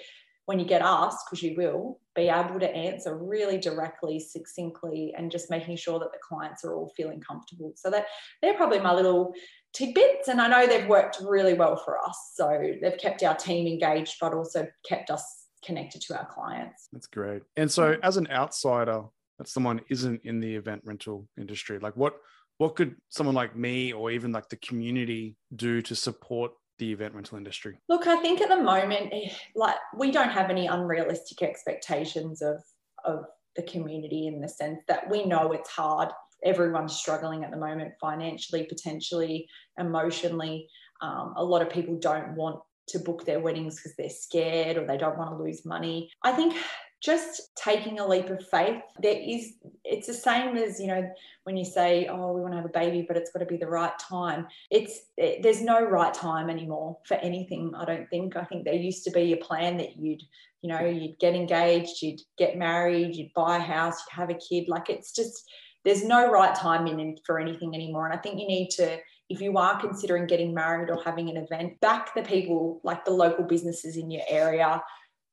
when 0.48 0.60
you 0.60 0.66
get 0.66 0.82
asked, 0.82 1.26
because 1.26 1.44
you 1.44 1.56
will, 1.58 2.00
be 2.16 2.30
able 2.30 2.58
to 2.58 2.74
answer 2.74 3.18
really 3.18 3.58
directly, 3.58 4.18
succinctly, 4.18 5.14
and 5.18 5.30
just 5.30 5.52
making 5.52 5.76
sure 5.76 6.00
that 6.00 6.14
the 6.14 6.20
clients 6.26 6.64
are 6.64 6.74
all 6.74 6.92
feeling 6.96 7.20
comfortable. 7.20 7.74
So 7.76 7.92
that 7.92 8.06
they're 8.42 8.56
probably 8.56 8.80
my 8.80 8.94
little 8.94 9.34
tidbits. 9.74 10.30
And 10.30 10.40
I 10.40 10.48
know 10.48 10.66
they've 10.66 10.88
worked 10.88 11.18
really 11.22 11.54
well 11.54 11.76
for 11.76 12.00
us. 12.00 12.32
So 12.34 12.74
they've 12.82 12.98
kept 12.98 13.24
our 13.24 13.36
team 13.36 13.68
engaged, 13.68 14.16
but 14.22 14.34
also 14.34 14.66
kept 14.88 15.12
us 15.12 15.48
connected 15.66 16.02
to 16.04 16.18
our 16.18 16.26
clients. 16.28 16.88
That's 16.94 17.08
great. 17.08 17.44
And 17.58 17.70
so 17.70 17.96
mm. 17.96 18.00
as 18.02 18.16
an 18.16 18.30
outsider, 18.32 19.04
that 19.40 19.50
someone 19.50 19.82
isn't 19.90 20.22
in 20.24 20.40
the 20.40 20.56
event 20.56 20.82
rental 20.86 21.28
industry, 21.38 21.78
like 21.78 21.96
what 21.96 22.16
what 22.58 22.76
could 22.76 22.96
someone 23.10 23.36
like 23.36 23.56
me 23.56 23.94
or 23.94 24.10
even 24.10 24.32
like 24.32 24.50
the 24.50 24.56
community 24.56 25.36
do 25.56 25.82
to 25.84 25.94
support 25.94 26.54
the 26.80 26.92
event 26.92 27.13
rental 27.13 27.38
industry? 27.38 27.80
Look, 27.90 28.08
I 28.08 28.18
think 28.22 28.42
at 28.42 28.50
the 28.50 28.62
moment, 28.62 29.10
eh, 29.12 29.30
like 29.56 29.76
we 29.98 30.12
don't 30.12 30.30
have 30.30 30.50
any 30.50 30.68
unrealistic 30.68 31.42
expectations 31.42 32.42
of 32.42 32.63
of 33.06 33.26
the 33.56 33.63
community 33.63 34.28
in 34.28 34.40
the 34.40 34.50
sense 34.50 34.80
that 34.88 35.10
we 35.10 35.26
know 35.26 35.52
it's 35.52 35.70
hard. 35.70 36.10
Everyone's 36.44 36.96
struggling 36.96 37.44
at 37.44 37.52
the 37.52 37.58
moment 37.58 37.94
financially, 38.00 38.66
potentially, 38.66 39.48
emotionally. 39.80 40.68
Um, 41.02 41.34
a 41.36 41.44
lot 41.44 41.62
of 41.62 41.70
people 41.70 41.98
don't 42.00 42.36
want 42.36 42.60
to 42.90 43.00
book 43.00 43.26
their 43.26 43.40
weddings 43.40 43.76
because 43.76 43.96
they're 43.98 44.10
scared 44.10 44.78
or 44.78 44.86
they 44.86 44.98
don't 44.98 45.18
want 45.18 45.32
to 45.32 45.44
lose 45.44 45.66
money. 45.66 46.10
I 46.24 46.32
think 46.32 46.56
just 47.02 47.56
taking 47.56 48.00
a 48.00 48.08
leap 48.08 48.30
of 48.30 48.46
faith. 48.48 48.82
There 49.02 49.18
is 49.18 49.54
it's 49.84 50.08
the 50.08 50.14
same 50.14 50.58
as 50.58 50.80
you 50.80 50.88
know 50.88 51.10
when 51.44 51.56
you 51.56 51.64
say 51.64 52.08
oh 52.08 52.34
we 52.34 52.42
want 52.42 52.54
to 52.54 52.58
have 52.58 52.66
a 52.66 52.70
baby 52.70 53.06
but 53.08 53.16
it's 53.16 53.32
got 53.32 53.40
to 53.40 53.46
be 53.46 53.58
the 53.58 53.68
right 53.68 53.98
time. 54.00 54.48
It's 54.72 55.02
it, 55.18 55.44
there's 55.44 55.62
no 55.62 55.82
right 55.84 56.14
time 56.14 56.50
anymore 56.50 56.98
for 57.06 57.16
anything 57.16 57.74
i 57.76 57.86
don't 57.86 58.10
think. 58.10 58.36
I 58.36 58.44
think 58.44 58.66
there 58.66 58.74
used 58.74 59.04
to 59.06 59.12
be 59.12 59.34
a 59.34 59.38
plan 59.38 59.78
that 59.78 59.98
you'd 59.98 60.24
you 60.62 60.70
know 60.70 60.86
you'd 60.86 61.20
get 61.20 61.36
engaged 61.36 62.02
you'd 62.02 62.22
get 62.38 62.58
married 62.58 63.16
you'd 63.16 63.34
buy 63.34 63.58
a 63.58 63.62
house 63.62 64.00
you'd 64.00 64.20
have 64.20 64.30
a 64.30 64.40
kid. 64.40 64.68
Like 64.68 64.90
it's 64.90 65.12
just 65.12 65.44
there's 65.86 66.04
no 66.04 66.30
right 66.30 66.56
time 66.56 66.88
in 66.88 67.18
for 67.26 67.40
anything 67.40 67.76
anymore. 67.76 68.06
And 68.06 68.14
i 68.14 68.22
think 68.22 68.40
you 68.40 68.48
need 68.48 68.70
to 68.72 68.98
if 69.30 69.42
you 69.42 69.58
are 69.58 69.80
considering 69.80 70.26
getting 70.26 70.54
married 70.54 70.90
or 70.90 71.04
having 71.04 71.30
an 71.30 71.38
event 71.38 71.80
back 71.82 72.16
the 72.16 72.24
people 72.24 72.80
like 72.84 73.04
the 73.06 73.12
local 73.12 73.44
businesses 73.44 73.98
in 73.98 74.10
your 74.10 74.24
area 74.30 74.82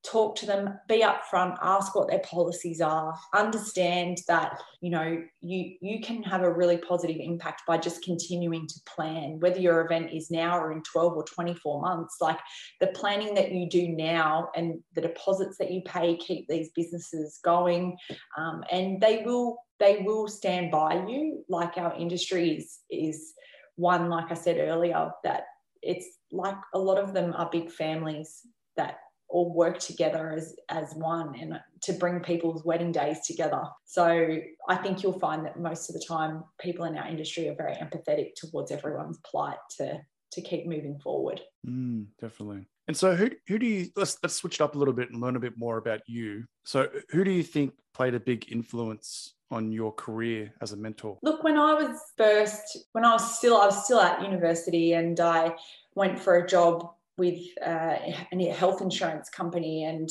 talk 0.05 0.35
to 0.35 0.45
them 0.45 0.79
be 0.87 1.01
upfront 1.01 1.57
ask 1.61 1.95
what 1.95 2.09
their 2.09 2.19
policies 2.19 2.81
are 2.81 3.17
understand 3.33 4.17
that 4.27 4.61
you 4.81 4.89
know 4.89 5.21
you 5.41 5.75
you 5.81 5.99
can 6.01 6.21
have 6.23 6.43
a 6.43 6.53
really 6.53 6.77
positive 6.77 7.17
impact 7.19 7.63
by 7.67 7.77
just 7.77 8.03
continuing 8.03 8.67
to 8.67 8.79
plan 8.85 9.39
whether 9.39 9.59
your 9.59 9.81
event 9.81 10.11
is 10.11 10.29
now 10.29 10.57
or 10.57 10.71
in 10.71 10.81
12 10.83 11.13
or 11.13 11.23
24 11.23 11.81
months. 11.81 12.17
Like 12.21 12.39
the 12.79 12.87
planning 12.87 13.33
that 13.35 13.51
you 13.51 13.69
do 13.69 13.87
now 13.87 14.49
and 14.55 14.79
the 14.93 15.01
deposits 15.01 15.57
that 15.57 15.71
you 15.71 15.81
pay 15.85 16.17
keep 16.17 16.47
these 16.47 16.69
businesses 16.75 17.39
going 17.43 17.97
um, 18.37 18.63
and 18.71 19.01
they 19.01 19.23
will 19.25 19.57
they 19.79 20.03
will 20.05 20.27
stand 20.27 20.71
by 20.71 21.05
you. 21.07 21.43
Like 21.49 21.77
our 21.77 21.95
industry 21.95 22.57
is 22.57 22.79
is 22.89 23.33
one 23.77 24.09
like 24.09 24.31
i 24.31 24.33
said 24.33 24.57
earlier 24.57 25.11
that 25.23 25.43
it's 25.81 26.07
like 26.31 26.55
a 26.73 26.79
lot 26.79 26.97
of 26.97 27.13
them 27.13 27.33
are 27.35 27.49
big 27.51 27.69
families 27.69 28.41
that 28.77 28.99
all 29.35 29.53
work 29.53 29.77
together 29.79 30.31
as 30.31 30.55
as 30.69 30.93
one 30.95 31.35
and 31.39 31.59
to 31.81 31.91
bring 31.93 32.21
people's 32.21 32.63
wedding 32.63 32.93
days 32.93 33.19
together. 33.27 33.63
So 33.83 34.37
i 34.69 34.75
think 34.75 35.03
you'll 35.03 35.19
find 35.19 35.45
that 35.45 35.59
most 35.59 35.89
of 35.89 35.93
the 35.95 36.05
time 36.07 36.43
people 36.59 36.85
in 36.85 36.97
our 36.97 37.07
industry 37.07 37.49
are 37.49 37.55
very 37.55 37.75
empathetic 37.75 38.35
towards 38.35 38.71
everyone's 38.71 39.19
plight 39.29 39.57
to 39.77 39.99
to 40.31 40.41
keep 40.41 40.65
moving 40.65 40.97
forward. 40.99 41.41
Mm, 41.67 42.07
definitely. 42.19 42.67
And 42.87 42.95
so 42.95 43.13
who 43.15 43.29
who 43.47 43.59
do 43.59 43.65
you 43.65 43.89
let's 43.97 44.17
let's 44.23 44.35
switch 44.35 44.55
it 44.55 44.61
up 44.61 44.75
a 44.75 44.77
little 44.77 44.93
bit 44.93 45.11
and 45.11 45.21
learn 45.21 45.35
a 45.35 45.45
bit 45.47 45.57
more 45.57 45.77
about 45.77 46.01
you. 46.07 46.45
So 46.63 46.87
who 47.09 47.25
do 47.25 47.31
you 47.31 47.43
think 47.43 47.73
played 47.93 48.15
a 48.15 48.19
big 48.19 48.51
influence 48.51 49.33
on 49.51 49.71
your 49.71 49.91
career 49.91 50.53
as 50.61 50.71
a 50.71 50.77
mentor? 50.77 51.17
Look 51.21 51.43
when 51.43 51.57
i 51.57 51.73
was 51.73 51.99
first 52.17 52.77
when 52.93 53.03
i 53.03 53.11
was 53.11 53.37
still 53.37 53.57
i 53.57 53.65
was 53.65 53.83
still 53.83 53.99
at 53.99 54.21
university 54.21 54.93
and 54.93 55.19
i 55.19 55.55
went 55.95 56.17
for 56.19 56.37
a 56.37 56.47
job 56.47 56.95
with 57.17 57.39
uh, 57.65 57.95
a 58.33 58.45
health 58.51 58.81
insurance 58.81 59.29
company. 59.29 59.83
And 59.83 60.09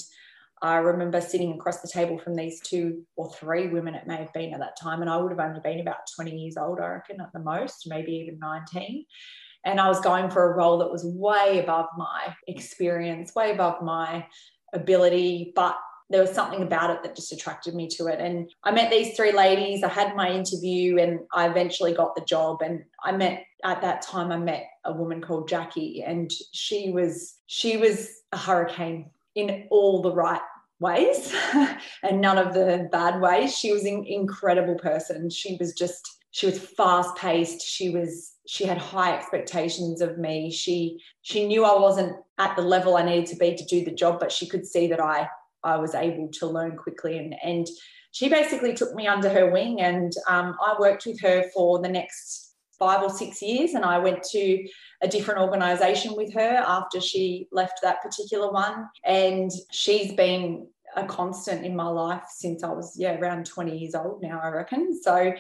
I 0.63 0.77
remember 0.77 1.21
sitting 1.21 1.53
across 1.53 1.81
the 1.81 1.89
table 1.89 2.19
from 2.19 2.35
these 2.35 2.61
two 2.61 3.03
or 3.17 3.33
three 3.33 3.69
women, 3.69 3.95
it 3.95 4.07
may 4.07 4.17
have 4.17 4.33
been 4.33 4.55
at 4.55 4.61
that 4.61 4.79
time, 4.81 5.03
and 5.03 5.11
I 5.11 5.17
would 5.17 5.31
have 5.31 5.41
only 5.41 5.61
been 5.61 5.81
about 5.81 6.07
20 6.17 6.31
years 6.31 6.57
old, 6.57 6.81
I 6.81 6.87
reckon, 6.87 7.21
at 7.21 7.33
the 7.33 7.41
most, 7.41 7.87
maybe 7.87 8.13
even 8.13 8.39
19. 8.39 9.05
And 9.67 9.81
I 9.81 9.89
was 9.89 10.01
going 10.01 10.31
for 10.31 10.53
a 10.53 10.57
role 10.57 10.79
that 10.79 10.91
was 10.91 11.05
way 11.05 11.61
above 11.63 11.87
my 11.97 12.35
experience, 12.49 13.35
way 13.35 13.53
above 13.53 13.83
my 13.83 14.27
ability, 14.73 15.53
but 15.55 15.77
there 16.11 16.21
was 16.21 16.33
something 16.33 16.63
about 16.63 16.91
it 16.91 17.03
that 17.03 17.17
just 17.17 17.33
attracted 17.33 17.75
me 17.75 17.89
to 17.89 18.07
it. 18.07 18.21
And 18.21 18.51
I 18.63 18.73
met 18.73 18.91
these 18.91 19.17
three 19.17 19.33
ladies. 19.33 19.83
I 19.83 19.89
had 19.89 20.15
my 20.15 20.31
interview 20.31 20.99
and 20.99 21.21
I 21.33 21.49
eventually 21.49 21.95
got 21.95 22.15
the 22.15 22.25
job. 22.25 22.59
And 22.63 22.85
I 23.03 23.13
met 23.13 23.45
at 23.65 23.81
that 23.81 24.03
time, 24.03 24.31
I 24.31 24.37
met 24.37 24.67
a 24.85 24.93
woman 24.93 25.21
called 25.21 25.49
Jackie, 25.49 26.03
and 26.03 26.31
she 26.53 26.91
was 26.91 27.37
she 27.47 27.77
was 27.77 28.11
a 28.33 28.39
hurricane 28.39 29.11
in 29.35 29.67
all 29.71 30.03
the 30.03 30.13
right 30.13 30.41
ways 30.81 31.35
and 32.03 32.21
none 32.21 32.39
of 32.39 32.55
the 32.55 32.89
bad 32.93 33.21
ways. 33.21 33.57
She 33.57 33.73
was 33.73 33.85
an 33.85 34.05
incredible 34.07 34.77
person. 34.77 35.31
She 35.31 35.57
was 35.59 35.73
just 35.73 36.09
she 36.31 36.47
was 36.47 36.59
fast 36.59 37.17
paced. 37.17 37.63
She 37.63 37.91
was 37.91 38.33
she 38.47 38.65
had 38.65 38.79
high 38.79 39.17
expectations 39.17 40.01
of 40.01 40.19
me. 40.19 40.51
She 40.51 41.01
she 41.23 41.47
knew 41.47 41.65
I 41.65 41.79
wasn't 41.79 42.17
at 42.39 42.57
the 42.57 42.63
level 42.63 42.97
I 42.97 43.05
needed 43.05 43.27
to 43.27 43.37
be 43.37 43.55
to 43.55 43.65
do 43.65 43.85
the 43.85 43.93
job, 43.93 44.21
but 44.21 44.33
she 44.33 44.47
could 44.47 44.67
see 44.67 44.87
that 44.89 45.01
I 45.01 45.29
I 45.63 45.77
was 45.77 45.95
able 45.95 46.29
to 46.29 46.47
learn 46.47 46.77
quickly. 46.77 47.19
And, 47.19 47.35
and 47.43 47.67
she 48.13 48.29
basically 48.29 48.75
took 48.75 48.95
me 48.95 49.09
under 49.09 49.29
her 49.29 49.51
wing, 49.51 49.81
and 49.81 50.13
um, 50.29 50.57
I 50.65 50.77
worked 50.79 51.07
with 51.07 51.21
her 51.23 51.51
for 51.55 51.81
the 51.81 51.89
next 51.89 52.44
five 52.79 53.03
or 53.03 53.11
six 53.11 53.43
years. 53.43 53.75
And 53.75 53.85
I 53.85 53.99
went 53.99 54.23
to 54.33 54.67
a 55.03 55.09
different 55.09 55.41
organization 55.41 56.15
with 56.17 56.33
her 56.35 56.65
after 56.67 57.01
she 57.01 57.49
left 57.53 57.81
that 57.83 58.03
particular 58.03 58.51
one. 58.51 58.89
And 59.05 59.51
she's 59.71 60.13
been 60.13 60.67
a 60.97 61.05
constant 61.05 61.65
in 61.65 61.75
my 61.75 61.89
life 61.89 62.25
since 62.29 62.63
I 62.63 62.73
was, 62.73 62.95
yeah, 62.97 63.19
around 63.19 63.47
20 63.47 63.77
years 63.77 63.95
old 63.95 64.23
now, 64.23 64.41
I 64.43 64.49
reckon. 64.49 65.01
So 65.03 65.33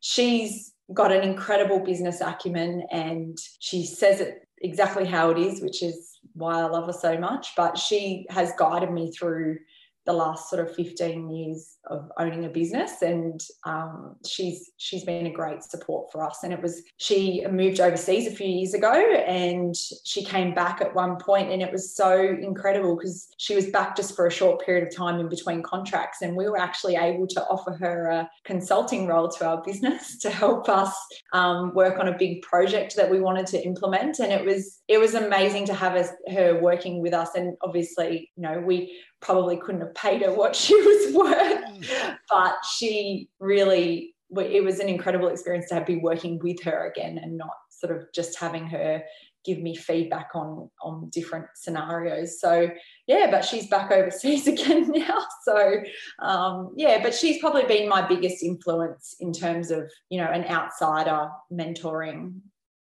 she's 0.00 0.72
got 0.92 1.12
an 1.12 1.22
incredible 1.22 1.80
business 1.80 2.20
acumen 2.20 2.84
and 2.90 3.38
she 3.60 3.86
says 3.86 4.20
it 4.20 4.46
exactly 4.62 5.04
how 5.04 5.30
it 5.30 5.38
is, 5.38 5.60
which 5.60 5.82
is 5.82 6.18
why 6.34 6.60
I 6.60 6.66
love 6.66 6.86
her 6.86 6.92
so 6.92 7.18
much. 7.18 7.52
But 7.56 7.78
she 7.78 8.26
has 8.30 8.52
guided 8.58 8.90
me 8.90 9.10
through 9.10 9.58
the 10.04 10.12
last 10.12 10.50
sort 10.50 10.66
of 10.66 10.74
15 10.74 11.30
years 11.30 11.76
of 11.86 12.10
owning 12.18 12.44
a 12.44 12.48
business 12.48 13.02
and 13.02 13.40
um, 13.64 14.16
she's 14.26 14.70
she's 14.76 15.04
been 15.04 15.26
a 15.26 15.32
great 15.32 15.62
support 15.62 16.10
for 16.10 16.24
us. 16.24 16.40
And 16.42 16.52
it 16.52 16.60
was 16.60 16.82
she 16.96 17.44
moved 17.50 17.80
overseas 17.80 18.26
a 18.26 18.34
few 18.34 18.48
years 18.48 18.74
ago 18.74 18.92
and 18.92 19.74
she 20.04 20.24
came 20.24 20.54
back 20.54 20.80
at 20.80 20.94
one 20.94 21.16
point 21.16 21.50
and 21.50 21.62
it 21.62 21.70
was 21.70 21.94
so 21.94 22.18
incredible 22.20 22.96
because 22.96 23.28
she 23.38 23.54
was 23.54 23.66
back 23.66 23.96
just 23.96 24.16
for 24.16 24.26
a 24.26 24.30
short 24.30 24.64
period 24.64 24.86
of 24.86 24.94
time 24.94 25.20
in 25.20 25.28
between 25.28 25.62
contracts 25.62 26.22
and 26.22 26.36
we 26.36 26.48
were 26.48 26.58
actually 26.58 26.96
able 26.96 27.26
to 27.28 27.42
offer 27.44 27.72
her 27.72 28.06
a 28.06 28.30
consulting 28.44 29.06
role 29.06 29.28
to 29.28 29.46
our 29.46 29.62
business 29.62 30.18
to 30.20 30.30
help 30.30 30.68
us 30.68 30.94
um, 31.32 31.72
work 31.74 31.98
on 32.00 32.08
a 32.08 32.18
big 32.18 32.42
project 32.42 32.96
that 32.96 33.10
we 33.10 33.20
wanted 33.20 33.46
to 33.46 33.64
implement. 33.64 34.18
And 34.18 34.32
it 34.32 34.44
was 34.44 34.80
it 34.88 34.98
was 34.98 35.14
amazing 35.14 35.66
to 35.66 35.74
have 35.74 35.94
us, 35.94 36.08
her 36.32 36.60
working 36.60 37.00
with 37.00 37.14
us. 37.14 37.30
And 37.36 37.56
obviously 37.62 38.30
you 38.36 38.42
know 38.42 38.60
we 38.60 38.92
probably 39.22 39.56
couldn't 39.56 39.80
have 39.80 39.94
paid 39.94 40.22
her 40.22 40.32
what 40.32 40.54
she 40.62 40.74
was 40.74 41.14
worth. 41.14 41.64
Mm. 41.64 42.16
but 42.28 42.56
she 42.76 43.30
really, 43.38 44.14
it 44.36 44.62
was 44.62 44.80
an 44.80 44.88
incredible 44.88 45.28
experience 45.28 45.68
to 45.68 45.74
have, 45.74 45.86
be 45.86 45.96
working 45.96 46.38
with 46.42 46.62
her 46.62 46.90
again 46.90 47.18
and 47.18 47.38
not 47.38 47.54
sort 47.70 47.96
of 47.96 48.06
just 48.12 48.38
having 48.38 48.66
her 48.66 49.02
give 49.44 49.58
me 49.58 49.74
feedback 49.74 50.28
on 50.34 50.70
on 50.82 51.08
different 51.10 51.46
scenarios 51.54 52.40
so 52.40 52.70
yeah 53.08 53.28
but 53.30 53.44
she's 53.44 53.66
back 53.66 53.90
overseas 53.90 54.46
again 54.54 54.90
now 54.92 55.18
so 55.44 55.78
um, 56.20 56.72
yeah 56.76 57.02
but 57.02 57.14
she's 57.14 57.38
probably 57.38 57.64
been 57.64 57.88
my 57.88 58.06
biggest 58.06 58.42
influence 58.42 59.16
in 59.20 59.32
terms 59.32 59.70
of 59.70 59.90
you 60.10 60.18
know 60.20 60.30
an 60.30 60.44
outsider 60.44 61.28
mentoring 61.52 62.34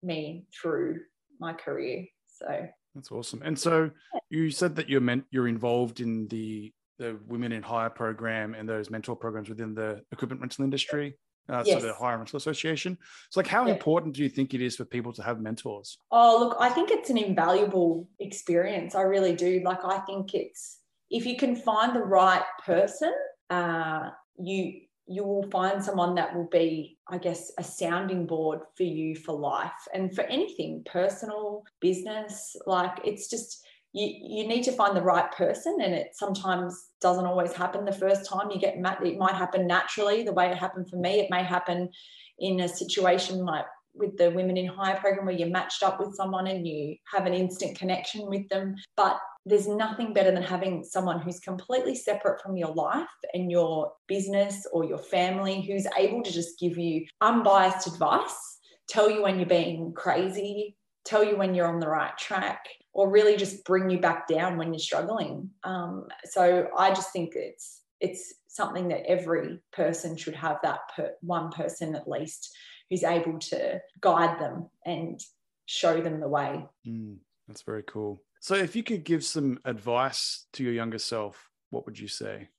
me 0.03 0.45
through 0.53 0.99
my 1.39 1.53
career 1.53 2.05
so 2.27 2.67
that's 2.99 3.11
awesome. 3.11 3.41
And 3.43 3.57
so 3.57 3.89
you 4.29 4.51
said 4.51 4.75
that 4.75 4.89
you're 4.89 5.01
meant 5.01 5.23
you're 5.31 5.47
involved 5.47 6.01
in 6.01 6.27
the 6.27 6.73
the 6.97 7.17
Women 7.27 7.53
in 7.53 7.63
Hire 7.63 7.89
program 7.89 8.53
and 8.53 8.67
those 8.67 8.89
mentor 8.89 9.15
programs 9.15 9.47
within 9.47 9.73
the 9.73 10.03
equipment 10.11 10.41
rental 10.41 10.65
industry. 10.65 11.15
Uh, 11.47 11.63
yes. 11.65 11.81
So 11.81 11.87
the 11.87 11.93
Hire 11.93 12.17
Rental 12.17 12.37
Association. 12.37 12.97
So, 13.31 13.39
like, 13.39 13.47
how 13.47 13.65
yeah. 13.65 13.73
important 13.73 14.15
do 14.15 14.21
you 14.21 14.29
think 14.29 14.53
it 14.53 14.61
is 14.61 14.75
for 14.75 14.85
people 14.85 15.13
to 15.13 15.23
have 15.23 15.39
mentors? 15.39 15.97
Oh, 16.11 16.37
look, 16.39 16.57
I 16.59 16.69
think 16.69 16.91
it's 16.91 17.09
an 17.09 17.17
invaluable 17.17 18.07
experience. 18.19 18.93
I 18.93 19.01
really 19.01 19.33
do. 19.33 19.61
Like, 19.63 19.83
I 19.83 19.99
think 19.99 20.35
it's 20.35 20.79
if 21.09 21.25
you 21.25 21.37
can 21.37 21.55
find 21.55 21.95
the 21.95 22.03
right 22.03 22.43
person, 22.63 23.13
uh, 23.49 24.09
you 24.37 24.81
you 25.09 25.23
will 25.23 25.49
find 25.49 25.83
someone 25.83 26.13
that 26.13 26.35
will 26.35 26.47
be, 26.51 26.99
I 27.07 27.17
guess, 27.17 27.51
a 27.57 27.63
sounding 27.63 28.27
board 28.27 28.59
for 28.77 28.83
you 28.83 29.15
for 29.15 29.33
life 29.33 29.87
and 29.91 30.13
for 30.13 30.21
anything 30.25 30.83
personal, 30.85 31.63
business. 31.81 32.55
Like 32.67 32.99
it's 33.03 33.27
just, 33.27 33.65
you, 33.91 34.05
you 34.05 34.47
need 34.47 34.61
to 34.65 34.71
find 34.71 34.95
the 34.95 35.01
right 35.01 35.31
person 35.31 35.79
and 35.81 35.95
it 35.95 36.09
sometimes 36.13 36.89
doesn't 37.01 37.25
always 37.25 37.53
happen 37.53 37.85
the 37.85 37.91
first 37.91 38.29
time 38.29 38.51
you 38.51 38.59
get 38.59 38.77
met 38.77 39.03
it 39.03 39.17
might 39.17 39.33
happen 39.33 39.65
naturally 39.65 40.21
the 40.21 40.31
way 40.31 40.51
it 40.51 40.57
happened 40.57 40.87
for 40.87 40.97
me 40.97 41.19
it 41.19 41.31
may 41.31 41.41
happen 41.43 41.89
in 42.37 42.59
a 42.59 42.67
situation 42.67 43.43
like 43.45 43.65
with 43.95 44.15
the 44.17 44.29
women 44.29 44.57
in 44.57 44.67
hire 44.67 44.95
program 44.97 45.25
where 45.25 45.35
you're 45.35 45.49
matched 45.49 45.81
up 45.81 45.99
with 45.99 46.13
someone 46.13 46.45
and 46.45 46.67
you 46.67 46.95
have 47.11 47.25
an 47.25 47.33
instant 47.33 47.75
connection 47.75 48.27
with 48.27 48.47
them 48.49 48.75
but 48.95 49.19
there's 49.49 49.67
nothing 49.67 50.13
better 50.13 50.31
than 50.31 50.43
having 50.43 50.83
someone 50.83 51.19
who's 51.19 51.39
completely 51.39 51.95
separate 51.95 52.41
from 52.41 52.55
your 52.55 52.73
life 52.73 53.07
and 53.33 53.51
your 53.51 53.91
business 54.07 54.67
or 54.71 54.85
your 54.85 54.99
family 54.99 55.61
who's 55.61 55.87
able 55.97 56.21
to 56.21 56.31
just 56.31 56.59
give 56.59 56.77
you 56.77 57.05
unbiased 57.21 57.87
advice, 57.87 58.59
tell 58.87 59.09
you 59.09 59.23
when 59.23 59.37
you're 59.37 59.47
being 59.47 59.93
crazy, 59.93 60.77
tell 61.03 61.23
you 61.23 61.35
when 61.35 61.55
you're 61.55 61.67
on 61.67 61.79
the 61.79 61.89
right 61.89 62.15
track, 62.17 62.63
or 62.93 63.09
really 63.09 63.35
just 63.35 63.65
bring 63.65 63.89
you 63.89 63.99
back 63.99 64.27
down 64.27 64.57
when 64.57 64.71
you're 64.71 64.79
struggling. 64.79 65.49
Um, 65.63 66.07
so 66.25 66.67
I 66.77 66.89
just 66.89 67.11
think 67.11 67.33
it's 67.35 67.81
it's 67.99 68.33
something 68.47 68.87
that 68.87 69.05
every 69.07 69.59
person 69.73 70.15
should 70.15 70.35
have 70.35 70.57
that 70.63 70.79
per, 70.95 71.11
one 71.21 71.49
person 71.51 71.95
at 71.95 72.07
least 72.07 72.49
who's 72.89 73.03
able 73.03 73.37
to 73.37 73.79
guide 73.99 74.39
them 74.39 74.69
and 74.85 75.19
show 75.65 76.01
them 76.01 76.19
the 76.19 76.27
way. 76.27 76.65
Mm, 76.87 77.17
that's 77.47 77.63
very 77.63 77.83
cool. 77.83 78.21
So, 78.39 78.55
if 78.55 78.75
you 78.75 78.83
could 78.83 79.03
give 79.03 79.23
some 79.23 79.59
advice 79.65 80.45
to 80.53 80.63
your 80.63 80.73
younger 80.73 80.99
self, 80.99 81.49
what 81.71 81.85
would 81.85 81.99
you 81.99 82.07
say? 82.07 82.49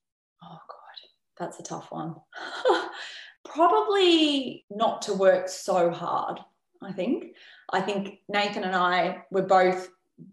Oh, 0.43 0.59
God, 0.69 1.39
that's 1.39 1.59
a 1.59 1.63
tough 1.63 1.91
one. 1.91 2.17
Probably 3.45 4.65
not 4.71 5.03
to 5.03 5.15
work 5.15 5.49
so 5.49 5.91
hard, 5.91 6.39
I 6.83 6.93
think. 6.93 7.35
I 7.73 7.81
think 7.81 8.19
Nathan 8.29 8.65
and 8.65 8.77
I, 8.77 9.23
we're 9.31 9.43
both 9.43 9.89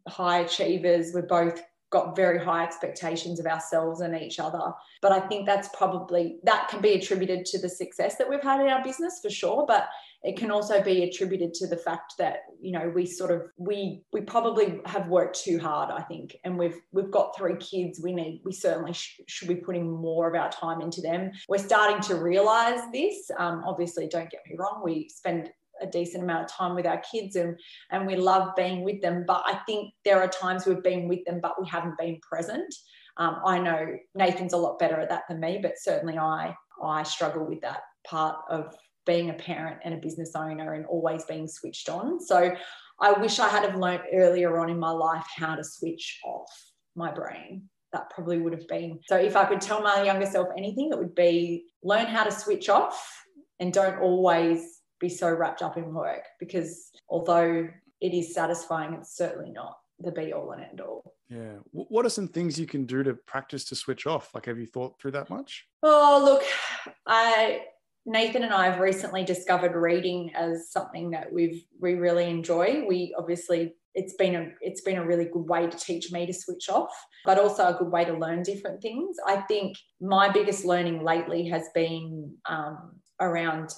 high 0.07 0.39
achievers. 0.39 1.11
We're 1.13 1.21
both 1.21 1.61
got 1.89 2.15
very 2.15 2.43
high 2.43 2.63
expectations 2.63 3.39
of 3.39 3.45
ourselves 3.45 4.01
and 4.01 4.15
each 4.15 4.39
other. 4.39 4.73
But 5.01 5.11
I 5.11 5.19
think 5.21 5.45
that's 5.45 5.69
probably, 5.69 6.37
that 6.43 6.67
can 6.69 6.81
be 6.81 6.93
attributed 6.93 7.45
to 7.45 7.61
the 7.61 7.69
success 7.69 8.17
that 8.17 8.29
we've 8.29 8.43
had 8.43 8.59
in 8.59 8.67
our 8.67 8.83
business 8.83 9.19
for 9.21 9.29
sure. 9.29 9.65
But 9.67 9.87
it 10.23 10.37
can 10.37 10.51
also 10.51 10.81
be 10.81 11.03
attributed 11.03 11.53
to 11.53 11.67
the 11.67 11.77
fact 11.77 12.13
that 12.17 12.39
you 12.59 12.71
know 12.71 12.91
we 12.93 13.05
sort 13.05 13.31
of 13.31 13.43
we 13.57 14.01
we 14.11 14.21
probably 14.21 14.79
have 14.85 15.07
worked 15.07 15.39
too 15.39 15.59
hard 15.59 15.91
i 15.91 16.01
think 16.01 16.35
and 16.43 16.57
we've 16.57 16.79
we've 16.91 17.11
got 17.11 17.35
three 17.37 17.55
kids 17.57 18.01
we 18.03 18.13
need 18.13 18.41
we 18.43 18.51
certainly 18.51 18.93
sh- 18.93 19.21
should 19.27 19.47
be 19.47 19.55
putting 19.55 19.89
more 19.89 20.27
of 20.27 20.35
our 20.35 20.51
time 20.51 20.81
into 20.81 21.01
them 21.01 21.31
we're 21.47 21.57
starting 21.57 22.01
to 22.01 22.15
realize 22.15 22.81
this 22.91 23.29
um, 23.37 23.63
obviously 23.65 24.07
don't 24.07 24.29
get 24.29 24.41
me 24.49 24.55
wrong 24.57 24.81
we 24.83 25.07
spend 25.09 25.49
a 25.81 25.87
decent 25.87 26.23
amount 26.23 26.43
of 26.43 26.51
time 26.51 26.75
with 26.75 26.85
our 26.85 27.01
kids 27.11 27.35
and 27.35 27.59
and 27.91 28.05
we 28.05 28.15
love 28.15 28.55
being 28.55 28.83
with 28.83 29.01
them 29.01 29.23
but 29.27 29.43
i 29.45 29.53
think 29.65 29.93
there 30.05 30.21
are 30.21 30.27
times 30.27 30.65
we've 30.65 30.83
been 30.83 31.07
with 31.07 31.23
them 31.25 31.39
but 31.41 31.59
we 31.61 31.67
haven't 31.67 31.97
been 31.97 32.19
present 32.21 32.73
um, 33.17 33.39
i 33.45 33.57
know 33.57 33.95
nathan's 34.15 34.53
a 34.53 34.57
lot 34.57 34.79
better 34.79 34.99
at 34.99 35.09
that 35.09 35.23
than 35.29 35.39
me 35.39 35.59
but 35.61 35.73
certainly 35.77 36.17
i 36.17 36.53
i 36.83 37.03
struggle 37.03 37.45
with 37.45 37.61
that 37.61 37.81
part 38.05 38.37
of 38.49 38.73
being 39.07 39.31
a 39.31 39.33
parent 39.33 39.79
and 39.83 39.95
a 39.95 39.97
business 39.97 40.33
owner 40.35 40.73
and 40.73 40.85
always 40.85 41.25
being 41.25 41.47
switched 41.47 41.89
on. 41.89 42.19
So 42.19 42.51
I 42.99 43.13
wish 43.13 43.39
I 43.39 43.47
had 43.47 43.63
have 43.63 43.79
learned 43.79 44.03
earlier 44.13 44.59
on 44.59 44.69
in 44.69 44.77
my 44.77 44.91
life 44.91 45.25
how 45.35 45.55
to 45.55 45.63
switch 45.63 46.19
off 46.23 46.51
my 46.95 47.11
brain. 47.11 47.63
That 47.93 48.09
probably 48.11 48.37
would 48.37 48.53
have 48.53 48.67
been. 48.67 48.99
So 49.07 49.15
if 49.15 49.35
I 49.35 49.45
could 49.45 49.61
tell 49.61 49.81
my 49.81 50.03
younger 50.03 50.25
self 50.25 50.49
anything, 50.57 50.89
it 50.91 50.97
would 50.97 51.15
be 51.15 51.65
learn 51.81 52.05
how 52.05 52.25
to 52.25 52.31
switch 52.31 52.69
off 52.69 53.23
and 53.59 53.73
don't 53.73 53.99
always 53.99 54.76
be 54.99 55.09
so 55.09 55.31
wrapped 55.31 55.61
up 55.61 55.77
in 55.77 55.93
work 55.93 56.23
because 56.39 56.91
although 57.09 57.67
it 58.01 58.13
is 58.13 58.33
satisfying, 58.33 58.93
it's 58.93 59.15
certainly 59.15 59.51
not 59.51 59.77
the 59.99 60.11
be 60.11 60.33
all 60.33 60.51
and 60.51 60.63
end 60.63 60.81
all. 60.81 61.15
Yeah. 61.29 61.55
What 61.71 62.05
are 62.05 62.09
some 62.09 62.27
things 62.27 62.59
you 62.59 62.67
can 62.67 62.85
do 62.85 63.03
to 63.03 63.13
practice 63.13 63.65
to 63.65 63.75
switch 63.75 64.05
off? 64.05 64.33
Like, 64.33 64.45
have 64.45 64.59
you 64.59 64.67
thought 64.67 64.99
through 64.99 65.11
that 65.11 65.29
much? 65.29 65.67
Oh, 65.83 66.21
look, 66.23 66.43
I 67.05 67.61
Nathan 68.05 68.43
and 68.43 68.53
I 68.53 68.69
have 68.69 68.79
recently 68.79 69.25
discovered 69.25 69.75
reading 69.75 70.31
as 70.33 70.71
something 70.71 71.09
that 71.11 71.31
we've 71.31 71.65
we 71.79 71.95
really 71.95 72.29
enjoy. 72.29 72.85
We 72.87 73.13
obviously 73.17 73.75
it's 73.95 74.13
been 74.13 74.35
a 74.35 74.47
it's 74.61 74.81
been 74.81 74.97
a 74.97 75.05
really 75.05 75.25
good 75.25 75.49
way 75.49 75.67
to 75.67 75.77
teach 75.77 76.11
me 76.11 76.25
to 76.25 76.33
switch 76.33 76.69
off, 76.69 76.93
but 77.25 77.37
also 77.37 77.67
a 77.67 77.77
good 77.77 77.91
way 77.91 78.05
to 78.05 78.13
learn 78.13 78.43
different 78.43 78.81
things. 78.81 79.17
I 79.25 79.37
think 79.41 79.75
my 79.99 80.29
biggest 80.29 80.63
learning 80.63 81.03
lately 81.03 81.47
has 81.49 81.63
been 81.75 82.33
um, 82.45 82.93
around 83.19 83.73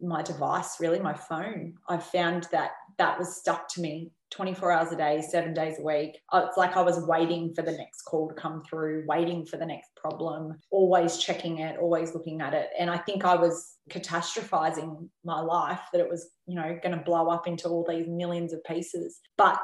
my 0.00 0.22
device, 0.22 0.80
really 0.80 1.00
my 1.00 1.14
phone. 1.14 1.74
I've 1.88 2.04
found 2.04 2.48
that 2.52 2.72
that 2.98 3.18
was 3.18 3.36
stuck 3.36 3.68
to 3.74 3.80
me 3.80 4.12
24 4.30 4.72
hours 4.72 4.92
a 4.92 4.96
day, 4.96 5.22
seven 5.22 5.52
days 5.52 5.78
a 5.78 5.82
week. 5.82 6.18
Uh, 6.32 6.46
it's 6.48 6.56
like 6.56 6.76
I 6.76 6.82
was 6.82 7.04
waiting 7.06 7.54
for 7.54 7.62
the 7.62 7.72
next 7.72 8.02
call 8.02 8.28
to 8.28 8.34
come 8.34 8.62
through, 8.62 9.04
waiting 9.06 9.44
for 9.44 9.56
the 9.58 9.66
next 9.66 9.90
problem, 9.96 10.58
always 10.70 11.18
checking 11.18 11.58
it, 11.58 11.78
always 11.78 12.14
looking 12.14 12.40
at 12.40 12.54
it. 12.54 12.70
And 12.78 12.90
I 12.90 12.98
think 12.98 13.24
I 13.24 13.34
was 13.34 13.76
catastrophizing 13.90 15.08
my 15.24 15.40
life 15.40 15.80
that 15.92 16.00
it 16.00 16.08
was, 16.08 16.30
you 16.46 16.56
know, 16.56 16.78
going 16.82 16.96
to 16.96 17.04
blow 17.04 17.28
up 17.28 17.46
into 17.46 17.68
all 17.68 17.86
these 17.88 18.06
millions 18.08 18.52
of 18.52 18.64
pieces. 18.64 19.20
But 19.36 19.58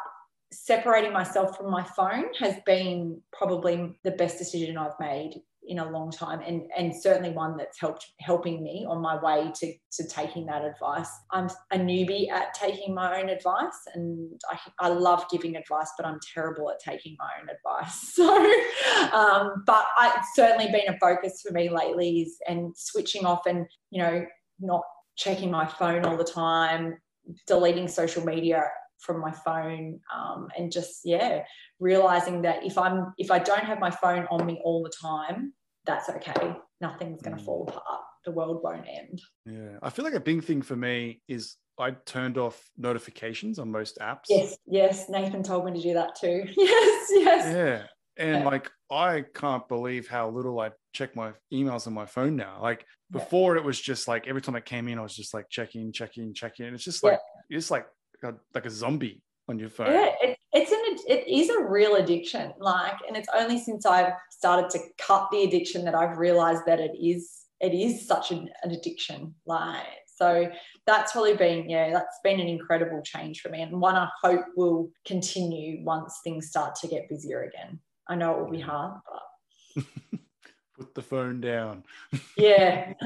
separating 0.52 1.12
myself 1.12 1.56
from 1.56 1.70
my 1.70 1.84
phone 1.84 2.26
has 2.38 2.56
been 2.64 3.20
probably 3.32 3.98
the 4.04 4.12
best 4.12 4.38
decision 4.38 4.78
I've 4.78 4.98
made 5.00 5.40
in 5.66 5.78
a 5.80 5.90
long 5.90 6.10
time 6.10 6.40
and 6.46 6.62
and 6.76 6.94
certainly 6.94 7.30
one 7.30 7.56
that's 7.56 7.78
helped 7.78 8.12
helping 8.20 8.62
me 8.62 8.86
on 8.88 9.02
my 9.02 9.22
way 9.22 9.50
to 9.54 9.72
to 9.92 10.08
taking 10.08 10.46
that 10.46 10.64
advice. 10.64 11.10
I'm 11.30 11.48
a 11.72 11.78
newbie 11.78 12.30
at 12.30 12.54
taking 12.54 12.94
my 12.94 13.20
own 13.20 13.28
advice 13.28 13.78
and 13.94 14.40
i, 14.50 14.58
I 14.80 14.88
love 14.88 15.24
giving 15.30 15.56
advice 15.56 15.90
but 15.96 16.06
i'm 16.06 16.18
terrible 16.34 16.70
at 16.70 16.78
taking 16.80 17.16
my 17.18 17.30
own 17.40 17.48
advice. 17.48 18.14
So 18.18 18.36
um, 19.12 19.62
but 19.66 19.86
I, 19.96 20.14
it's 20.16 20.34
certainly 20.34 20.66
been 20.66 20.92
a 20.92 20.98
focus 20.98 21.42
for 21.46 21.52
me 21.52 21.70
lately 21.70 22.20
is 22.22 22.38
and 22.48 22.76
switching 22.76 23.24
off 23.24 23.46
and 23.46 23.66
you 23.90 24.02
know 24.02 24.24
not 24.60 24.82
checking 25.16 25.50
my 25.50 25.66
phone 25.66 26.04
all 26.04 26.16
the 26.16 26.24
time 26.24 26.96
deleting 27.46 27.88
social 27.88 28.24
media 28.24 28.64
from 29.00 29.20
my 29.20 29.32
phone 29.32 30.00
um, 30.14 30.48
and 30.56 30.72
just 30.72 31.00
yeah 31.04 31.42
realizing 31.78 32.42
that 32.42 32.64
if 32.64 32.76
i'm 32.76 33.12
if 33.18 33.30
i 33.30 33.38
don't 33.38 33.64
have 33.64 33.78
my 33.78 33.90
phone 33.90 34.26
on 34.30 34.44
me 34.44 34.60
all 34.64 34.82
the 34.82 34.92
time 35.00 35.52
that's 35.88 36.08
okay. 36.10 36.54
Nothing's 36.80 37.22
going 37.22 37.36
to 37.36 37.42
mm. 37.42 37.46
fall 37.46 37.66
apart. 37.66 38.02
The 38.24 38.30
world 38.30 38.60
won't 38.62 38.86
end. 38.86 39.20
Yeah. 39.46 39.78
I 39.82 39.90
feel 39.90 40.04
like 40.04 40.14
a 40.14 40.20
big 40.20 40.44
thing 40.44 40.62
for 40.62 40.76
me 40.76 41.22
is 41.26 41.56
I 41.78 41.92
turned 41.92 42.36
off 42.36 42.62
notifications 42.76 43.58
on 43.58 43.72
most 43.72 43.98
apps. 43.98 44.24
Yes. 44.28 44.56
Yes. 44.66 45.08
Nathan 45.08 45.42
told 45.42 45.64
me 45.64 45.72
to 45.72 45.80
do 45.80 45.94
that 45.94 46.14
too. 46.14 46.44
Yes. 46.56 47.08
Yes. 47.10 47.54
Yeah. 47.54 47.82
And 48.22 48.42
yeah. 48.42 48.48
like, 48.48 48.70
I 48.90 49.24
can't 49.32 49.66
believe 49.66 50.08
how 50.08 50.28
little 50.28 50.60
I 50.60 50.72
check 50.92 51.16
my 51.16 51.32
emails 51.52 51.86
on 51.86 51.94
my 51.94 52.04
phone 52.04 52.36
now. 52.36 52.58
Like 52.60 52.84
before, 53.10 53.54
yeah. 53.54 53.62
it 53.62 53.64
was 53.64 53.80
just 53.80 54.08
like 54.08 54.26
every 54.26 54.42
time 54.42 54.56
I 54.56 54.60
came 54.60 54.88
in, 54.88 54.98
I 54.98 55.02
was 55.02 55.16
just 55.16 55.32
like 55.32 55.48
checking, 55.48 55.92
checking, 55.92 56.34
checking. 56.34 56.66
And 56.66 56.74
it's 56.74 56.84
just 56.84 57.02
like 57.02 57.20
yeah. 57.48 57.56
it's 57.56 57.70
like 57.70 57.86
a, 58.22 58.34
like 58.54 58.66
a 58.66 58.70
zombie 58.70 59.22
on 59.48 59.58
your 59.58 59.68
phone. 59.68 59.92
Yeah, 59.92 60.10
it, 60.22 60.38
it's 60.52 60.70
an 60.70 60.78
it 61.08 61.28
is 61.28 61.50
a 61.50 61.62
real 61.62 61.96
addiction. 61.96 62.52
Like, 62.58 62.96
and 63.06 63.16
it's 63.16 63.28
only 63.34 63.58
since 63.58 63.86
I've 63.86 64.12
started 64.30 64.70
to 64.70 64.78
cut 64.98 65.28
the 65.30 65.44
addiction 65.44 65.84
that 65.84 65.94
I've 65.94 66.18
realized 66.18 66.62
that 66.66 66.80
it 66.80 66.92
is 67.00 67.44
it 67.60 67.74
is 67.74 68.06
such 68.06 68.30
an, 68.30 68.48
an 68.62 68.70
addiction. 68.70 69.34
Like, 69.46 69.84
so 70.16 70.50
that's 70.86 71.12
probably 71.12 71.34
been 71.34 71.68
yeah, 71.68 71.92
that's 71.92 72.18
been 72.22 72.40
an 72.40 72.48
incredible 72.48 73.02
change 73.02 73.40
for 73.40 73.48
me, 73.48 73.62
and 73.62 73.80
one 73.80 73.96
I 73.96 74.08
hope 74.22 74.44
will 74.56 74.90
continue 75.06 75.84
once 75.84 76.20
things 76.24 76.48
start 76.48 76.74
to 76.76 76.88
get 76.88 77.08
busier 77.08 77.42
again. 77.42 77.78
I 78.08 78.14
know 78.14 78.34
it 78.34 78.40
will 78.40 78.50
be 78.50 78.60
hard, 78.60 79.00
but 79.76 79.84
put 80.78 80.94
the 80.94 81.02
phone 81.02 81.40
down. 81.40 81.84
Yeah. 82.36 82.94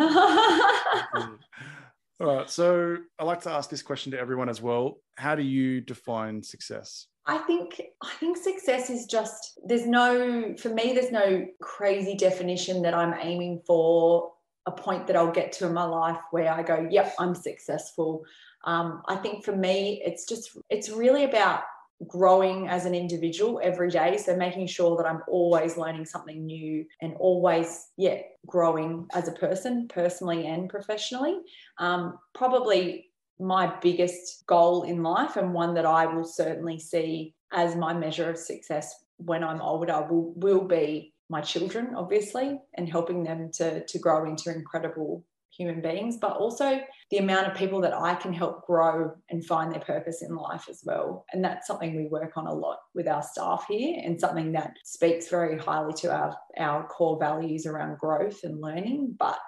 All 2.22 2.36
right. 2.36 2.48
So 2.48 2.98
I 3.18 3.24
like 3.24 3.40
to 3.42 3.50
ask 3.50 3.68
this 3.68 3.82
question 3.82 4.12
to 4.12 4.18
everyone 4.18 4.48
as 4.48 4.62
well. 4.62 4.98
How 5.16 5.34
do 5.34 5.42
you 5.42 5.80
define 5.80 6.40
success? 6.40 7.08
I 7.26 7.38
think 7.38 7.82
I 8.00 8.10
think 8.20 8.36
success 8.36 8.90
is 8.90 9.06
just 9.06 9.58
there's 9.66 9.86
no 9.86 10.54
for 10.56 10.68
me 10.68 10.92
there's 10.92 11.10
no 11.10 11.46
crazy 11.60 12.16
definition 12.16 12.82
that 12.82 12.94
I'm 12.94 13.14
aiming 13.20 13.62
for 13.66 14.32
a 14.66 14.72
point 14.72 15.08
that 15.08 15.16
I'll 15.16 15.32
get 15.32 15.50
to 15.54 15.66
in 15.66 15.74
my 15.74 15.84
life 15.84 16.18
where 16.30 16.52
I 16.52 16.62
go 16.62 16.86
yep 16.88 17.12
I'm 17.18 17.34
successful. 17.34 18.24
Um, 18.64 19.02
I 19.08 19.16
think 19.16 19.44
for 19.44 19.54
me 19.54 20.00
it's 20.04 20.24
just 20.24 20.56
it's 20.70 20.90
really 20.90 21.24
about 21.24 21.62
growing 22.06 22.68
as 22.68 22.84
an 22.84 22.94
individual 22.94 23.60
every 23.62 23.90
day. 23.90 24.16
So 24.16 24.36
making 24.36 24.66
sure 24.66 24.96
that 24.96 25.06
i'm 25.06 25.22
always 25.28 25.76
learning 25.76 26.06
something 26.06 26.44
new 26.44 26.84
and 27.00 27.14
always 27.18 27.88
yeah 27.96 28.18
growing 28.46 29.06
as 29.14 29.28
a 29.28 29.32
person 29.32 29.88
personally 29.88 30.46
and 30.46 30.68
professionally. 30.68 31.38
Um, 31.78 32.18
probably 32.34 33.12
my 33.38 33.74
biggest 33.80 34.44
goal 34.46 34.84
in 34.84 35.02
life 35.02 35.36
and 35.36 35.52
one 35.52 35.74
that 35.74 35.86
i 35.86 36.06
will 36.06 36.24
certainly 36.24 36.78
see 36.78 37.34
as 37.52 37.74
my 37.74 37.92
measure 37.92 38.30
of 38.30 38.36
success 38.36 38.94
when 39.16 39.42
i'm 39.42 39.60
older 39.60 40.06
will, 40.08 40.32
will 40.36 40.64
be 40.64 41.12
my 41.28 41.40
children 41.40 41.94
obviously 41.96 42.60
and 42.74 42.88
helping 42.88 43.24
them 43.24 43.50
to, 43.52 43.84
to 43.86 43.98
grow 43.98 44.24
into 44.26 44.54
incredible 44.54 45.24
human 45.62 45.80
beings, 45.80 46.18
but 46.20 46.36
also 46.36 46.80
the 47.10 47.18
amount 47.18 47.46
of 47.46 47.54
people 47.54 47.80
that 47.80 47.94
I 47.94 48.14
can 48.14 48.32
help 48.32 48.66
grow 48.66 49.12
and 49.30 49.44
find 49.44 49.72
their 49.72 49.80
purpose 49.80 50.22
in 50.22 50.34
life 50.34 50.66
as 50.68 50.82
well. 50.84 51.24
And 51.32 51.44
that's 51.44 51.66
something 51.66 51.94
we 51.94 52.08
work 52.08 52.32
on 52.36 52.46
a 52.46 52.54
lot 52.54 52.78
with 52.94 53.06
our 53.06 53.22
staff 53.22 53.66
here 53.68 54.00
and 54.04 54.20
something 54.20 54.52
that 54.52 54.72
speaks 54.84 55.28
very 55.28 55.58
highly 55.58 55.92
to 55.94 56.12
our, 56.12 56.36
our 56.58 56.86
core 56.88 57.18
values 57.18 57.66
around 57.66 57.98
growth 57.98 58.40
and 58.44 58.60
learning. 58.60 59.14
But 59.18 59.38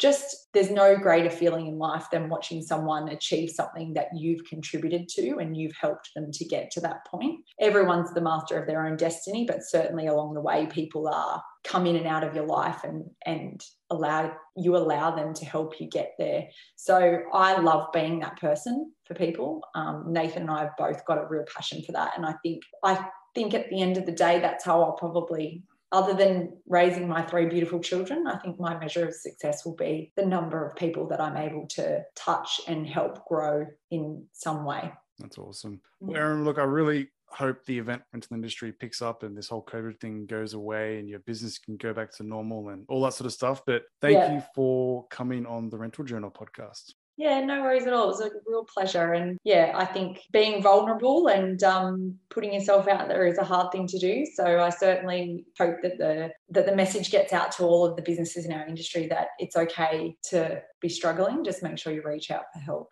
just 0.00 0.48
there's 0.54 0.70
no 0.70 0.96
greater 0.96 1.30
feeling 1.30 1.66
in 1.66 1.78
life 1.78 2.06
than 2.10 2.30
watching 2.30 2.62
someone 2.62 3.10
achieve 3.10 3.50
something 3.50 3.92
that 3.92 4.08
you've 4.16 4.42
contributed 4.48 5.08
to 5.10 5.36
and 5.36 5.54
you've 5.54 5.76
helped 5.78 6.10
them 6.16 6.32
to 6.32 6.44
get 6.46 6.70
to 6.72 6.80
that 6.80 7.06
point. 7.06 7.40
Everyone's 7.60 8.12
the 8.14 8.22
master 8.22 8.58
of 8.58 8.66
their 8.66 8.86
own 8.86 8.96
destiny, 8.96 9.44
but 9.46 9.62
certainly 9.62 10.06
along 10.06 10.32
the 10.32 10.40
way, 10.40 10.66
people 10.66 11.06
are 11.06 11.42
come 11.64 11.86
in 11.86 11.96
and 11.96 12.06
out 12.06 12.24
of 12.24 12.34
your 12.34 12.46
life 12.46 12.84
and 12.84 13.04
and 13.26 13.62
allow 13.90 14.32
you 14.56 14.76
allow 14.76 15.10
them 15.14 15.34
to 15.34 15.44
help 15.44 15.80
you 15.80 15.88
get 15.88 16.14
there. 16.18 16.48
So 16.76 17.22
I 17.32 17.60
love 17.60 17.88
being 17.92 18.20
that 18.20 18.40
person 18.40 18.92
for 19.04 19.14
people. 19.14 19.60
Um, 19.74 20.04
Nathan 20.08 20.42
and 20.42 20.50
I 20.50 20.60
have 20.60 20.76
both 20.78 21.04
got 21.04 21.18
a 21.18 21.26
real 21.28 21.44
passion 21.54 21.82
for 21.82 21.92
that, 21.92 22.12
and 22.16 22.24
I 22.24 22.34
think 22.42 22.62
I 22.84 23.06
think 23.34 23.54
at 23.54 23.70
the 23.70 23.80
end 23.80 23.96
of 23.96 24.06
the 24.06 24.12
day, 24.12 24.40
that's 24.40 24.64
how 24.64 24.82
I'll 24.82 24.92
probably 24.92 25.62
other 25.92 26.14
than 26.14 26.56
raising 26.68 27.08
my 27.08 27.22
three 27.22 27.46
beautiful 27.46 27.80
children, 27.80 28.26
I 28.26 28.38
think 28.38 28.60
my 28.60 28.78
measure 28.78 29.08
of 29.08 29.14
success 29.14 29.64
will 29.64 29.74
be 29.74 30.12
the 30.16 30.24
number 30.24 30.64
of 30.64 30.76
people 30.76 31.08
that 31.08 31.20
I'm 31.20 31.36
able 31.36 31.66
to 31.70 32.02
touch 32.14 32.60
and 32.68 32.86
help 32.86 33.26
grow 33.26 33.66
in 33.90 34.24
some 34.32 34.64
way. 34.64 34.92
That's 35.18 35.38
awesome. 35.38 35.80
Well, 35.98 36.16
Erin, 36.16 36.44
look, 36.44 36.58
I 36.58 36.62
really 36.62 37.08
hope 37.32 37.64
the 37.64 37.78
event 37.78 38.02
rental 38.12 38.34
industry 38.34 38.72
picks 38.72 39.02
up 39.02 39.22
and 39.22 39.36
this 39.36 39.48
whole 39.48 39.64
COVID 39.64 40.00
thing 40.00 40.26
goes 40.26 40.54
away 40.54 40.98
and 40.98 41.08
your 41.08 41.20
business 41.20 41.58
can 41.58 41.76
go 41.76 41.92
back 41.92 42.12
to 42.16 42.22
normal 42.22 42.70
and 42.70 42.84
all 42.88 43.02
that 43.02 43.14
sort 43.14 43.26
of 43.26 43.32
stuff. 43.32 43.62
But 43.66 43.82
thank 44.00 44.14
yeah. 44.14 44.34
you 44.34 44.42
for 44.54 45.06
coming 45.08 45.46
on 45.46 45.70
the 45.70 45.78
Rental 45.78 46.04
Journal 46.04 46.30
podcast. 46.30 46.92
Yeah, 47.20 47.40
no 47.44 47.60
worries 47.60 47.86
at 47.86 47.92
all. 47.92 48.04
It 48.04 48.12
was 48.12 48.20
a 48.22 48.30
real 48.46 48.64
pleasure. 48.64 49.12
And 49.12 49.36
yeah, 49.44 49.72
I 49.74 49.84
think 49.84 50.22
being 50.32 50.62
vulnerable 50.62 51.28
and 51.28 51.62
um, 51.62 52.14
putting 52.30 52.54
yourself 52.54 52.88
out 52.88 53.08
there 53.08 53.26
is 53.26 53.36
a 53.36 53.44
hard 53.44 53.72
thing 53.72 53.86
to 53.88 53.98
do. 53.98 54.24
So 54.34 54.60
I 54.60 54.70
certainly 54.70 55.44
hope 55.58 55.82
that 55.82 55.98
the 55.98 56.30
that 56.48 56.64
the 56.64 56.74
message 56.74 57.10
gets 57.10 57.34
out 57.34 57.52
to 57.52 57.64
all 57.64 57.84
of 57.84 57.94
the 57.96 58.02
businesses 58.02 58.46
in 58.46 58.52
our 58.54 58.66
industry 58.66 59.06
that 59.08 59.28
it's 59.38 59.54
okay 59.54 60.16
to 60.30 60.62
be 60.80 60.88
struggling. 60.88 61.44
Just 61.44 61.62
make 61.62 61.76
sure 61.76 61.92
you 61.92 62.02
reach 62.02 62.30
out 62.30 62.44
for 62.54 62.60
help. 62.60 62.88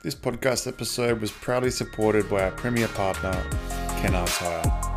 This 0.00 0.14
podcast 0.14 0.68
episode 0.68 1.20
was 1.20 1.32
proudly 1.32 1.72
supported 1.72 2.30
by 2.30 2.44
our 2.44 2.50
premier 2.52 2.86
partner, 2.86 3.32
Kennards 4.00 4.36
Hire. 4.36 4.87